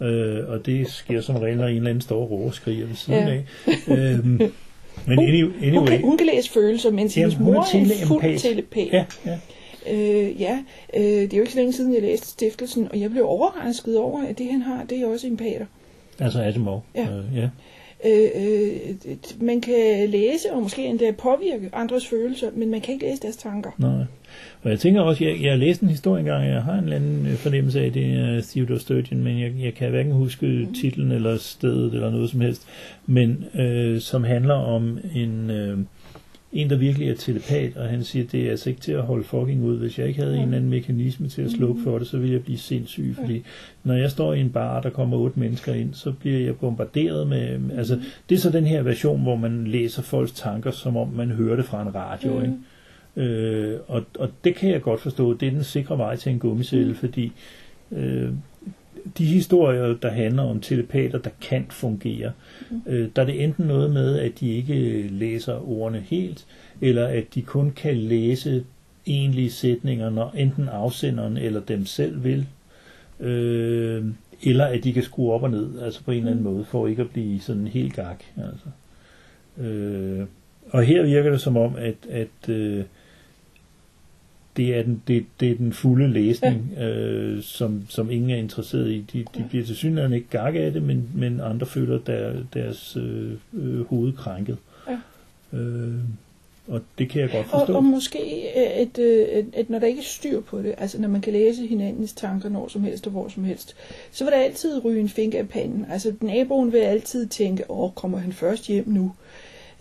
øh, 0.00 0.48
og 0.48 0.66
det 0.66 0.88
sker 0.90 1.20
som 1.20 1.36
regel, 1.36 1.56
når 1.56 1.66
en 1.66 1.76
eller 1.76 1.90
anden 1.90 2.00
står 2.00 2.20
og 2.22 2.30
råber 2.30 2.44
og 2.46 2.54
skriger 2.54 2.86
ved 2.86 2.94
siden 2.96 3.28
Ja. 3.28 3.34
af. 3.34 3.44
øhm, 4.14 4.40
men 5.06 5.18
hun 5.18 5.28
anyway, 5.62 5.86
kan, 5.86 6.00
hun 6.04 6.16
kan 6.16 6.26
læse 6.26 6.50
følelser, 6.50 6.90
mens 6.90 7.16
Jamen, 7.16 7.30
hendes 7.32 7.38
hun 7.38 7.48
er 7.48 7.52
mor 7.52 7.62
er 8.02 8.06
fuld 8.06 8.38
telepat. 8.38 8.88
ja, 8.92 9.04
ja, 9.26 9.38
Øh, 9.90 10.40
ja, 10.40 10.58
øh, 10.96 11.02
det 11.02 11.32
er 11.32 11.36
jo 11.36 11.42
ikke 11.42 11.52
så 11.52 11.58
længe 11.58 11.72
siden, 11.72 11.94
jeg 11.94 12.02
læste 12.02 12.26
stiftelsen, 12.26 12.88
og 12.90 13.00
jeg 13.00 13.10
blev 13.10 13.24
overrasket 13.28 13.98
over, 13.98 14.22
at 14.26 14.38
det 14.38 14.46
han 14.50 14.62
har, 14.62 14.84
det 14.84 14.98
er 14.98 15.06
også 15.06 15.26
empater. 15.26 15.66
altså 16.18 16.42
Asimov. 16.42 16.84
Ja. 16.94 17.02
Øh, 17.02 17.36
ja. 17.36 17.48
Øh, 18.06 18.30
øh, 18.36 19.16
man 19.40 19.60
kan 19.60 20.08
læse 20.08 20.52
og 20.52 20.62
måske 20.62 20.84
endda 20.84 21.10
påvirke 21.10 21.70
andres 21.72 22.06
følelser, 22.06 22.50
men 22.54 22.70
man 22.70 22.80
kan 22.80 22.94
ikke 22.94 23.06
læse 23.06 23.22
deres 23.22 23.36
tanker. 23.36 23.70
Nej. 23.78 24.04
Og 24.62 24.70
jeg 24.70 24.80
tænker 24.80 25.00
også, 25.00 25.24
jeg, 25.24 25.42
jeg 25.42 25.50
har 25.50 25.58
læst 25.58 25.80
en 25.80 25.88
historie 25.88 26.20
engang, 26.20 26.46
jeg 26.48 26.62
har 26.62 26.72
en 26.72 26.84
eller 26.84 26.96
anden 26.96 27.26
øh, 27.26 27.34
fornemmelse 27.34 27.80
af, 27.80 27.92
det 27.92 28.04
er 28.06 28.40
Theodore 28.40 28.80
Sturgeon, 28.80 29.22
men 29.24 29.40
jeg, 29.40 29.52
jeg 29.58 29.74
kan 29.74 29.90
hverken 29.90 30.12
huske 30.12 30.68
titlen 30.80 31.12
eller 31.12 31.36
stedet 31.36 31.94
eller 31.94 32.10
noget 32.10 32.30
som 32.30 32.40
helst, 32.40 32.66
men 33.06 33.44
øh, 33.54 34.00
som 34.00 34.24
handler 34.24 34.54
om 34.54 34.98
en, 35.14 35.50
øh, 35.50 35.78
en, 36.52 36.70
der 36.70 36.76
virkelig 36.76 37.08
er 37.08 37.14
telepat, 37.14 37.76
og 37.76 37.88
han 37.88 38.04
siger, 38.04 38.24
det 38.26 38.46
er 38.46 38.50
altså 38.50 38.70
ikke 38.70 38.80
til 38.80 38.92
at 38.92 39.02
holde 39.02 39.24
fucking 39.24 39.64
ud. 39.64 39.78
Hvis 39.78 39.98
jeg 39.98 40.08
ikke 40.08 40.20
havde 40.20 40.36
en 40.36 40.42
eller 40.42 40.56
anden 40.56 40.70
mekanisme 40.70 41.28
til 41.28 41.42
at 41.42 41.50
slukke 41.50 41.82
for 41.82 41.98
det, 41.98 42.06
så 42.06 42.18
ville 42.18 42.32
jeg 42.34 42.42
blive 42.42 42.58
sindssyg, 42.58 43.14
fordi 43.20 43.42
når 43.84 43.94
jeg 43.94 44.10
står 44.10 44.34
i 44.34 44.40
en 44.40 44.50
bar, 44.50 44.80
der 44.80 44.90
kommer 44.90 45.16
otte 45.16 45.40
mennesker 45.40 45.74
ind, 45.74 45.94
så 45.94 46.12
bliver 46.12 46.38
jeg 46.38 46.56
bombarderet 46.56 47.26
med, 47.26 47.58
altså 47.76 48.00
det 48.28 48.34
er 48.34 48.38
så 48.38 48.50
den 48.50 48.64
her 48.66 48.82
version, 48.82 49.22
hvor 49.22 49.36
man 49.36 49.66
læser 49.66 50.02
folks 50.02 50.32
tanker, 50.32 50.70
som 50.70 50.96
om 50.96 51.08
man 51.08 51.30
hører 51.30 51.56
det 51.56 51.64
fra 51.64 51.82
en 51.82 51.94
radio, 51.94 52.38
Mm. 52.38 52.42
ikke? 52.42 52.54
Øh, 53.16 53.78
og, 53.88 54.04
og 54.18 54.30
det 54.44 54.54
kan 54.54 54.70
jeg 54.70 54.82
godt 54.82 55.00
forstå. 55.00 55.34
Det 55.34 55.48
er 55.48 55.52
den 55.52 55.64
sikre 55.64 55.98
vej 55.98 56.16
til 56.16 56.32
en 56.32 56.38
gummicelle, 56.38 56.88
mm. 56.88 56.94
fordi 56.94 57.32
øh, 57.92 58.28
de 59.18 59.24
historier, 59.24 59.94
der 60.02 60.10
handler 60.10 60.42
om 60.42 60.60
telepater, 60.60 61.18
der 61.18 61.30
kan 61.40 61.66
fungere, 61.70 62.32
mm. 62.70 62.82
øh, 62.86 63.08
der 63.16 63.22
er 63.22 63.26
det 63.26 63.44
enten 63.44 63.66
noget 63.66 63.90
med, 63.90 64.18
at 64.18 64.40
de 64.40 64.50
ikke 64.50 65.08
læser 65.08 65.68
ordene 65.70 66.00
helt, 66.00 66.46
eller 66.80 67.06
at 67.06 67.24
de 67.34 67.42
kun 67.42 67.70
kan 67.70 67.96
læse 67.96 68.64
egentlige 69.06 69.50
sætninger, 69.50 70.10
når 70.10 70.34
enten 70.36 70.68
afsenderen 70.68 71.36
eller 71.36 71.60
dem 71.60 71.86
selv 71.86 72.24
vil, 72.24 72.46
øh, 73.20 74.04
eller 74.42 74.64
at 74.64 74.84
de 74.84 74.92
kan 74.92 75.02
skrue 75.02 75.32
op 75.32 75.42
og 75.42 75.50
ned, 75.50 75.80
altså 75.82 76.04
på 76.04 76.10
en 76.10 76.18
eller 76.18 76.30
anden 76.30 76.44
måde, 76.44 76.64
for 76.64 76.86
ikke 76.86 77.02
at 77.02 77.10
blive 77.10 77.40
sådan 77.40 77.66
helt 77.66 77.94
gak. 77.94 78.24
Altså. 78.36 78.66
Øh, 79.68 80.26
og 80.70 80.82
her 80.82 81.02
virker 81.02 81.30
det 81.30 81.40
som 81.40 81.56
om, 81.56 81.76
at, 81.76 81.94
at 82.10 82.48
øh, 82.48 82.84
det, 84.56 84.76
er 84.76 84.82
den, 84.82 85.02
det, 85.08 85.24
det 85.40 85.50
er 85.50 85.54
den 85.54 85.72
fulde 85.72 86.12
læsning, 86.12 86.72
ja. 86.76 86.88
øh, 86.88 87.42
som, 87.42 87.82
som 87.88 88.10
ingen 88.10 88.30
er 88.30 88.36
interesseret 88.36 88.90
i. 88.90 89.04
De, 89.12 89.24
de 89.36 89.44
bliver 89.48 89.64
til 89.64 89.76
synligheden 89.76 90.12
ikke 90.12 90.28
gak 90.30 90.54
af 90.54 90.72
det, 90.72 90.82
men, 90.82 91.08
men 91.14 91.40
andre 91.40 91.66
føler 91.66 91.98
der, 91.98 92.32
deres 92.54 92.96
øh, 92.96 93.32
øh, 93.52 93.86
hoved 93.86 94.12
krænket. 94.12 94.56
Ja. 94.88 94.98
Øh, 95.58 95.94
og 96.68 96.80
det 96.98 97.08
kan 97.08 97.20
jeg 97.20 97.30
godt 97.30 97.46
forstå. 97.46 97.72
Og, 97.72 97.76
og 97.76 97.84
måske, 97.84 98.18
at, 98.54 98.98
at, 98.98 99.44
at 99.54 99.70
når 99.70 99.78
der 99.78 99.86
ikke 99.86 100.00
er 100.00 100.04
styr 100.04 100.40
på 100.40 100.62
det, 100.62 100.74
altså 100.78 101.00
når 101.00 101.08
man 101.08 101.20
kan 101.20 101.32
læse 101.32 101.66
hinandens 101.66 102.12
tanker 102.12 102.48
når 102.48 102.68
som 102.68 102.82
helst 102.82 103.06
og 103.06 103.12
hvor 103.12 103.28
som 103.28 103.44
helst, 103.44 103.76
så 104.12 104.24
vil 104.24 104.32
der 104.32 104.38
altid 104.38 104.84
ryge 104.84 105.00
en 105.00 105.08
finger 105.08 105.38
af 105.38 105.48
panden. 105.48 105.86
Altså 105.90 106.12
naboen 106.20 106.72
vil 106.72 106.78
altid 106.78 107.26
tænke, 107.26 107.70
åh, 107.70 107.90
kommer 107.94 108.18
han 108.18 108.32
først 108.32 108.66
hjem 108.66 108.88
nu? 108.88 109.12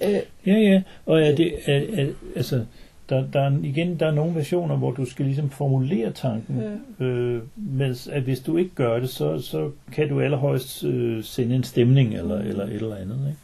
Øh, 0.03 0.19
ja, 0.45 0.53
ja, 0.53 0.81
og 1.05 1.21
er 1.21 1.35
det, 1.35 1.53
er, 1.65 1.81
er, 1.93 2.07
altså, 2.35 2.65
der, 3.11 3.25
der 3.33 3.41
er, 3.41 3.51
igen, 3.63 3.99
der 3.99 4.07
er 4.07 4.11
nogle 4.11 4.35
versioner, 4.35 4.75
hvor 4.77 4.91
du 4.91 5.05
skal 5.05 5.25
ligesom 5.25 5.49
formulere 5.49 6.11
tanken, 6.11 6.61
ja. 6.99 7.05
øh, 7.05 7.41
mens 7.55 8.07
at 8.07 8.21
hvis 8.21 8.39
du 8.39 8.57
ikke 8.57 8.75
gør 8.75 8.99
det, 8.99 9.09
så, 9.09 9.39
så 9.39 9.71
kan 9.91 10.09
du 10.09 10.21
allerhøjst 10.21 10.83
øh, 10.83 11.23
sende 11.23 11.55
en 11.55 11.63
stemning 11.63 12.13
eller, 12.13 12.41
mm. 12.41 12.47
eller 12.47 12.63
et 12.63 12.73
eller 12.73 12.95
andet. 12.95 13.19
Ikke? 13.27 13.41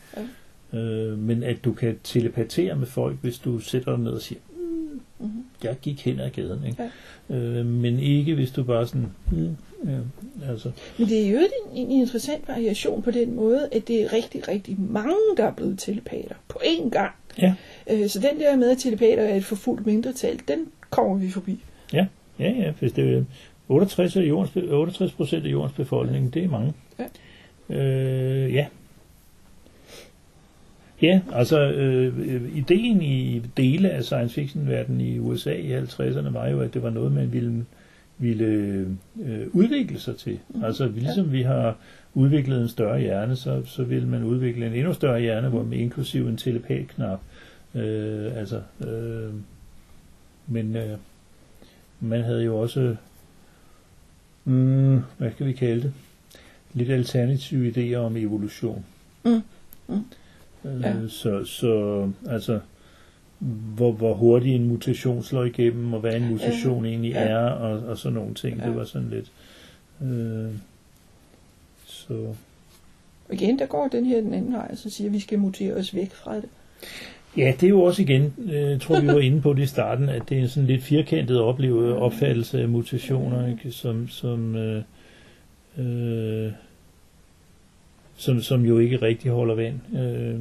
Øh, 0.74 1.20
men 1.20 1.43
at 1.43 1.65
du 1.65 1.74
kan 1.74 1.97
telepatere 2.03 2.76
med 2.76 2.88
folk, 2.88 3.18
hvis 3.22 3.38
du 3.38 3.59
sætter 3.59 3.95
dig 3.95 4.03
ned 4.03 4.11
og 4.11 4.22
siger, 4.22 4.39
mm, 4.55 4.99
mm-hmm. 5.20 5.43
jeg 5.63 5.76
gik 5.82 6.05
hen 6.05 6.20
ad 6.20 6.30
gaden. 6.30 6.63
Ikke? 6.68 6.84
Ja. 7.30 7.36
Øh, 7.36 7.65
men 7.65 7.99
ikke 7.99 8.36
hvis 8.36 8.51
du 8.51 8.63
bare 8.63 8.88
sådan, 8.88 9.07
mm, 9.32 9.57
ja, 9.86 9.97
altså. 10.49 10.72
Men 10.97 11.07
det 11.07 11.26
er 11.26 11.32
jo 11.32 11.38
en, 11.38 11.78
en 11.78 11.91
interessant 11.91 12.47
variation 12.47 13.01
på 13.01 13.11
den 13.11 13.36
måde, 13.36 13.70
at 13.72 13.88
det 13.88 14.01
er 14.01 14.13
rigtig, 14.13 14.47
rigtig 14.47 14.76
mange, 14.80 15.15
der 15.38 15.43
er 15.43 15.53
blevet 15.53 15.80
telepater 15.80 16.36
på 16.47 16.59
én 16.63 16.89
gang. 16.89 17.11
Ja. 17.41 17.55
Øh, 17.90 18.10
så 18.10 18.20
den 18.20 18.40
der 18.40 18.56
med, 18.56 18.70
at 18.70 18.78
telepater 18.78 19.24
er 19.24 19.36
et 19.36 19.46
forfulgt 19.46 19.86
mindretal, 19.86 20.40
den 20.48 20.66
kommer 20.90 21.16
vi 21.18 21.30
forbi. 21.30 21.64
Ja, 21.94 22.08
ja, 22.40 22.50
ja, 22.50 22.72
hvis 22.72 22.92
det 22.92 23.18
er 23.18 23.24
68 23.70 24.16
af 24.16 24.22
jordens, 24.22 24.56
68 24.56 25.12
procent 25.12 25.46
af 25.46 25.52
jordens 25.52 25.74
befolkning, 25.76 26.34
det 26.34 26.44
er 26.44 26.50
mange. 26.50 26.74
Ja. 27.00 27.06
Øh, 27.76 28.54
ja, 28.54 28.66
Ja, 31.02 31.22
altså 31.34 31.72
øh, 31.72 32.58
ideen 32.58 33.02
i 33.02 33.42
dele 33.58 33.90
af 33.90 34.04
science 34.04 34.36
fiction 34.36 34.68
verden 34.68 35.02
i 35.02 35.20
USA 35.20 35.54
i 35.54 35.78
50'erne 35.78 36.30
var 36.30 36.48
jo, 36.48 36.62
at 36.62 36.74
det 36.74 36.84
var 36.84 36.90
noget, 36.90 37.12
man 37.12 37.34
ville, 37.34 37.66
ville 38.18 38.46
øh, 39.26 39.48
udvikle 39.54 40.00
sig 40.00 40.18
til. 40.18 40.40
Mm. 40.50 40.64
Altså 40.64 40.88
ligesom 40.96 41.32
vi 41.32 41.42
har 41.42 41.76
udviklet 42.14 42.62
en 42.62 42.68
større 42.68 43.00
hjerne, 43.00 43.36
så, 43.36 43.62
så 43.66 43.84
vil 43.84 44.08
man 44.08 44.24
udvikle 44.24 44.66
en 44.66 44.74
endnu 44.74 44.94
større 44.94 45.20
hjerne, 45.20 45.50
hvor 45.50 45.64
med 45.64 45.78
inklusiv 45.78 46.28
en 46.28 46.38
telepatknap. 46.38 47.20
Øh, 47.76 48.38
altså, 48.38 48.61
øh, 48.88 49.34
men 50.47 50.76
øh, 50.76 50.97
man 51.99 52.24
havde 52.24 52.43
jo 52.43 52.59
også, 52.59 52.95
mm, 54.45 54.99
hvad 55.18 55.32
skal 55.32 55.47
vi 55.47 55.53
kalde 55.53 55.82
det, 55.82 55.93
lidt 56.74 56.89
alternative 56.89 57.72
idéer 57.72 57.97
om 57.97 58.18
evolution. 58.18 58.86
Mm. 59.26 59.41
Mm. 59.88 60.03
Ja. 60.63 60.95
Øh, 60.95 61.09
så, 61.09 61.45
så 61.45 62.09
altså, 62.30 62.59
hvor, 63.76 63.91
hvor 63.91 64.13
hurtigt 64.13 64.55
en 64.55 64.68
mutation 64.68 65.24
slår 65.24 65.43
igennem, 65.43 65.93
og 65.93 65.99
hvad 65.99 66.15
en 66.15 66.30
mutation 66.30 66.86
ja. 66.86 66.91
egentlig 66.91 67.11
ja. 67.11 67.20
er, 67.20 67.38
og, 67.38 67.80
og 67.80 67.97
sådan 67.97 68.13
nogle 68.13 68.34
ting. 68.34 68.57
Ja. 68.57 68.65
Det 68.65 68.76
var 68.76 68.86
sådan 68.86 69.09
lidt... 69.09 69.32
Øh, 70.01 70.53
så... 71.86 72.34
Igen, 73.32 73.59
der 73.59 73.65
går 73.65 73.88
den 73.88 74.05
her 74.05 74.22
den 74.22 74.34
anden 74.34 74.53
vej, 74.53 74.76
så 74.76 74.89
siger, 74.89 75.07
at 75.07 75.13
vi 75.13 75.20
skal 75.20 75.39
mutere 75.39 75.74
os 75.74 75.95
væk 75.95 76.13
fra 76.13 76.36
det. 76.36 76.49
Ja, 77.38 77.54
det 77.60 77.64
er 77.64 77.70
jo 77.70 77.82
også 77.82 78.02
igen, 78.02 78.34
øh, 78.52 78.80
tror 78.80 79.00
vi 79.00 79.08
var 79.08 79.20
inde 79.20 79.42
på 79.42 79.54
det 79.54 79.64
i 79.64 79.66
starten, 79.66 80.10
at 80.10 80.22
det 80.30 80.40
er 80.40 80.48
sådan 80.48 80.68
lidt 80.68 80.84
firkantet 80.84 81.42
oplevet 81.42 81.94
opfattelse 81.94 82.62
af 82.62 82.70
mutationer, 82.70 83.48
ikke? 83.48 83.72
som, 83.72 84.08
som 84.10 84.56
øh, 84.56 84.84
øh, 85.78 86.52
som, 88.18 88.42
som 88.42 88.66
jo 88.66 88.80
ikke 88.80 89.02
rigtig 89.02 89.32
holder 89.32 89.56
vand. 89.56 89.80
Øh, 89.98 90.40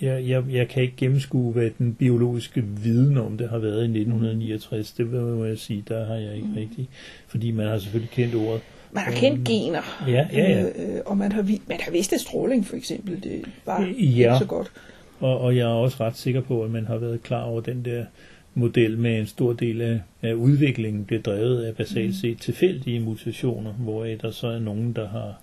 jeg, 0.00 0.28
jeg, 0.28 0.44
jeg 0.50 0.68
kan 0.68 0.82
ikke 0.82 0.96
gennemskue, 0.96 1.52
hvad 1.52 1.70
den 1.78 1.94
biologiske 1.94 2.62
viden 2.62 3.18
om 3.18 3.38
det 3.38 3.48
har 3.48 3.58
været 3.58 3.80
i 3.80 3.84
1969. 3.84 4.92
Det 4.92 5.06
må 5.06 5.44
jeg 5.44 5.58
sige, 5.58 5.84
der 5.88 6.06
har 6.06 6.14
jeg 6.14 6.34
ikke 6.34 6.48
mm. 6.48 6.56
rigtig. 6.56 6.88
Fordi 7.26 7.50
man 7.50 7.66
har 7.66 7.78
selvfølgelig 7.78 8.10
kendt 8.10 8.34
ordet. 8.34 8.60
Man 8.92 9.02
har 9.02 9.12
kendt 9.12 9.38
um, 9.38 9.44
gener. 9.44 10.04
Ja, 10.08 10.26
ja, 10.32 10.50
ja. 10.50 10.62
Øh, 10.62 11.00
og 11.06 11.16
man 11.16 11.32
har, 11.32 11.42
man 11.66 11.80
har 11.80 11.92
vidst, 11.92 12.12
at 12.12 12.20
stråling 12.20 12.66
for 12.66 12.76
eksempel, 12.76 13.22
det 13.22 13.44
var 13.66 13.80
ja. 13.80 13.86
ikke 13.96 14.34
så 14.38 14.46
godt. 14.46 14.72
Og, 15.22 15.40
og 15.40 15.56
jeg 15.56 15.62
er 15.62 15.74
også 15.74 15.96
ret 16.00 16.16
sikker 16.16 16.40
på, 16.40 16.64
at 16.64 16.70
man 16.70 16.86
har 16.86 16.96
været 16.96 17.22
klar 17.22 17.42
over 17.42 17.60
den 17.60 17.84
der 17.84 18.04
model 18.54 18.98
med 18.98 19.18
en 19.18 19.26
stor 19.26 19.52
del 19.52 19.80
af, 19.80 20.00
af 20.22 20.32
udviklingen 20.32 21.04
bliver 21.04 21.22
drevet 21.22 21.62
af 21.62 21.76
basalt 21.76 22.06
mm. 22.06 22.12
set 22.12 22.40
tilfældige 22.40 23.00
mutationer, 23.00 23.72
hvor 23.72 24.04
der 24.04 24.30
så 24.30 24.46
er 24.46 24.58
nogen, 24.58 24.92
der 24.92 25.08
har 25.08 25.34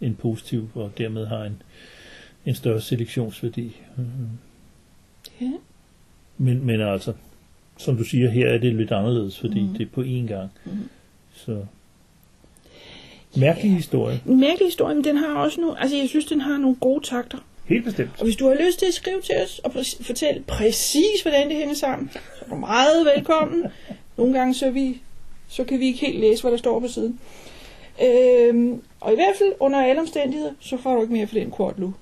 en 0.00 0.14
positiv, 0.14 0.70
og 0.74 0.92
dermed 0.98 1.26
har 1.26 1.44
en, 1.44 1.62
en 2.46 2.54
større 2.54 2.80
selektionsværdi. 2.80 3.76
Ja. 5.40 5.52
Men, 6.38 6.66
men 6.66 6.80
altså, 6.80 7.12
som 7.78 7.96
du 7.96 8.04
siger, 8.04 8.30
her 8.30 8.48
er 8.48 8.58
det 8.58 8.74
lidt 8.74 8.92
anderledes, 8.92 9.40
fordi 9.40 9.60
mm. 9.60 9.68
det 9.68 9.82
er 9.82 9.90
på 9.92 10.02
én 10.02 10.26
gang. 10.26 10.50
Mm. 10.64 10.72
Så 11.32 11.64
mærkelig 13.36 13.70
ja. 13.70 13.76
historie. 13.76 14.20
En 14.26 14.40
mærkelig 14.40 14.66
historie, 14.66 14.94
men 14.94 15.04
den 15.04 15.16
har 15.16 15.34
også 15.34 15.60
nogle, 15.60 15.80
altså 15.80 15.96
jeg 15.96 16.08
synes, 16.08 16.24
den 16.24 16.40
har 16.40 16.58
nogle 16.58 16.76
gode 16.76 17.04
takter. 17.04 17.38
Helt 17.66 17.84
bestemt. 17.84 18.10
Og 18.18 18.24
hvis 18.24 18.36
du 18.36 18.48
har 18.48 18.54
lyst 18.66 18.78
til 18.78 18.86
at 18.86 18.94
skrive 18.94 19.20
til 19.20 19.34
os 19.44 19.58
og 19.58 19.70
præ- 19.74 20.02
fortælle 20.04 20.42
præcis, 20.48 21.22
hvordan 21.22 21.48
det 21.48 21.56
hænger 21.56 21.74
sammen, 21.74 22.10
så 22.12 22.18
er 22.40 22.48
du 22.48 22.54
meget 22.56 23.06
velkommen. 23.16 23.64
Nogle 24.16 24.38
gange 24.38 24.54
så, 24.54 24.70
vi, 24.70 25.02
så 25.48 25.64
kan 25.64 25.80
vi 25.80 25.86
ikke 25.86 25.98
helt 26.06 26.20
læse, 26.20 26.42
hvad 26.42 26.52
der 26.52 26.58
står 26.58 26.80
på 26.80 26.88
siden. 26.88 27.20
Øhm, 28.02 28.82
og 29.00 29.12
i 29.12 29.14
hvert 29.14 29.34
fald 29.38 29.52
under 29.60 29.80
alle 29.84 30.00
omstændigheder, 30.00 30.52
så 30.60 30.76
får 30.76 30.94
du 30.94 31.02
ikke 31.02 31.12
mere 31.14 31.26
for 31.26 31.34
den 31.34 31.50
kort 31.50 31.78
nu. 31.78 31.94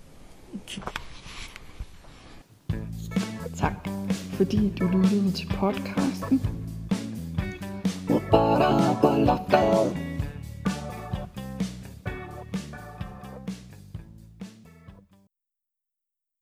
Tak, 3.59 3.73
fordi 4.33 4.73
du 4.81 4.87
lyttede 4.87 5.33
til 5.33 5.47
podcasten. 5.61 6.41